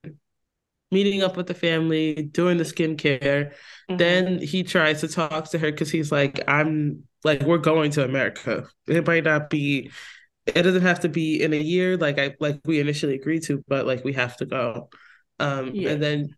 meeting 0.90 1.22
up 1.22 1.36
with 1.36 1.46
the 1.46 1.54
family, 1.54 2.14
doing 2.14 2.56
the 2.56 2.64
skincare. 2.64 3.20
Mm-hmm. 3.20 3.96
Then 3.96 4.38
he 4.38 4.62
tries 4.62 5.00
to 5.00 5.08
talk 5.08 5.50
to 5.50 5.58
her 5.58 5.70
because 5.70 5.90
he's 5.90 6.12
like, 6.12 6.40
I'm 6.48 7.04
like, 7.22 7.42
we're 7.42 7.58
going 7.58 7.90
to 7.92 8.04
America. 8.04 8.66
It 8.86 9.06
might 9.06 9.24
not 9.24 9.50
be 9.50 9.90
it 10.46 10.62
doesn't 10.62 10.82
have 10.82 11.00
to 11.00 11.08
be 11.08 11.42
in 11.42 11.54
a 11.54 11.58
year 11.58 11.96
like 11.96 12.18
I 12.18 12.34
like 12.38 12.60
we 12.64 12.80
initially 12.80 13.14
agreed 13.14 13.44
to, 13.44 13.64
but 13.66 13.86
like 13.86 14.04
we 14.04 14.12
have 14.12 14.36
to 14.38 14.46
go. 14.46 14.90
Um, 15.38 15.72
yeah. 15.74 15.90
And 15.90 16.02
then 16.02 16.36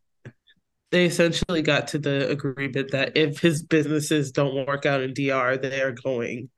they 0.91 1.07
essentially 1.07 1.63
got 1.63 1.89
to 1.89 1.99
the 1.99 2.29
agreement 2.31 2.93
that 2.93 3.17
if 3.17 3.41
his 3.41 3.63
businesses 3.63 4.33
don't 4.33 4.67
work 4.67 4.87
out 4.87 5.01
in 5.03 5.15
DR, 5.15 5.57
they 5.57 5.81
are 5.81 5.93
going 5.93 6.51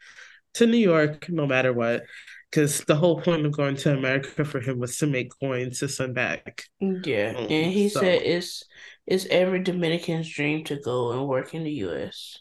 to 0.54 0.66
New 0.66 0.78
York 0.78 1.28
no 1.28 1.46
matter 1.46 1.72
what. 1.72 2.02
because 2.50 2.84
the 2.84 2.96
whole 2.96 3.20
point 3.20 3.44
of 3.46 3.52
going 3.52 3.76
to 3.76 3.92
America 3.92 4.44
for 4.44 4.60
him 4.60 4.78
was 4.78 4.96
to 4.98 5.06
make 5.06 5.30
coins 5.40 5.80
to 5.80 5.88
send 5.88 6.14
back. 6.14 6.64
Yeah, 6.80 7.34
um, 7.36 7.46
and 7.50 7.72
he 7.72 7.88
so. 7.88 8.00
said 8.00 8.22
it's 8.22 8.64
it's 9.06 9.26
every 9.26 9.62
Dominican's 9.62 10.28
dream 10.28 10.64
to 10.64 10.76
go 10.76 11.12
and 11.12 11.28
work 11.28 11.54
in 11.54 11.64
the 11.64 11.72
U.S. 11.72 12.38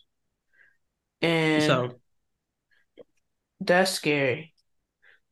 And 1.21 1.63
so 1.63 1.99
that's 3.59 3.91
scary 3.91 4.53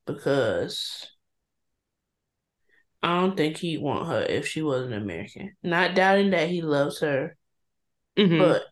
because 0.05 1.07
I 3.05 3.21
don't 3.21 3.37
think 3.37 3.57
he'd 3.57 3.83
want 3.83 4.07
her 4.07 4.23
if 4.23 4.47
she 4.47 4.63
wasn't 4.63 4.95
American. 4.95 5.55
Not 5.61 5.93
doubting 5.93 6.31
that 6.31 6.49
he 6.49 6.63
loves 6.63 7.01
her, 7.01 7.37
mm-hmm. 8.17 8.39
but 8.39 8.63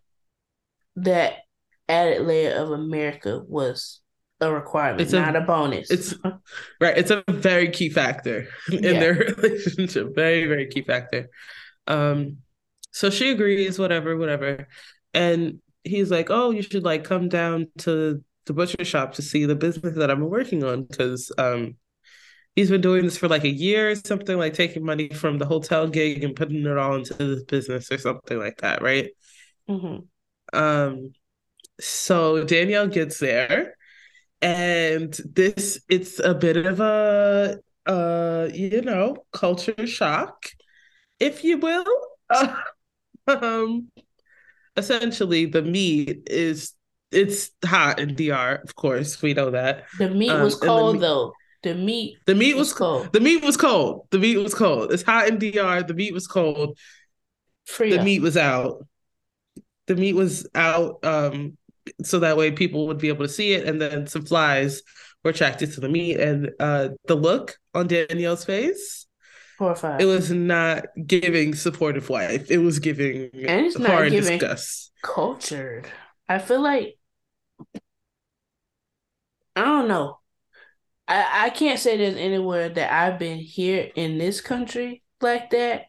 that 0.96 1.36
added 1.88 2.24
layer 2.24 2.56
of 2.56 2.72
America 2.72 3.44
was 3.48 4.02
a 4.42 4.52
requirement, 4.52 5.02
it's 5.02 5.14
not 5.14 5.36
a, 5.36 5.44
a, 5.44 5.46
bonus. 5.46 5.92
It's 5.92 6.16
right. 6.82 6.98
It's 6.98 7.12
a 7.12 7.24
very 7.30 7.70
key 7.70 7.90
factor 7.90 8.48
in 8.72 8.84
yeah. 8.84 9.00
their 9.00 9.14
relationship. 9.38 10.16
Very, 10.16 10.48
very 10.48 10.66
key 10.66 10.82
factor. 10.82 11.30
Um, 11.86 12.38
so 12.90 13.12
she 13.12 13.30
agrees, 13.30 13.78
whatever, 13.78 14.18
whatever. 14.18 14.68
And 15.14 15.60
he's 15.84 16.10
like, 16.10 16.32
Oh, 16.32 16.50
you 16.50 16.64
should 16.64 16.84
like 16.84 17.04
come 17.04 17.30
down 17.30 17.68
to 17.80 18.24
the 18.48 18.54
butcher 18.54 18.84
shop 18.84 19.14
to 19.14 19.22
see 19.22 19.46
the 19.46 19.54
business 19.54 19.96
that 19.96 20.10
I'm 20.10 20.28
working 20.28 20.64
on 20.64 20.86
because 20.86 21.32
um 21.38 21.76
he's 22.56 22.70
been 22.70 22.82
doing 22.82 23.04
this 23.04 23.18
for 23.18 23.28
like 23.28 23.44
a 23.44 23.50
year 23.50 23.92
or 23.92 23.96
something, 23.96 24.38
like 24.38 24.54
taking 24.54 24.86
money 24.86 25.10
from 25.10 25.38
the 25.38 25.46
hotel 25.46 25.88
gig 25.88 26.24
and 26.24 26.36
putting 26.36 26.66
it 26.66 26.78
all 26.78 26.96
into 26.96 27.14
this 27.14 27.44
business 27.44 27.92
or 27.92 27.98
something 27.98 28.38
like 28.38 28.58
that, 28.58 28.82
right? 28.82 29.10
Mm-hmm. 29.70 30.58
Um 30.58 31.14
so 31.80 32.44
Daniele 32.44 32.88
gets 32.88 33.18
there 33.18 33.76
and 34.42 35.14
this 35.26 35.80
it's 35.90 36.20
a 36.20 36.36
bit 36.36 36.58
of 36.58 36.80
a 36.80 37.60
uh 37.86 38.50
you 38.54 38.82
know 38.82 39.18
culture 39.32 39.88
shock 39.88 40.46
if 41.20 41.44
you 41.44 41.58
will 41.58 41.86
um 43.28 43.90
essentially 44.78 45.46
the 45.46 45.62
meat 45.62 46.28
is 46.28 46.74
it's 47.14 47.52
hot 47.64 48.00
in 48.00 48.16
DR, 48.16 48.62
of 48.64 48.76
course. 48.76 49.22
We 49.22 49.34
know 49.34 49.52
that. 49.52 49.86
The 50.00 50.10
meat 50.10 50.32
um, 50.32 50.42
was 50.42 50.56
cold 50.56 50.96
meat, 50.96 51.02
though. 51.02 51.34
The 51.64 51.74
meat 51.74 52.18
The 52.26 52.36
meat 52.36 52.56
was, 52.56 52.70
was 52.70 52.74
cold. 52.74 53.14
The 53.14 53.20
meat 53.20 53.44
was 53.44 53.58
cold. 53.58 54.08
The 54.12 54.20
meat 54.20 54.38
was 54.38 54.54
cold. 54.54 54.92
It's 54.92 55.04
hot 55.04 55.28
in 55.28 55.40
DR. 55.40 55.84
The 55.84 55.94
meat 55.94 56.14
was 56.14 56.28
cold. 56.28 56.78
Free 57.66 57.90
the 57.96 58.04
meat 58.04 58.22
was 58.22 58.38
out. 58.38 58.86
The 59.88 59.96
meat 59.96 60.14
was 60.14 60.48
out 60.54 61.04
um 61.04 61.58
so 62.02 62.20
that 62.20 62.38
way 62.38 62.52
people 62.52 62.88
would 62.88 62.98
be 62.98 63.10
able 63.10 63.26
to 63.26 63.32
see 63.32 63.54
it 63.54 63.68
and 63.68 63.82
then 63.82 64.08
some 64.08 64.26
flies 64.26 64.82
were 65.24 65.32
attracted 65.32 65.74
to 65.74 65.82
the 65.82 65.90
meat 65.90 66.18
and 66.20 66.52
uh 66.60 66.90
the 67.08 67.16
look 67.16 67.58
on 67.74 67.88
Daniele's 67.88 68.46
face 68.46 69.04
Horrified. 69.60 70.02
It 70.02 70.06
was 70.06 70.32
not 70.32 70.86
giving 71.06 71.54
supportive 71.54 72.10
wife. 72.10 72.50
It 72.50 72.58
was 72.58 72.80
giving 72.80 73.30
and 73.34 73.66
it's 73.66 73.78
not 73.78 74.10
giving 74.10 74.40
discuss. 74.40 74.92
cultured. 75.02 75.88
I 76.28 76.40
feel 76.40 76.62
like 76.62 76.98
I 79.56 79.62
don't 79.62 79.88
know. 79.88 80.20
I, 81.08 81.46
I 81.46 81.50
can't 81.50 81.80
say 81.80 81.98
there's 81.98 82.16
anywhere 82.16 82.70
that 82.70 82.92
I've 82.92 83.20
been 83.20 83.40
here 83.40 83.92
in 83.96 84.18
this 84.18 84.42
country 84.42 85.04
like 85.22 85.50
that. 85.52 85.86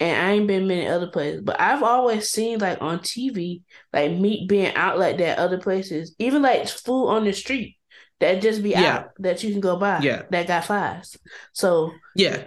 And 0.00 0.20
I 0.20 0.32
ain't 0.32 0.48
been 0.48 0.66
many 0.66 0.88
other 0.88 1.06
places. 1.06 1.42
But 1.42 1.60
I've 1.60 1.84
always 1.84 2.28
seen 2.28 2.58
like 2.58 2.82
on 2.82 2.98
TV, 2.98 3.62
like 3.92 4.12
meat 4.12 4.48
being 4.48 4.74
out 4.74 4.98
like 4.98 5.18
that 5.18 5.38
other 5.38 5.58
places. 5.58 6.16
Even 6.18 6.42
like 6.42 6.68
food 6.68 7.06
on 7.06 7.24
the 7.24 7.32
street 7.32 7.76
that 8.22 8.40
just 8.40 8.62
be 8.62 8.70
yeah. 8.70 8.96
out 8.96 9.10
that 9.18 9.42
you 9.42 9.50
can 9.50 9.60
go 9.60 9.76
buy. 9.76 9.98
Yeah. 10.00 10.22
That 10.30 10.46
got 10.46 10.64
flies. 10.64 11.16
So 11.52 11.92
yeah. 12.16 12.44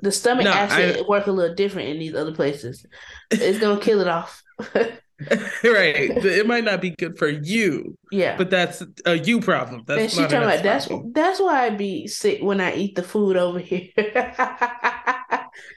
The 0.00 0.12
stomach 0.12 0.44
no, 0.44 0.52
acid 0.52 0.98
I... 0.98 1.08
work 1.08 1.26
a 1.26 1.32
little 1.32 1.54
different 1.54 1.88
in 1.88 1.98
these 1.98 2.14
other 2.14 2.34
places. 2.34 2.84
It's 3.30 3.58
gonna 3.58 3.80
kill 3.80 4.00
it 4.00 4.08
off. 4.08 4.42
right. 5.64 6.10
It 6.10 6.46
might 6.46 6.64
not 6.64 6.80
be 6.80 6.90
good 6.90 7.18
for 7.18 7.28
you. 7.28 7.96
Yeah. 8.12 8.36
But 8.36 8.50
that's 8.50 8.82
a 9.04 9.16
you 9.16 9.40
problem. 9.40 9.82
That's 9.86 10.02
and 10.02 10.10
she 10.10 10.18
talking 10.18 10.38
about 10.38 10.62
that's 10.62 10.88
that's 11.12 11.40
why 11.40 11.66
I 11.66 11.70
be 11.70 12.06
sick 12.06 12.42
when 12.42 12.60
I 12.60 12.74
eat 12.74 12.96
the 12.96 13.02
food 13.02 13.36
over 13.36 13.58
here. 13.58 13.88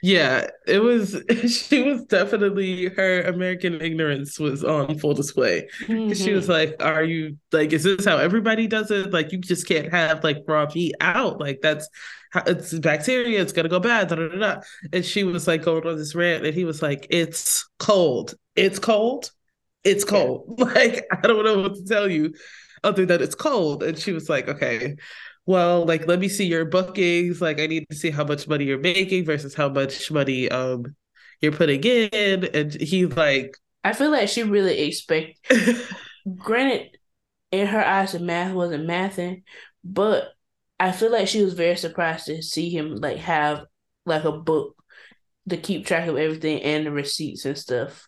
yeah, 0.02 0.46
it 0.66 0.80
was 0.80 1.22
she 1.48 1.82
was 1.82 2.04
definitely 2.04 2.88
her 2.88 3.22
American 3.22 3.80
ignorance 3.80 4.38
was 4.38 4.64
on 4.64 4.98
full 4.98 5.14
display. 5.14 5.68
Mm-hmm. 5.86 6.12
She 6.12 6.32
was 6.32 6.48
like, 6.48 6.76
Are 6.80 7.04
you 7.04 7.36
like 7.52 7.72
is 7.72 7.84
this 7.84 8.04
how 8.04 8.18
everybody 8.18 8.66
does 8.66 8.90
it? 8.90 9.12
Like 9.12 9.32
you 9.32 9.38
just 9.38 9.66
can't 9.66 9.90
have 9.92 10.24
like 10.24 10.38
raw 10.46 10.66
meat 10.74 10.94
out. 11.00 11.40
Like 11.40 11.60
that's 11.62 11.88
it's 12.46 12.72
bacteria, 12.74 13.40
it's 13.42 13.52
gonna 13.52 13.68
go 13.68 13.80
bad. 13.80 14.08
Da, 14.08 14.14
da, 14.14 14.28
da, 14.28 14.60
And 14.92 15.04
she 15.04 15.24
was 15.24 15.48
like 15.48 15.62
going 15.62 15.86
on 15.86 15.96
this 15.96 16.14
rant, 16.14 16.46
and 16.46 16.54
he 16.54 16.64
was 16.64 16.80
like, 16.82 17.06
It's 17.10 17.68
cold 17.78 18.34
it's 18.60 18.78
cold. 18.78 19.30
It's 19.84 20.04
cold. 20.04 20.54
Yeah. 20.58 20.64
Like, 20.74 21.06
I 21.10 21.26
don't 21.26 21.44
know 21.44 21.62
what 21.62 21.74
to 21.74 21.84
tell 21.84 22.10
you 22.10 22.34
other 22.84 23.06
than 23.06 23.22
it's 23.22 23.34
cold. 23.34 23.82
And 23.82 23.98
she 23.98 24.12
was 24.12 24.28
like, 24.28 24.48
okay, 24.48 24.96
well, 25.50 25.84
like, 25.84 26.06
let 26.06 26.20
me 26.20 26.28
see 26.28 26.46
your 26.46 26.64
bookings. 26.64 27.40
Like, 27.40 27.58
I 27.58 27.66
need 27.66 27.84
to 27.90 27.96
see 27.96 28.10
how 28.10 28.24
much 28.24 28.46
money 28.46 28.64
you're 28.66 28.78
making 28.78 29.24
versus 29.24 29.52
how 29.52 29.68
much 29.68 30.08
money 30.10 30.48
um 30.48 30.94
you're 31.40 31.52
putting 31.52 31.82
in. 31.82 32.44
And 32.54 32.72
he's 32.72 33.16
like, 33.16 33.56
I 33.82 33.92
feel 33.92 34.10
like 34.10 34.28
she 34.28 34.44
really 34.44 34.78
expect. 34.78 35.40
granted, 36.36 36.96
in 37.50 37.66
her 37.66 37.84
eyes, 37.84 38.12
the 38.12 38.20
math 38.20 38.54
wasn't 38.54 38.88
mathing, 38.88 39.42
but 39.82 40.28
I 40.78 40.92
feel 40.92 41.10
like 41.10 41.26
she 41.26 41.42
was 41.42 41.54
very 41.54 41.76
surprised 41.76 42.26
to 42.26 42.42
see 42.42 42.70
him 42.70 42.94
like 42.94 43.18
have 43.18 43.64
like 44.06 44.24
a 44.24 44.32
book 44.32 44.76
to 45.48 45.56
keep 45.56 45.84
track 45.84 46.08
of 46.08 46.16
everything 46.16 46.62
and 46.62 46.86
the 46.86 46.92
receipts 46.92 47.44
and 47.44 47.58
stuff. 47.58 48.06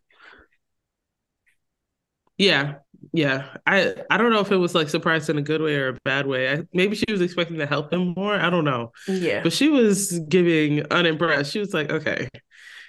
Yeah, 2.39 2.77
yeah. 3.13 3.57
I 3.67 3.95
I 4.11 4.17
don't 4.17 4.31
know 4.31 4.41
if 4.41 4.51
it 4.51 4.57
was 4.57 4.75
like 4.75 4.89
surprised 4.89 5.29
in 5.31 5.39
a 5.39 5.43
good 5.43 5.61
way 5.61 5.77
or 5.77 5.89
a 5.89 5.99
bad 6.05 6.27
way. 6.27 6.53
I, 6.53 6.63
maybe 6.73 6.97
she 6.97 7.11
was 7.11 7.21
expecting 7.21 7.59
to 7.59 7.67
help 7.67 7.93
him 7.93 8.15
more. 8.17 8.35
I 8.35 8.51
don't 8.51 8.65
know. 8.65 8.93
Yeah. 9.07 9.43
But 9.43 9.53
she 9.53 9.69
was 9.69 10.19
giving 10.29 10.85
unimpressed. 10.91 11.53
She 11.53 11.59
was 11.59 11.75
like, 11.75 11.91
okay, 11.91 12.29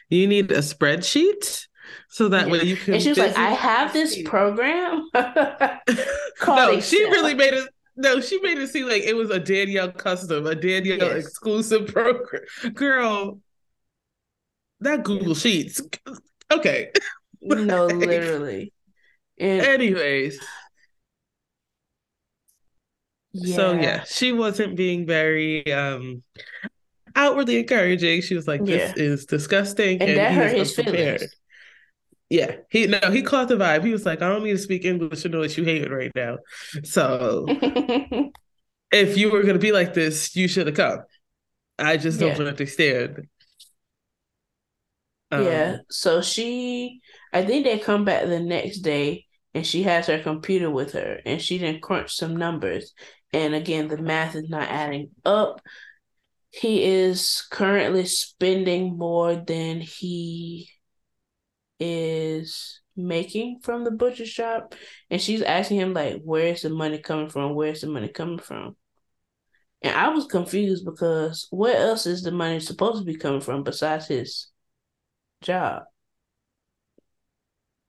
you 0.09 0.28
need 0.28 0.51
a 0.51 0.59
spreadsheet 0.59 1.67
so 2.09 2.30
that 2.30 2.47
yeah. 2.47 2.53
way 2.53 2.63
you 2.63 2.78
can. 2.78 2.95
And 2.95 3.03
she 3.03 3.09
was 3.09 3.17
like, 3.17 3.38
I 3.38 3.51
have 3.51 3.93
this 3.93 4.21
program. 4.24 5.09
no, 6.47 6.80
she 6.80 7.03
really 7.05 7.34
made 7.34 7.53
it. 7.53 7.69
No, 7.95 8.21
she 8.21 8.39
made 8.41 8.57
it 8.57 8.69
seem 8.69 8.88
like 8.88 9.03
it 9.03 9.15
was 9.15 9.30
a 9.30 9.39
Daniele 9.39 9.91
custom, 9.91 10.47
a 10.47 10.55
Daniele 10.55 10.97
yes. 10.97 11.26
exclusive 11.26 11.88
program. 11.93 12.43
Girl, 12.74 13.39
that 14.80 15.03
Google 15.03 15.36
Sheets. 15.36 15.82
Okay. 16.51 16.91
no, 17.41 17.86
literally. 17.86 18.74
Anyways. 19.40 20.40
Yeah. 23.34 23.56
So 23.56 23.74
yeah, 23.74 24.04
she 24.04 24.32
wasn't 24.32 24.76
being 24.76 25.08
very 25.08 25.72
um 25.74 26.24
outwardly 27.16 27.60
encouraging. 27.60 28.22
She 28.22 28.36
was 28.36 28.48
like, 28.48 28.64
"This 28.64 28.94
yeah. 28.96 29.04
is 29.04 29.26
disgusting," 29.26 30.02
and, 30.02 30.12
and 30.12 30.20
that 30.20 30.34
hurt 30.34 30.56
his 30.56 30.76
feelings. 30.76 31.24
Yeah, 32.30 32.58
he 32.70 32.88
no, 32.88 33.00
he 33.12 33.22
caught 33.22 33.48
the 33.48 33.56
vibe. 33.56 33.86
He 33.86 33.92
was 33.92 34.06
like, 34.06 34.22
"I 34.22 34.30
don't 34.30 34.44
need 34.44 34.52
to 34.52 34.58
speak 34.58 34.86
English 34.86 35.22
to 35.24 35.30
know 35.30 35.42
that 35.42 35.58
you 35.58 35.64
hate 35.64 35.84
it 35.84 35.92
right 35.92 36.12
now." 36.16 36.38
So, 36.84 37.46
if 38.92 39.18
you 39.18 39.32
were 39.32 39.44
gonna 39.44 39.60
be 39.60 39.72
like 39.72 39.94
this, 39.94 40.36
you 40.36 40.48
should 40.48 40.68
have 40.68 40.76
come. 40.76 41.00
I 41.78 41.98
just 41.98 42.20
don't 42.20 42.40
yeah. 42.40 42.46
understand. 42.46 43.28
Um, 45.32 45.46
yeah. 45.46 45.78
So 45.90 46.22
she 46.22 47.02
I 47.34 47.44
think 47.44 47.66
they 47.66 47.80
come 47.80 48.06
back 48.06 48.26
the 48.28 48.40
next 48.40 48.80
day 48.80 49.26
and 49.56 49.66
she 49.66 49.84
has 49.84 50.08
her 50.08 50.20
computer 50.20 50.70
with 50.70 50.94
her 50.94 51.20
and 51.26 51.42
she 51.42 51.58
didn't 51.58 51.82
crunch 51.82 52.16
some 52.16 52.38
numbers. 52.38 52.94
And 53.34 53.56
again, 53.56 53.88
the 53.88 53.98
math 53.98 54.36
is 54.36 54.50
not 54.50 54.70
adding 54.70 55.10
up. 55.26 55.62
He 56.52 56.84
is 56.84 57.44
currently 57.50 58.06
spending 58.06 58.96
more 58.96 59.36
than 59.36 59.82
he 59.82 60.70
is 61.80 62.82
making 62.96 63.62
from 63.64 63.84
the 63.84 63.92
butcher 63.92 64.28
shop. 64.28 64.76
And 65.10 65.20
she's 65.20 65.42
asking 65.42 65.80
him, 65.80 65.94
like, 65.94 66.22
where's 66.24 66.62
the 66.62 66.70
money 66.70 67.00
coming 67.00 67.30
from? 67.30 67.56
Where's 67.56 67.82
the 67.82 67.88
money 67.88 68.10
coming 68.10 68.38
from? 68.38 68.76
And 69.82 69.96
I 69.96 70.10
was 70.10 70.26
confused 70.28 70.86
because 70.86 71.48
where 71.50 71.76
else 71.76 72.06
is 72.06 72.22
the 72.22 72.32
money 72.32 72.60
supposed 72.60 73.00
to 73.00 73.06
be 73.06 73.18
coming 73.18 73.42
from 73.42 73.64
besides 73.64 74.08
his 74.08 74.48
job? 75.42 75.84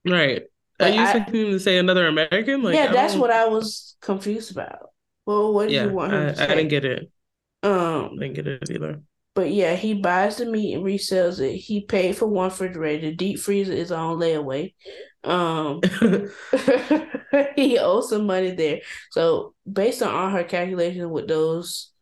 Right. 0.07 0.43
Are 0.81 0.89
you 0.89 1.03
expecting 1.03 1.47
him 1.47 1.53
to 1.53 1.61
say 1.61 1.79
another 1.79 2.07
American? 2.07 2.63
Like, 2.63 2.75
yeah, 2.75 2.93
that's 2.93 3.15
what 3.15 3.31
I 3.31 3.47
was 3.47 3.97
confused 4.01 4.51
about. 4.51 4.91
Well, 5.25 5.55
what 5.55 5.69
do 5.69 5.75
yeah, 5.75 5.85
you 5.85 5.93
want 5.93 6.13
him 6.13 6.21
I, 6.21 6.25
to 6.27 6.37
say? 6.37 6.45
I 6.45 6.49
didn't 6.49 6.69
get 6.69 6.85
it. 6.85 7.11
Um, 7.63 8.11
I 8.17 8.25
didn't 8.25 8.35
get 8.35 8.47
it 8.47 8.71
either. 8.71 9.01
But 9.35 9.51
yeah, 9.51 9.75
he 9.75 9.95
buys 9.95 10.37
the 10.37 10.47
meat 10.47 10.75
and 10.75 10.85
resells 10.85 11.41
it. 11.41 11.57
He 11.57 11.81
paid 11.81 12.17
for 12.17 12.27
one 12.27 12.51
refrigerator. 12.51 13.13
Deep 13.13 13.39
freezer 13.39 13.73
is 13.73 13.91
on 13.91 14.19
layaway. 14.19 14.75
Um, 15.25 15.81
he 17.57 17.79
owes 17.79 18.11
some 18.11 18.27
money 18.27 18.53
there. 18.53 18.81
So 19.11 19.55
based 19.71 20.03
on 20.03 20.15
all 20.15 20.31
her 20.31 20.45
calculations 20.45 21.11
with 21.11 21.27
those, 21.27 21.93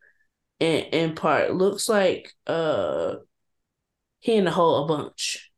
in 0.59 0.83
in 0.85 1.15
part, 1.15 1.53
looks 1.53 1.89
like 1.89 2.31
uh 2.45 3.15
he 4.19 4.35
in 4.35 4.45
the 4.45 4.51
hole 4.51 4.83
a 4.83 4.87
bunch, 4.87 5.51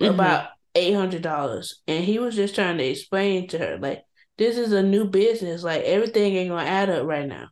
mm-hmm. 0.00 0.14
about 0.14 0.48
eight 0.76 0.92
hundred 0.92 1.22
dollars, 1.22 1.82
and 1.88 2.04
he 2.04 2.18
was 2.18 2.36
just 2.36 2.54
trying 2.54 2.78
to 2.78 2.84
explain 2.84 3.48
to 3.48 3.58
her 3.58 3.78
like 3.78 4.02
this 4.38 4.58
is 4.58 4.72
a 4.72 4.82
new 4.82 5.06
business, 5.06 5.62
like 5.62 5.82
everything 5.82 6.36
ain't 6.36 6.50
gonna 6.50 6.68
add 6.68 6.90
up 6.90 7.06
right 7.06 7.26
now. 7.26 7.48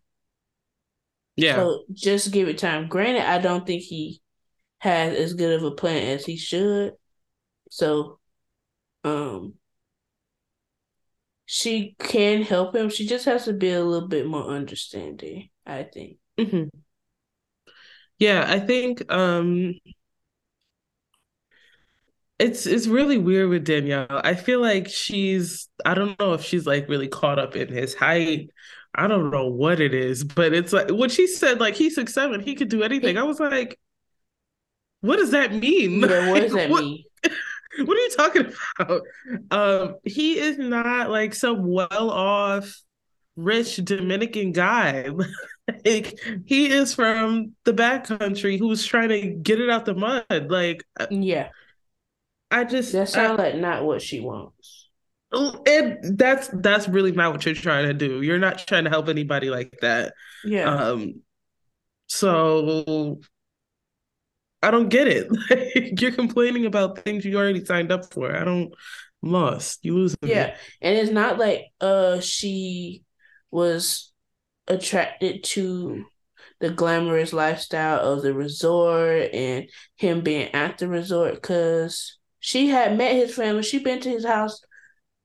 Yeah. 1.37 1.57
So 1.57 1.85
just 1.93 2.33
give 2.33 2.49
it 2.49 2.59
time. 2.59 2.89
Granted, 2.89 3.29
I 3.29 3.39
don't 3.39 3.67
think 3.67 3.83
he 3.83 4.21
has 4.79 5.17
as 5.17 5.35
good 5.35 5.55
of 5.55 5.65
a 5.65 5.71
plan 5.71 6.09
as 6.09 6.25
he 6.25 6.37
should. 6.37 6.93
So 7.71 8.21
um 9.03 9.55
she 11.47 11.95
can 11.99 12.43
help 12.43 12.75
him. 12.75 12.89
She 12.89 13.07
just 13.07 13.25
has 13.27 13.45
to 13.47 13.53
be 13.53 13.71
a 13.71 13.85
little 13.85 14.09
bit 14.09 14.27
more 14.27 14.45
understanding, 14.45 15.51
I 15.67 15.83
think. 15.83 16.19
Mm-hmm. 16.39 16.69
Yeah, 18.19 18.45
I 18.47 18.61
think 18.61 19.11
um 19.13 19.75
it's 22.39 22.67
it's 22.67 22.87
really 22.87 23.19
weird 23.19 23.49
with 23.49 23.65
Daniele. 23.65 24.07
I 24.11 24.35
feel 24.35 24.61
like 24.61 24.89
she's 24.89 25.69
I 25.85 25.95
don't 25.95 26.19
know 26.19 26.33
if 26.33 26.43
she's 26.43 26.67
like 26.67 26.89
really 26.89 27.09
caught 27.09 27.39
up 27.39 27.57
in 27.57 27.69
his 27.69 27.95
height. 27.95 28.51
I 28.95 29.07
don't 29.07 29.31
know 29.31 29.49
what 29.49 29.81
it 29.81 29.95
is, 29.95 30.25
but 30.25 30.53
it's 30.53 30.73
like 30.73 30.91
when 30.91 31.11
she 31.11 31.27
said 31.27 31.61
like 31.61 31.75
he's 31.75 31.95
six 31.95 32.15
seven, 32.15 32.41
he 32.41 32.55
could 32.55 32.69
do 32.69 32.83
anything. 32.83 33.19
I 33.19 33.23
was 33.23 33.41
like, 33.41 33.79
what 35.01 35.17
does 35.17 35.31
that 35.31 35.53
mean? 35.53 36.01
Yeah, 36.09 36.31
what 36.31 36.41
does 36.41 36.53
that 36.53 36.71
what, 36.71 36.85
mean? 36.85 37.05
what 37.23 37.97
are 37.97 38.01
you 38.01 38.11
talking 38.17 38.53
about? 38.79 39.03
Um, 39.51 39.97
he 40.05 40.39
is 40.39 40.59
not 40.59 41.11
like 41.11 41.35
some 41.35 41.67
well 41.67 42.11
off, 42.11 42.83
rich 43.37 43.77
Dominican 43.77 44.53
guy. 44.53 45.09
like 45.85 46.19
he 46.47 46.67
is 46.67 46.95
from 46.95 47.53
the 47.65 47.73
back 47.73 48.05
country 48.05 48.59
who's 48.59 48.85
trying 48.85 49.09
to 49.11 49.21
get 49.29 49.61
it 49.61 49.71
out 49.71 49.85
the 49.85 49.95
mud. 49.95 50.25
Like 50.31 50.85
uh, 50.99 51.07
yeah, 51.11 51.49
I 52.51 52.65
just 52.65 52.93
that 52.93 53.09
sounds 53.09 53.39
like 53.39 53.57
not 53.57 53.85
what 53.85 54.03
she 54.03 54.21
wants. 54.21 54.89
And 55.33 56.17
that's 56.17 56.49
that's 56.49 56.89
really 56.89 57.13
not 57.13 57.33
what 57.33 57.45
you're 57.45 57.55
trying 57.55 57.87
to 57.87 57.95
do. 57.95 58.23
You're 58.23 58.39
not 58.39 58.59
trying 58.59 58.85
to 58.85 58.91
help 58.91 59.09
anybody 59.09 59.51
like 59.51 59.79
that. 59.81 60.15
Yeah. 60.45 60.73
Um. 60.73 61.23
So 62.07 63.21
I 64.63 64.71
don't 64.71 64.89
get 64.89 65.09
it. 65.09 65.29
Like, 65.51 66.01
you're 66.01 66.13
complaining 66.13 66.67
about 66.67 66.99
things 67.01 67.25
you 67.25 67.37
already 67.37 67.65
signed 67.65 67.93
up 67.93 68.13
for. 68.13 68.35
I 68.35 68.45
don't. 68.45 68.73
I'm 69.23 69.31
lost. 69.33 69.85
You 69.85 69.95
lose. 69.95 70.17
Yeah, 70.23 70.47
me. 70.47 70.53
and 70.83 70.99
it's 70.99 71.11
not 71.11 71.39
like 71.39 71.67
uh 71.81 72.21
she 72.21 73.05
was 73.51 74.13
attracted 74.69 75.45
to 75.45 76.05
the 76.61 76.71
glamorous 76.71 77.33
lifestyle 77.33 78.01
of 78.01 78.23
the 78.23 78.33
resort 78.33 79.35
and 79.35 79.69
him 79.97 80.21
being 80.21 80.55
at 80.55 80.79
the 80.79 80.89
resort 80.89 81.35
because 81.35 82.19
she 82.45 82.69
had 82.69 82.99
met 82.99 83.17
his 83.17 83.35
family. 83.35 83.63
She 83.63 83.79
been 83.79 84.01
to 84.01 84.11
his 84.11 84.27
house 84.27 84.61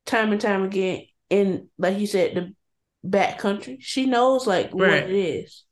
time 0.05 0.31
and 0.31 0.39
time 0.39 0.63
again 0.63 1.01
in, 1.29 1.67
like 1.77 1.99
you 1.99 2.07
said, 2.07 2.33
the 2.33 2.55
back 3.03 3.39
country. 3.39 3.75
She 3.81 4.05
knows 4.05 4.47
like 4.47 4.67
right. 4.67 5.03
what 5.03 5.11
it 5.11 5.11
is. 5.11 5.65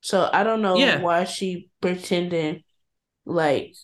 So 0.00 0.28
I 0.32 0.42
don't 0.42 0.60
know 0.60 0.76
yeah. 0.76 1.00
why 1.00 1.22
she 1.22 1.70
pretending 1.80 2.64
like 3.24 3.76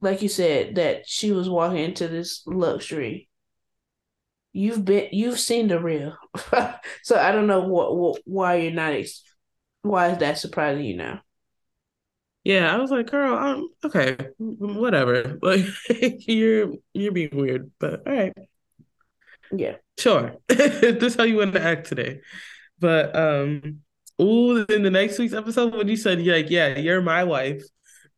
like 0.00 0.22
you 0.22 0.28
said 0.30 0.76
that 0.76 1.06
she 1.06 1.32
was 1.32 1.50
walking 1.50 1.80
into 1.80 2.08
this 2.08 2.42
luxury 2.46 3.28
you've 4.54 4.86
been 4.86 5.08
you've 5.12 5.40
seen 5.40 5.68
the 5.68 5.78
real 5.78 6.16
so 7.02 7.18
i 7.18 7.32
don't 7.32 7.48
know 7.48 7.62
what, 7.62 7.96
what 7.96 8.22
why 8.24 8.54
you're 8.56 8.70
not 8.70 8.92
ex- 8.92 9.24
why 9.82 10.10
is 10.10 10.18
that 10.18 10.38
surprising 10.38 10.84
you 10.84 10.96
now 10.96 11.20
yeah 12.44 12.74
i 12.74 12.78
was 12.78 12.90
like 12.90 13.10
girl 13.10 13.36
i'm 13.36 13.68
okay 13.84 14.16
whatever 14.38 15.38
like 15.42 15.64
you're 15.88 16.72
you're 16.92 17.12
being 17.12 17.36
weird 17.36 17.70
but 17.78 18.06
all 18.06 18.12
right 18.12 18.34
yeah 19.54 19.76
sure 19.98 20.34
this 20.48 21.16
how 21.16 21.24
you 21.24 21.36
want 21.36 21.52
to 21.52 21.62
act 21.62 21.86
today 21.86 22.20
but 22.78 23.14
um 23.14 23.80
ooh 24.20 24.64
in 24.68 24.82
the 24.82 24.90
next 24.90 25.18
week's 25.18 25.34
episode 25.34 25.74
when 25.74 25.88
you 25.88 25.96
said 25.96 26.24
like 26.24 26.50
yeah 26.50 26.76
you're 26.78 27.02
my 27.02 27.24
wife 27.24 27.62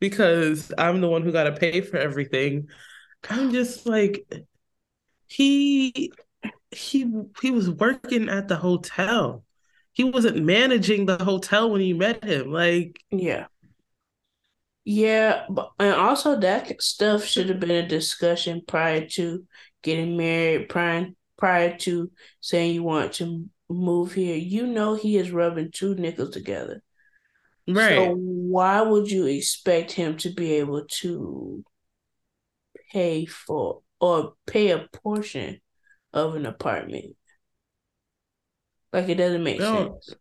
because 0.04 0.70
I'm 0.76 1.00
the 1.00 1.08
one 1.08 1.22
who 1.22 1.32
got 1.32 1.44
to 1.44 1.52
pay 1.52 1.80
for 1.80 1.96
everything. 1.96 2.68
I'm 3.30 3.52
just 3.52 3.86
like 3.86 4.26
he 5.26 6.12
he 6.70 7.10
he 7.40 7.50
was 7.50 7.70
working 7.70 8.28
at 8.28 8.48
the 8.48 8.56
hotel. 8.56 9.44
He 9.92 10.04
wasn't 10.04 10.44
managing 10.44 11.06
the 11.06 11.22
hotel 11.22 11.70
when 11.70 11.80
you 11.80 11.94
met 11.94 12.22
him. 12.22 12.52
Like 12.52 13.00
yeah. 13.10 13.46
Yeah, 14.84 15.46
but 15.48 15.70
and 15.78 15.94
also 15.94 16.38
that 16.40 16.82
stuff 16.82 17.24
should 17.24 17.48
have 17.48 17.58
been 17.58 17.70
a 17.70 17.88
discussion 17.88 18.62
prior 18.66 19.06
to 19.10 19.46
getting 19.82 20.16
married, 20.16 20.68
prior 20.68 21.08
prior 21.38 21.76
to 21.78 22.10
saying 22.40 22.74
you 22.74 22.82
want 22.82 23.14
to 23.14 23.48
move 23.68 24.12
here. 24.12 24.36
You 24.36 24.66
know 24.66 24.94
he 24.94 25.16
is 25.16 25.30
rubbing 25.30 25.70
two 25.72 25.94
nickels 25.94 26.30
together. 26.30 26.82
Right. 27.66 27.94
So 27.94 28.14
why 28.14 28.82
would 28.82 29.10
you 29.10 29.26
expect 29.26 29.92
him 29.92 30.18
to 30.18 30.30
be 30.30 30.54
able 30.54 30.84
to 31.00 31.64
pay 32.92 33.24
for 33.24 33.80
or 34.00 34.34
pay 34.46 34.70
a 34.70 34.86
portion 34.92 35.60
of 36.12 36.34
an 36.34 36.44
apartment? 36.44 37.16
Like 38.92 39.08
it 39.08 39.14
doesn't 39.14 39.42
make 39.42 39.60
no, 39.60 39.98
sense. 40.04 40.14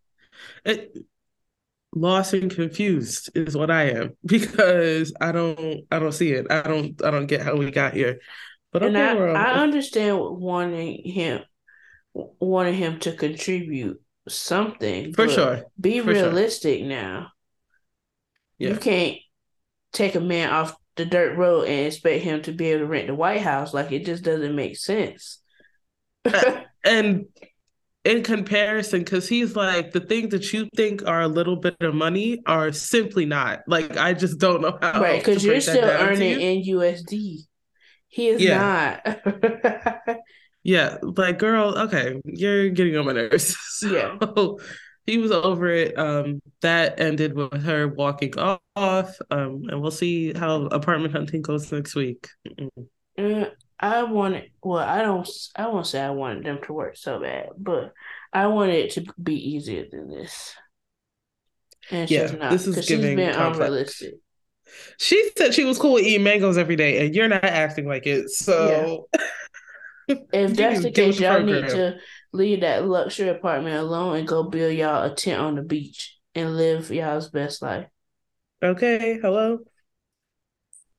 It 0.65 0.97
lost 1.95 2.33
and 2.33 2.53
confused 2.53 3.29
is 3.35 3.55
what 3.55 3.71
I 3.71 3.91
am 3.91 4.11
because 4.25 5.13
I 5.19 5.31
don't 5.31 5.81
I 5.91 5.99
don't 5.99 6.11
see 6.11 6.31
it. 6.31 6.47
I 6.49 6.61
don't 6.61 7.03
I 7.03 7.11
don't 7.11 7.27
get 7.27 7.41
how 7.41 7.55
we 7.55 7.71
got 7.71 7.93
here. 7.93 8.19
But 8.71 8.83
and 8.83 8.97
okay, 8.97 9.33
I, 9.33 9.53
I 9.53 9.59
understand 9.59 10.19
wanting 10.19 11.03
him 11.03 11.41
wanting 12.13 12.75
him 12.75 12.99
to 13.01 13.13
contribute 13.13 14.01
something. 14.27 15.13
For 15.13 15.29
sure. 15.29 15.63
Be 15.79 15.99
For 15.99 16.07
realistic 16.07 16.79
sure. 16.79 16.87
now. 16.87 17.31
Yeah. 18.57 18.69
You 18.71 18.77
can't 18.77 19.17
take 19.91 20.15
a 20.15 20.19
man 20.19 20.49
off 20.49 20.75
the 20.95 21.05
dirt 21.05 21.37
road 21.37 21.67
and 21.67 21.87
expect 21.87 22.23
him 22.23 22.41
to 22.43 22.51
be 22.51 22.67
able 22.67 22.81
to 22.81 22.87
rent 22.87 23.07
the 23.07 23.15
White 23.15 23.41
House. 23.41 23.73
Like 23.73 23.91
it 23.91 24.05
just 24.05 24.23
doesn't 24.23 24.55
make 24.55 24.77
sense. 24.77 25.39
and 26.83 27.25
in 28.05 28.23
comparison, 28.23 28.99
because 28.99 29.27
he's 29.27 29.55
like 29.55 29.91
the 29.91 29.99
things 29.99 30.31
that 30.31 30.51
you 30.51 30.67
think 30.75 31.05
are 31.07 31.21
a 31.21 31.27
little 31.27 31.55
bit 31.55 31.75
of 31.81 31.95
money 31.95 32.41
are 32.45 32.71
simply 32.71 33.25
not. 33.25 33.61
Like 33.67 33.97
I 33.97 34.13
just 34.13 34.39
don't 34.39 34.61
know 34.61 34.77
how. 34.81 35.01
Right, 35.01 35.23
because 35.23 35.43
you're 35.43 35.61
still 35.61 35.83
earning 35.83 36.39
in 36.39 36.63
USD. 36.63 37.39
He 38.07 38.27
is 38.27 38.41
yeah. 38.41 39.01
not. 39.05 40.17
yeah, 40.63 40.97
like 41.01 41.39
girl, 41.39 41.77
okay, 41.77 42.21
you're 42.25 42.69
getting 42.69 42.97
on 42.97 43.05
my 43.05 43.13
nerves. 43.13 43.55
So, 43.73 43.89
yeah 43.89 44.17
he 45.05 45.17
was 45.17 45.31
over 45.31 45.69
it. 45.69 45.97
Um, 45.97 46.41
that 46.61 46.99
ended 46.99 47.33
with 47.33 47.63
her 47.63 47.87
walking 47.87 48.33
off. 48.37 49.17
Um, 49.29 49.63
and 49.67 49.81
we'll 49.81 49.91
see 49.91 50.33
how 50.33 50.63
apartment 50.67 51.13
hunting 51.13 51.41
goes 51.41 51.71
next 51.71 51.95
week. 51.95 52.29
Uh, 53.17 53.45
I 53.83 54.03
wanted, 54.03 54.49
well, 54.63 54.79
I 54.79 55.01
don't, 55.01 55.29
I 55.57 55.67
won't 55.67 55.85
say 55.85 55.99
I 55.99 56.11
wanted 56.11 56.45
them 56.45 56.59
to 56.63 56.73
work 56.73 56.95
so 56.95 57.19
bad, 57.19 57.49
but 57.57 57.91
I 58.31 58.47
wanted 58.47 58.75
it 58.75 58.91
to 58.91 59.05
be 59.21 59.35
easier 59.55 59.85
than 59.91 60.07
this. 60.07 60.55
And 61.91 62.09
yeah, 62.09 62.31
not, 62.31 62.51
this 62.51 62.65
is 62.65 62.87
giving 62.87 63.05
she's 63.07 63.15
been 63.17 63.35
complex. 63.35 63.57
unrealistic. 63.57 64.13
She 64.97 65.31
said 65.37 65.53
she 65.53 65.65
was 65.65 65.77
cool 65.77 65.95
with 65.95 66.05
eating 66.05 66.23
mangoes 66.23 66.57
every 66.57 66.77
day, 66.77 67.05
and 67.05 67.13
you're 67.13 67.27
not 67.27 67.43
acting 67.43 67.85
like 67.85 68.07
it. 68.07 68.29
So, 68.29 69.09
yeah. 70.07 70.15
if 70.31 70.55
that's 70.55 70.81
the 70.81 70.91
case, 70.91 71.19
y'all 71.19 71.43
need 71.43 71.67
to 71.67 71.97
leave 72.31 72.61
that 72.61 72.87
luxury 72.87 73.27
apartment 73.27 73.75
alone 73.75 74.15
and 74.15 74.25
go 74.25 74.43
build 74.43 74.75
y'all 74.75 75.11
a 75.11 75.13
tent 75.13 75.41
on 75.41 75.55
the 75.55 75.61
beach 75.61 76.17
and 76.33 76.55
live 76.55 76.89
y'all's 76.89 77.29
best 77.29 77.61
life. 77.61 77.87
Okay, 78.63 79.19
hello. 79.21 79.59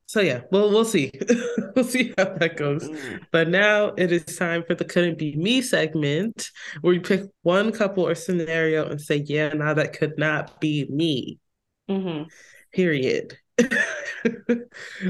So 0.06 0.20
yeah, 0.20 0.42
well 0.50 0.70
we'll 0.70 0.84
see. 0.84 1.10
we'll 1.74 1.84
see 1.84 2.12
how 2.16 2.24
that 2.24 2.56
goes. 2.56 2.88
Mm-hmm. 2.88 3.16
But 3.32 3.48
now 3.48 3.88
it 3.96 4.12
is 4.12 4.24
time 4.24 4.62
for 4.66 4.74
the 4.74 4.84
couldn't 4.84 5.18
be 5.18 5.34
me 5.36 5.62
segment 5.62 6.50
where 6.82 6.94
you 6.94 7.00
pick 7.00 7.22
one 7.42 7.72
couple 7.72 8.06
or 8.06 8.14
scenario 8.14 8.88
and 8.88 9.00
say, 9.00 9.24
yeah, 9.26 9.48
now 9.48 9.74
that 9.74 9.98
could 9.98 10.18
not 10.18 10.60
be 10.60 10.86
me. 10.90 11.38
Mm-hmm. 11.88 12.24
Period. 12.72 13.38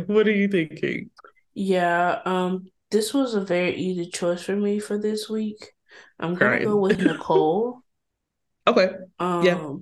what 0.06 0.28
are 0.28 0.32
you 0.32 0.48
thinking? 0.48 1.10
Yeah, 1.54 2.20
um, 2.24 2.66
this 2.90 3.14
was 3.14 3.34
a 3.34 3.40
very 3.40 3.74
easy 3.74 4.06
choice 4.06 4.42
for 4.42 4.56
me 4.56 4.78
for 4.80 4.98
this 4.98 5.28
week. 5.28 5.72
I'm 6.18 6.34
gonna 6.34 6.64
go 6.64 6.76
with 6.76 7.00
Nicole. 7.00 7.80
okay. 8.66 8.90
Um, 9.18 9.44
yeah. 9.44 9.72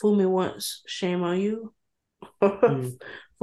Fool 0.00 0.16
me 0.16 0.26
once, 0.26 0.82
shame 0.86 1.22
on 1.22 1.40
you. 1.40 1.72
mm. 2.42 2.92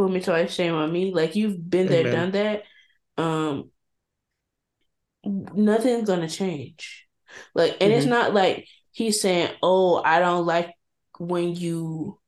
Fool 0.02 0.10
me 0.10 0.20
twice, 0.20 0.52
shame 0.52 0.74
on 0.74 0.92
me. 0.92 1.14
Like 1.14 1.36
you've 1.36 1.70
been 1.70 1.86
there, 1.86 2.08
Amen. 2.08 2.32
done 2.32 2.32
that. 2.32 2.64
um 3.22 3.70
nothing's 5.24 6.08
gonna 6.08 6.28
change. 6.28 7.08
Like, 7.54 7.74
and 7.74 7.92
mm-hmm. 7.92 8.00
it's 8.00 8.08
not 8.08 8.34
like 8.34 8.68
he's 8.94 9.22
saying, 9.22 9.52
"Oh, 9.62 10.02
I 10.04 10.18
don't 10.18 10.48
like 10.48 10.74
when 11.20 11.56
you 11.56 12.20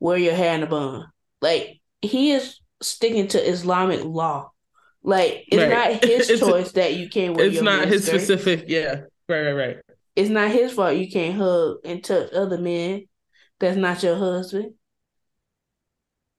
wear 0.00 0.18
your 0.18 0.34
hair 0.34 0.56
in 0.56 0.64
a 0.64 0.66
bun." 0.66 1.12
Like, 1.40 1.80
he 2.00 2.32
is 2.32 2.58
sticking 2.82 3.28
to 3.28 3.48
Islamic 3.48 4.02
law. 4.02 4.50
Like, 5.04 5.44
it's 5.46 5.62
right. 5.62 5.92
not 5.92 6.04
his 6.10 6.28
it's, 6.28 6.40
choice 6.40 6.72
that 6.72 6.94
you 6.94 7.08
can't 7.08 7.36
wear. 7.36 7.46
It's 7.46 7.62
not 7.62 7.86
his 7.86 8.04
specific. 8.04 8.64
Yeah, 8.66 9.02
right, 9.28 9.42
right, 9.42 9.52
right. 9.52 9.76
It's 10.16 10.28
not 10.28 10.50
his 10.50 10.72
fault 10.72 10.96
you 10.96 11.08
can't 11.08 11.36
hug 11.36 11.76
and 11.84 12.02
touch 12.02 12.32
other 12.32 12.58
men. 12.58 13.06
That's 13.60 13.76
not 13.76 14.02
your 14.02 14.16
husband. 14.16 14.74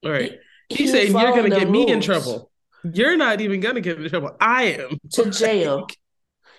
All 0.03 0.11
right. 0.11 0.33
He's 0.69 0.91
saying 0.91 1.11
you're 1.11 1.35
gonna 1.35 1.49
get 1.49 1.67
rules. 1.67 1.71
me 1.71 1.91
in 1.91 2.01
trouble. 2.01 2.51
You're 2.83 3.17
not 3.17 3.41
even 3.41 3.59
gonna 3.59 3.81
get 3.81 3.99
in 3.99 4.09
trouble. 4.09 4.35
I 4.39 4.63
am 4.63 4.99
to 5.13 5.29
jail. 5.29 5.87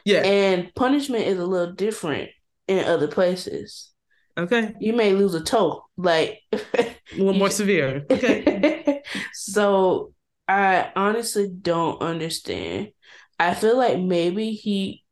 Yeah. 0.06 0.22
And 0.22 0.70
punishment 0.74 1.24
is 1.24 1.38
a 1.38 1.46
little 1.46 1.72
different 1.72 2.28
in 2.68 2.84
other 2.84 3.08
places. 3.08 3.90
Okay. 4.36 4.74
You 4.78 4.92
may 4.92 5.14
lose 5.14 5.34
a 5.34 5.42
toe. 5.42 5.86
Like 5.96 6.40
a 6.52 6.94
little 7.16 7.32
more 7.32 7.48
severe. 7.48 8.04
Okay. 8.10 9.02
so 9.32 10.12
I 10.46 10.92
honestly 10.94 11.48
don't 11.48 12.02
understand. 12.02 12.90
I 13.38 13.54
feel 13.54 13.78
like 13.78 13.98
maybe 13.98 14.50
he 14.50 15.04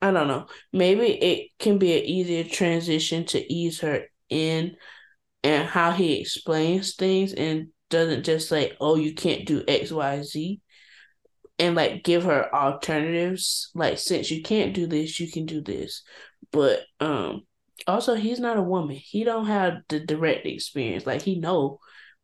I 0.00 0.10
don't 0.10 0.28
know. 0.28 0.46
Maybe 0.72 1.06
it 1.06 1.50
can 1.58 1.78
be 1.78 1.98
an 1.98 2.04
easier 2.04 2.44
transition 2.44 3.24
to 3.26 3.52
ease 3.52 3.80
her 3.80 4.04
in 4.28 4.76
and 5.42 5.66
how 5.66 5.92
he 5.92 6.20
explains 6.20 6.94
things 6.94 7.32
and 7.32 7.68
doesn't 7.90 8.24
just 8.24 8.48
say, 8.48 8.76
oh, 8.80 8.96
you 8.96 9.14
can't 9.14 9.46
do 9.46 9.64
X, 9.66 9.90
Y, 9.90 10.22
Z 10.22 10.60
and 11.58 11.74
like 11.74 12.04
give 12.04 12.24
her 12.24 12.54
alternatives 12.54 13.70
like 13.74 13.98
since 13.98 14.30
you 14.30 14.42
can't 14.42 14.74
do 14.74 14.86
this 14.86 15.18
you 15.18 15.30
can 15.30 15.46
do 15.46 15.60
this. 15.60 16.02
But 16.52 16.80
um 17.00 17.42
also 17.86 18.14
he's 18.14 18.40
not 18.40 18.56
a 18.56 18.62
woman. 18.62 18.96
He 18.96 19.24
don't 19.24 19.46
have 19.46 19.78
the 19.88 20.00
direct 20.00 20.46
experience. 20.46 21.06
Like 21.06 21.22
he 21.22 21.38
know 21.38 21.78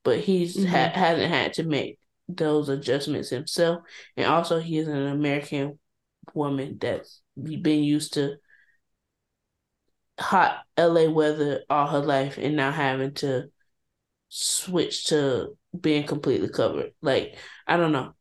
but 0.05 0.19
he's 0.19 0.57
mm-hmm. 0.57 0.67
ha- 0.67 0.93
hasn't 0.95 1.33
had 1.33 1.55
to 1.55 1.65
make 1.65 1.99
those 2.29 2.69
adjustments 2.69 3.31
himself. 3.31 3.83
And 4.17 4.27
also 4.27 4.59
he 4.61 4.79
is 4.79 4.89
an 4.89 5.07
american 5.07 5.79
woman 6.35 6.79
that's 6.81 7.21
been 7.37 7.83
used 7.83 8.15
to 8.15 8.37
hot 10.21 10.63
la 10.79 11.09
weather 11.11 11.63
all 11.69 11.89
her 11.89 11.99
life 11.99 12.39
and 12.39 12.55
now 12.55 12.71
having 12.71 13.13
to 13.15 13.45
switch 14.35 15.07
to 15.07 15.57
being 15.79 16.05
completely 16.07 16.49
covered 16.49 16.93
like 17.03 17.37
i 17.67 17.77
don't 17.77 17.93
know 17.93 18.15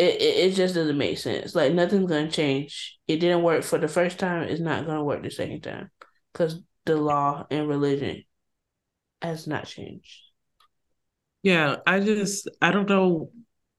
it, 0.00 0.14
it, 0.14 0.36
it 0.50 0.54
just 0.54 0.74
doesn't 0.74 0.96
make 0.96 1.18
sense. 1.18 1.54
Like 1.54 1.74
nothing's 1.74 2.08
gonna 2.08 2.30
change. 2.30 2.98
It 3.06 3.18
didn't 3.18 3.42
work 3.42 3.62
for 3.62 3.76
the 3.76 3.86
first 3.86 4.18
time. 4.18 4.44
It's 4.44 4.60
not 4.60 4.86
gonna 4.86 5.04
work 5.04 5.22
the 5.22 5.30
second 5.30 5.60
time 5.60 5.90
because 6.32 6.58
the 6.86 6.96
law 6.96 7.46
and 7.50 7.68
religion 7.68 8.24
has 9.20 9.46
not 9.46 9.66
changed. 9.66 10.22
Yeah, 11.42 11.76
I 11.86 12.00
just 12.00 12.48
I 12.62 12.70
don't 12.70 12.88
know 12.88 13.30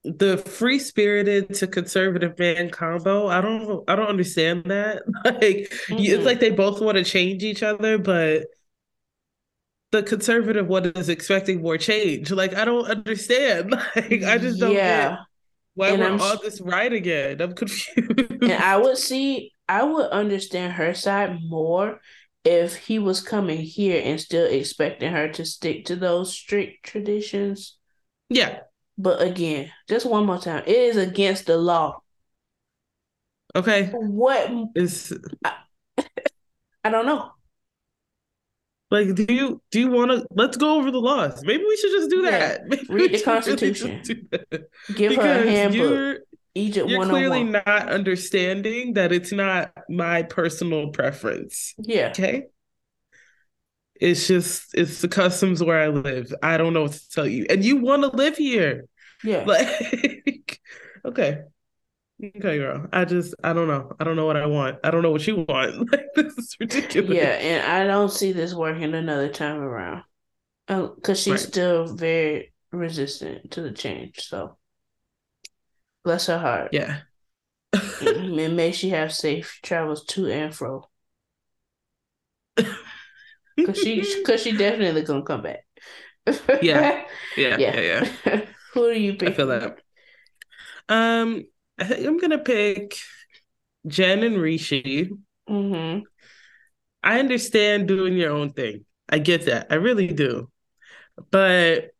the 0.04 0.38
free 0.38 0.78
spirited 0.78 1.56
to 1.56 1.66
conservative 1.66 2.38
man 2.38 2.70
combo. 2.70 3.26
I 3.28 3.42
don't 3.42 3.84
I 3.90 3.96
don't 3.96 4.10
understand 4.10 4.66
that. 4.66 5.02
Like 5.26 5.74
mm-hmm. 5.88 5.96
it's 5.98 6.26
like 6.26 6.40
they 6.40 6.52
both 6.52 6.82
want 6.82 6.98
to 6.98 7.04
change 7.04 7.44
each 7.44 7.64
other, 7.64 7.98
but 7.98 8.46
the 9.92 10.04
conservative 10.04 10.68
one 10.68 10.86
is 10.86 11.10
expecting 11.10 11.62
more 11.62 11.78
change. 11.78 12.32
Like 12.32 12.54
I 12.54 12.66
don't 12.66 12.86
understand. 12.86 13.72
Like 13.96 14.24
I 14.24 14.38
just 14.38 14.60
don't 14.60 14.74
yeah. 14.74 15.10
get 15.10 15.20
why 15.74 15.90
and 15.90 16.00
we're 16.00 16.08
I'm, 16.08 16.22
all 16.22 16.38
this 16.38 16.60
right 16.62 16.92
again? 16.92 17.42
I'm 17.42 17.54
confused. 17.54 18.20
And 18.42 18.52
I 18.52 18.78
would 18.78 18.98
see, 18.98 19.54
I 19.70 19.84
would 19.84 20.10
understand 20.10 20.74
her 20.74 20.94
side 20.94 21.40
more 21.48 22.02
if 22.44 22.76
he 22.76 23.00
was 23.00 23.22
coming 23.22 23.60
here 23.60 24.02
and 24.04 24.20
still 24.20 24.46
expecting 24.46 25.12
her 25.12 25.30
to 25.30 25.46
stick 25.46 25.86
to 25.86 25.96
those 25.96 26.34
strict 26.34 26.86
traditions. 26.86 27.78
Yeah. 28.30 28.62
But 28.98 29.22
again, 29.22 29.72
just 29.88 30.06
one 30.06 30.26
more 30.26 30.40
time, 30.40 30.64
it 30.66 30.76
is 30.76 30.98
against 30.98 31.46
the 31.46 31.58
law. 31.58 32.02
Okay. 33.56 33.90
What 33.94 34.52
is 34.76 35.14
I, 35.46 35.54
I 36.84 36.90
don't 36.90 37.06
know. 37.06 37.32
Like, 38.92 39.16
do 39.16 39.26
you 39.30 39.62
do 39.72 39.80
you 39.80 39.90
want 39.90 40.12
to? 40.12 40.28
Let's 40.32 40.58
go 40.58 40.76
over 40.78 40.92
the 40.92 41.00
laws. 41.00 41.42
Maybe 41.44 41.64
we 41.64 41.78
should 41.78 41.92
just 41.92 42.10
do 42.10 42.22
that. 42.24 42.62
Yeah. 42.70 42.78
Read 42.90 43.14
the 43.14 43.22
Constitution. 43.22 44.02
Really 44.06 44.66
Give 44.96 45.10
because 45.10 45.26
her 45.26 45.44
a 45.44 45.50
handbook. 45.50 46.18
Egypt 46.54 46.90
you're 46.90 47.06
clearly 47.06 47.40
oh 47.40 47.44
not 47.44 47.90
understanding 47.90 48.96
that 48.96 49.14
it's 49.14 49.32
not 49.32 49.72
my 49.90 50.24
personal 50.24 50.90
preference. 50.90 51.74
Yeah. 51.78 52.10
Okay. 52.10 52.48
It's 54.02 54.28
just 54.28 54.74
it's 54.74 55.00
the 55.02 55.08
customs 55.08 55.64
where 55.64 55.80
I 55.80 55.88
live. 55.88 56.34
I 56.44 56.58
don't 56.58 56.74
know 56.74 56.84
what 56.84 56.92
to 56.92 57.10
tell 57.10 57.28
you, 57.28 57.46
and 57.50 57.64
you 57.64 57.78
want 57.78 58.02
to 58.04 58.10
live 58.10 58.36
here. 58.36 58.86
Yeah. 59.24 59.46
Like, 59.46 60.60
okay. 61.06 61.42
Okay, 62.24 62.58
girl. 62.58 62.88
I 62.94 63.06
just 63.06 63.34
I 63.44 63.54
don't 63.54 63.68
know. 63.68 63.94
I 64.00 64.04
don't 64.04 64.16
know 64.16 64.26
what 64.26 64.38
I 64.38 64.46
want. 64.46 64.78
I 64.84 64.92
don't 64.92 65.02
know 65.02 65.12
what 65.12 65.26
you 65.26 65.46
want. 65.48 65.76
Like 65.92 66.06
this 66.16 66.38
is 66.38 66.56
ridiculous. 66.60 67.16
Yeah, 67.16 67.30
and 67.30 67.66
I 67.66 67.88
don't 67.88 68.12
see 68.12 68.32
this 68.32 68.54
working 68.54 68.94
another 68.94 69.30
time 69.30 69.60
around. 69.60 70.04
because 70.68 71.10
uh, 71.10 71.14
she's 71.16 71.32
right. 71.32 71.40
still 71.40 71.88
very 71.88 72.54
resistant 72.72 73.52
to 73.52 73.62
the 73.62 73.72
change. 73.72 74.20
So 74.20 74.58
bless 76.04 76.28
her 76.28 76.38
heart. 76.38 76.70
Yeah. 76.74 77.02
and 78.02 78.56
may 78.56 78.72
she 78.72 78.90
have 78.90 79.14
safe 79.14 79.60
travels 79.64 80.06
to 80.06 80.28
and 80.28 80.54
fro. 80.54 80.88
Cause 83.66 83.78
she, 83.78 84.24
cause 84.24 84.42
she 84.42 84.56
definitely 84.56 85.04
gonna 85.04 85.24
come 85.24 85.44
back. 85.44 85.66
yeah. 86.62 87.04
yeah, 87.38 87.58
yeah, 87.58 87.58
yeah, 87.58 88.10
yeah. 88.26 88.46
Who 88.74 88.94
do 88.94 89.00
you 89.00 89.16
pick? 89.16 89.30
I 89.30 89.34
feel 89.34 89.48
that. 89.48 89.78
Um, 90.90 91.46
I 91.80 91.86
think 91.86 92.06
I'm 92.06 92.18
gonna 92.18 92.38
pick 92.38 92.96
Jen 93.88 94.24
and 94.24 94.38
Rishi. 94.38 95.12
Mm-hmm. 95.50 96.04
I 97.04 97.20
understand 97.20 97.88
doing 97.88 98.16
your 98.16 98.32
own 98.32 98.54
thing. 98.54 98.86
I 99.10 99.20
get 99.20 99.46
that. 99.46 99.68
I 99.70 99.76
really 99.76 100.08
do. 100.08 100.50
But 101.32 101.92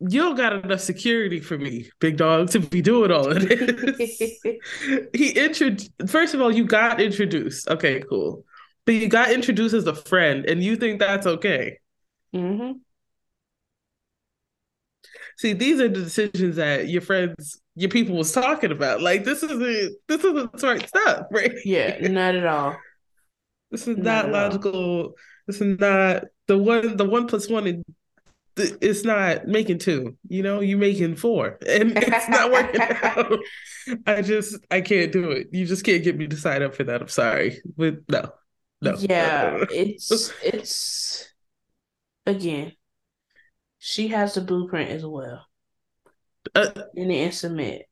you 0.00 0.22
don't 0.22 0.36
got 0.36 0.64
enough 0.64 0.80
security 0.80 1.40
for 1.40 1.58
me, 1.58 1.90
big 2.00 2.16
dog, 2.16 2.50
to 2.50 2.60
be 2.60 2.80
doing 2.80 3.10
all 3.10 3.30
of 3.30 3.46
this. 3.46 4.18
he 5.12 5.30
introduced 5.30 5.90
first 6.06 6.34
of 6.34 6.40
all, 6.40 6.50
you 6.50 6.64
got 6.64 7.00
introduced. 7.00 7.68
Okay, 7.68 8.02
cool. 8.08 8.44
But 8.86 8.94
you 8.94 9.08
got 9.08 9.30
introduced 9.30 9.74
as 9.74 9.86
a 9.86 9.94
friend, 9.94 10.46
and 10.46 10.62
you 10.62 10.76
think 10.76 11.00
that's 11.00 11.26
okay. 11.26 11.78
Mm-hmm. 12.34 12.78
See, 15.36 15.52
these 15.52 15.80
are 15.80 15.88
the 15.88 16.02
decisions 16.02 16.56
that 16.56 16.88
your 16.88 17.02
friends 17.02 17.60
your 17.80 17.88
people 17.88 18.14
was 18.14 18.30
talking 18.30 18.72
about. 18.72 19.00
Like 19.00 19.24
this 19.24 19.42
isn't 19.42 19.96
this 20.06 20.22
isn't 20.22 20.60
smart 20.60 20.86
stuff, 20.86 21.26
right? 21.30 21.52
Yeah, 21.64 22.06
not 22.08 22.34
at 22.34 22.46
all. 22.46 22.76
This 23.70 23.88
is 23.88 23.96
not, 23.96 24.28
not 24.28 24.30
logical. 24.30 24.74
All. 24.74 25.14
This 25.46 25.62
is 25.62 25.78
not 25.78 26.24
the 26.46 26.58
one. 26.58 26.96
The 26.98 27.06
one 27.06 27.26
plus 27.26 27.48
one. 27.48 27.82
It's 28.56 29.04
not 29.04 29.46
making 29.46 29.78
two. 29.78 30.18
You 30.28 30.42
know, 30.42 30.60
you're 30.60 30.76
making 30.76 31.16
four, 31.16 31.58
and 31.66 31.96
it's 31.96 32.28
not 32.28 32.52
working 32.52 32.82
out. 32.82 33.38
I 34.06 34.20
just 34.20 34.58
I 34.70 34.82
can't 34.82 35.10
do 35.10 35.30
it. 35.30 35.48
You 35.50 35.64
just 35.64 35.84
can't 35.84 36.04
get 36.04 36.18
me 36.18 36.26
to 36.26 36.36
sign 36.36 36.62
up 36.62 36.74
for 36.74 36.84
that. 36.84 37.00
I'm 37.00 37.08
sorry, 37.08 37.62
but 37.78 38.00
no, 38.10 38.30
no. 38.82 38.96
Yeah, 38.98 39.52
no, 39.52 39.56
uh-uh. 39.56 39.58
no. 39.58 39.66
it's 39.70 40.32
it's 40.42 41.32
again. 42.26 42.72
She 43.78 44.08
has 44.08 44.34
the 44.34 44.42
blueprint 44.42 44.90
as 44.90 45.06
well. 45.06 45.46
Uh, 46.54 46.70
and 46.96 47.10
then 47.10 47.30
Sumit. 47.30 47.82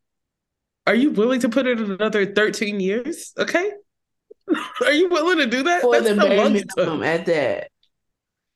Are 0.86 0.94
you 0.94 1.10
willing 1.10 1.40
to 1.40 1.48
put 1.48 1.66
it 1.66 1.78
another 1.78 2.26
13 2.26 2.80
years? 2.80 3.32
Okay. 3.38 3.70
Are 4.84 4.92
you 4.92 5.08
willing 5.08 5.38
to 5.38 5.46
do 5.46 5.62
that? 5.64 5.82
For 5.82 6.00
That's 6.00 6.08
the 6.08 6.14
bare 6.16 6.48
minimum 6.50 7.02
at 7.02 7.26
that. 7.26 7.70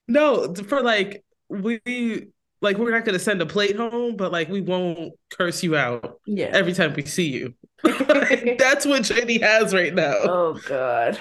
No, 0.07 0.53
for 0.53 0.81
like 0.81 1.23
we 1.49 1.79
like 2.61 2.77
we're 2.77 2.91
not 2.91 3.05
gonna 3.05 3.19
send 3.19 3.41
a 3.41 3.45
plate 3.45 3.75
home, 3.75 4.15
but 4.15 4.31
like 4.31 4.49
we 4.49 4.61
won't 4.61 5.13
curse 5.31 5.61
you 5.63 5.75
out. 5.75 6.19
Yeah. 6.25 6.49
Every 6.51 6.73
time 6.73 6.93
we 6.93 7.05
see 7.05 7.29
you. 7.29 7.53
That's 7.83 8.85
what 8.85 9.03
JD 9.03 9.41
has 9.41 9.73
right 9.73 9.93
now. 9.93 10.15
Oh 10.23 10.59
God. 10.67 11.19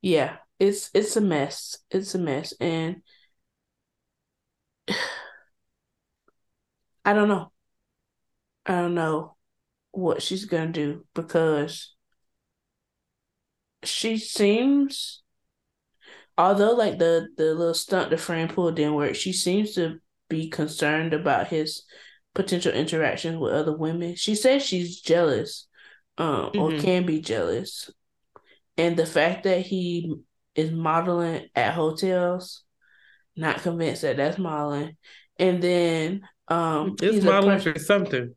Yeah, 0.00 0.38
it's 0.58 0.90
it's 0.94 1.16
a 1.16 1.20
mess. 1.20 1.78
It's 1.90 2.14
a 2.14 2.18
mess, 2.18 2.54
and 2.60 3.02
I 7.04 7.12
don't 7.12 7.28
know. 7.28 7.51
I 8.66 8.72
don't 8.72 8.94
know 8.94 9.36
what 9.90 10.22
she's 10.22 10.44
gonna 10.44 10.72
do 10.72 11.04
because 11.14 11.94
she 13.84 14.16
seems 14.16 15.22
although 16.38 16.72
like 16.72 16.98
the 16.98 17.28
the 17.36 17.54
little 17.54 17.74
stunt 17.74 18.10
the 18.10 18.16
friend 18.16 18.52
pulled 18.52 18.76
didn't 18.76 18.94
work, 18.94 19.14
she 19.14 19.32
seems 19.32 19.74
to 19.74 19.98
be 20.28 20.48
concerned 20.48 21.12
about 21.12 21.48
his 21.48 21.84
potential 22.34 22.72
interactions 22.72 23.38
with 23.38 23.52
other 23.52 23.76
women. 23.76 24.14
She 24.16 24.34
says 24.34 24.64
she's 24.64 25.00
jealous, 25.00 25.66
um, 26.18 26.50
mm-hmm. 26.52 26.58
or 26.58 26.78
can 26.78 27.04
be 27.04 27.20
jealous, 27.20 27.90
and 28.76 28.96
the 28.96 29.06
fact 29.06 29.44
that 29.44 29.60
he 29.60 30.14
is 30.54 30.70
modeling 30.70 31.48
at 31.54 31.74
hotels, 31.74 32.64
not 33.36 33.62
convinced 33.62 34.02
that 34.02 34.16
that's 34.16 34.38
modeling, 34.38 34.96
and 35.38 35.62
then 35.62 36.22
um, 36.48 36.96
it's 37.00 37.24
modeling 37.24 37.60
for 37.60 37.78
something. 37.78 38.34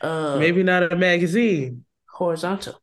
Uh, 0.00 0.36
maybe 0.38 0.62
not 0.62 0.92
a 0.92 0.96
magazine. 0.96 1.84
Horizontal, 2.08 2.80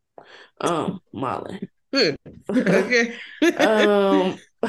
um, 0.61 1.01
modeling. 1.13 1.67
okay. 1.93 3.15
um, 3.57 4.37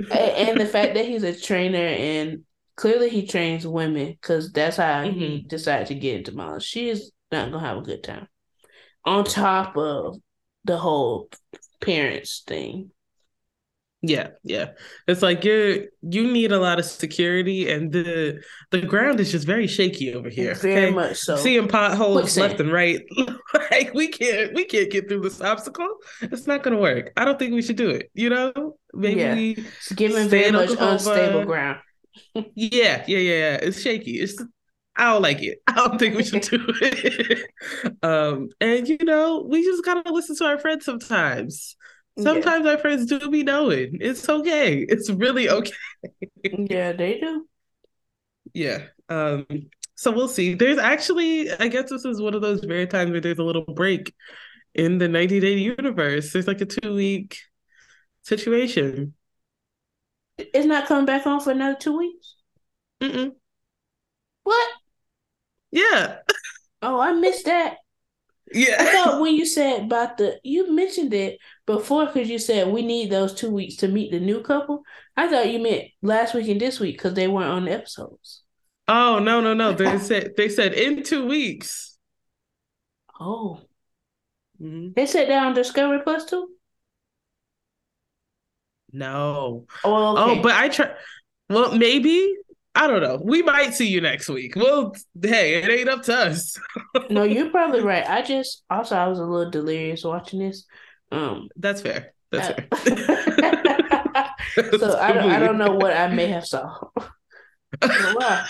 and 0.10 0.60
the 0.60 0.68
fact 0.70 0.94
that 0.94 1.04
he's 1.04 1.22
a 1.22 1.38
trainer 1.38 1.78
and 1.78 2.44
clearly 2.76 3.08
he 3.10 3.26
trains 3.26 3.66
women 3.66 4.06
because 4.08 4.52
that's 4.52 4.78
how 4.78 5.04
mm-hmm. 5.04 5.18
he 5.18 5.44
decided 5.46 5.88
to 5.88 5.94
get 5.94 6.18
into 6.18 6.32
modeling. 6.32 6.60
She's 6.60 7.10
not 7.30 7.50
gonna 7.50 7.64
have 7.64 7.78
a 7.78 7.82
good 7.82 8.02
time. 8.02 8.28
On 9.04 9.24
top 9.24 9.76
of 9.76 10.16
the 10.64 10.78
whole 10.78 11.28
parents 11.80 12.42
thing. 12.46 12.90
Yeah, 14.02 14.28
yeah. 14.44 14.70
It's 15.06 15.20
like 15.20 15.44
you're 15.44 15.84
you 16.00 16.32
need 16.32 16.52
a 16.52 16.58
lot 16.58 16.78
of 16.78 16.86
security 16.86 17.70
and 17.70 17.92
the 17.92 18.42
the 18.70 18.80
ground 18.80 19.20
is 19.20 19.30
just 19.30 19.46
very 19.46 19.66
shaky 19.66 20.14
over 20.14 20.30
here. 20.30 20.54
Very 20.54 20.86
okay? 20.86 20.94
much 20.94 21.18
so. 21.18 21.36
Seeing 21.36 21.68
potholes 21.68 22.36
left 22.38 22.60
and 22.60 22.72
right. 22.72 23.00
like 23.70 23.92
we 23.92 24.08
can't 24.08 24.54
we 24.54 24.64
can't 24.64 24.90
get 24.90 25.08
through 25.08 25.20
this 25.20 25.42
obstacle. 25.42 25.88
It's 26.22 26.46
not 26.46 26.62
gonna 26.62 26.78
work. 26.78 27.12
I 27.16 27.26
don't 27.26 27.38
think 27.38 27.52
we 27.52 27.60
should 27.60 27.76
do 27.76 27.90
it. 27.90 28.10
You 28.14 28.30
know? 28.30 28.76
Maybe 28.94 29.20
yeah. 29.20 29.64
it's 29.66 29.92
given 29.92 30.28
very 30.28 30.50
much 30.50 30.70
Oklahoma. 30.70 30.92
unstable 30.92 31.44
ground. 31.44 31.80
yeah, 32.54 33.04
yeah, 33.06 33.18
yeah, 33.18 33.54
It's 33.56 33.82
shaky. 33.82 34.12
It's 34.12 34.42
I 34.96 35.12
don't 35.12 35.22
like 35.22 35.42
it. 35.42 35.58
I 35.66 35.74
don't 35.74 35.98
think 35.98 36.16
we 36.16 36.24
should 36.24 36.42
do 36.42 36.64
it. 36.80 37.50
um, 38.02 38.48
and 38.60 38.88
you 38.88 38.98
know, 39.02 39.46
we 39.48 39.62
just 39.62 39.84
gotta 39.84 40.10
listen 40.12 40.36
to 40.36 40.44
our 40.44 40.58
friends 40.58 40.86
sometimes. 40.86 41.76
Sometimes 42.18 42.64
yeah. 42.64 42.72
our 42.72 42.78
friends 42.78 43.06
do 43.06 43.30
be 43.30 43.42
knowing. 43.42 43.98
It's 44.00 44.28
okay. 44.28 44.84
It's 44.88 45.10
really 45.10 45.48
okay. 45.48 45.72
yeah, 46.44 46.92
they 46.92 47.18
do. 47.20 47.46
Yeah. 48.52 48.86
Um, 49.08 49.46
so 49.94 50.10
we'll 50.10 50.28
see. 50.28 50.54
There's 50.54 50.78
actually, 50.78 51.50
I 51.52 51.68
guess 51.68 51.90
this 51.90 52.04
is 52.04 52.20
one 52.20 52.34
of 52.34 52.42
those 52.42 52.66
rare 52.66 52.86
times 52.86 53.12
where 53.12 53.20
there's 53.20 53.38
a 53.38 53.44
little 53.44 53.64
break 53.64 54.14
in 54.74 54.98
the 54.98 55.08
90 55.08 55.40
day 55.40 55.54
universe. 55.54 56.32
There's 56.32 56.46
like 56.46 56.60
a 56.60 56.66
two 56.66 56.94
week 56.94 57.38
situation. 58.22 59.14
It's 60.38 60.66
not 60.66 60.88
coming 60.88 61.06
back 61.06 61.26
on 61.26 61.40
for 61.40 61.50
another 61.50 61.76
two 61.78 61.98
weeks? 61.98 62.36
Mm-mm. 63.00 63.32
What? 64.44 64.68
Yeah. 65.70 66.18
Oh, 66.82 66.98
I 66.98 67.12
missed 67.12 67.44
that. 67.44 67.76
Yeah. 68.52 68.76
I 68.78 68.84
thought 68.92 69.20
when 69.20 69.34
you 69.34 69.46
said 69.46 69.84
about 69.84 70.18
the, 70.18 70.40
you 70.42 70.72
mentioned 70.72 71.14
it 71.14 71.38
before 71.66 72.06
because 72.06 72.28
you 72.28 72.38
said 72.38 72.68
we 72.68 72.82
need 72.82 73.10
those 73.10 73.34
two 73.34 73.50
weeks 73.50 73.76
to 73.76 73.88
meet 73.88 74.10
the 74.10 74.20
new 74.20 74.42
couple. 74.42 74.82
I 75.16 75.28
thought 75.28 75.50
you 75.50 75.58
meant 75.60 75.88
last 76.02 76.34
week 76.34 76.48
and 76.48 76.60
this 76.60 76.80
week 76.80 76.96
because 76.96 77.14
they 77.14 77.28
weren't 77.28 77.50
on 77.50 77.64
the 77.64 77.72
episodes. 77.72 78.42
Oh 78.88 79.20
no 79.20 79.40
no 79.40 79.54
no! 79.54 79.72
They 79.72 79.98
said 80.00 80.32
they 80.36 80.48
said 80.48 80.74
in 80.74 81.04
two 81.04 81.26
weeks. 81.26 81.96
Oh. 83.20 83.60
Mm-hmm. 84.60 84.92
They 84.96 85.06
said 85.06 85.28
that 85.28 85.46
on 85.46 85.54
Discovery 85.54 86.00
Plus 86.02 86.24
too. 86.24 86.48
No. 88.92 89.66
Oh, 89.84 90.16
okay. 90.16 90.40
oh, 90.40 90.42
but 90.42 90.52
I 90.52 90.68
try. 90.68 90.90
Well, 91.48 91.76
maybe 91.76 92.34
I 92.74 92.86
don't 92.86 93.02
know. 93.02 93.20
We 93.22 93.42
might 93.42 93.74
see 93.74 93.88
you 93.88 94.00
next 94.00 94.28
week. 94.28 94.54
Well, 94.54 94.94
hey, 95.20 95.54
it 95.62 95.68
ain't 95.68 95.88
up 95.88 96.02
to 96.04 96.14
us. 96.14 96.58
no, 97.10 97.24
you're 97.24 97.50
probably 97.50 97.82
right. 97.82 98.08
I 98.08 98.22
just 98.22 98.62
also 98.70 98.96
I 98.96 99.08
was 99.08 99.18
a 99.18 99.24
little 99.24 99.50
delirious 99.50 100.04
watching 100.04 100.38
this. 100.38 100.66
Um, 101.10 101.48
that's 101.56 101.82
fair. 101.82 102.14
That's 102.30 102.48
uh, 102.48 102.76
fair. 102.76 104.30
so 104.78 104.98
I 104.98 105.12
don't, 105.12 105.30
I 105.30 105.38
don't 105.40 105.58
know 105.58 105.72
what 105.72 105.96
I 105.96 106.06
may 106.08 106.28
have 106.28 106.46
saw. 106.46 106.76
but 107.80 108.44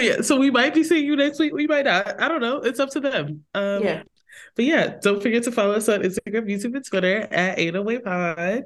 yeah, 0.00 0.20
so 0.20 0.38
we 0.38 0.50
might 0.50 0.74
be 0.74 0.84
seeing 0.84 1.06
you 1.06 1.16
next 1.16 1.38
week. 1.38 1.54
We 1.54 1.66
might 1.66 1.86
not. 1.86 2.20
I 2.20 2.28
don't 2.28 2.42
know. 2.42 2.58
It's 2.58 2.80
up 2.80 2.90
to 2.90 3.00
them. 3.00 3.44
Um, 3.54 3.82
yeah. 3.82 4.02
But 4.56 4.64
yeah, 4.64 4.96
don't 5.02 5.22
forget 5.22 5.44
to 5.44 5.52
follow 5.52 5.74
us 5.74 5.88
on 5.88 6.02
Instagram, 6.02 6.48
YouTube, 6.48 6.74
and 6.74 6.84
Twitter 6.84 7.28
at 7.30 7.58
808 7.58 8.04
Pod. 8.04 8.64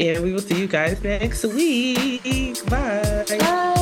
And 0.00 0.24
we 0.24 0.32
will 0.32 0.40
see 0.40 0.58
you 0.60 0.66
guys 0.66 1.02
next 1.02 1.44
week. 1.44 2.66
Bye. 2.66 3.24
Bye. 3.38 3.79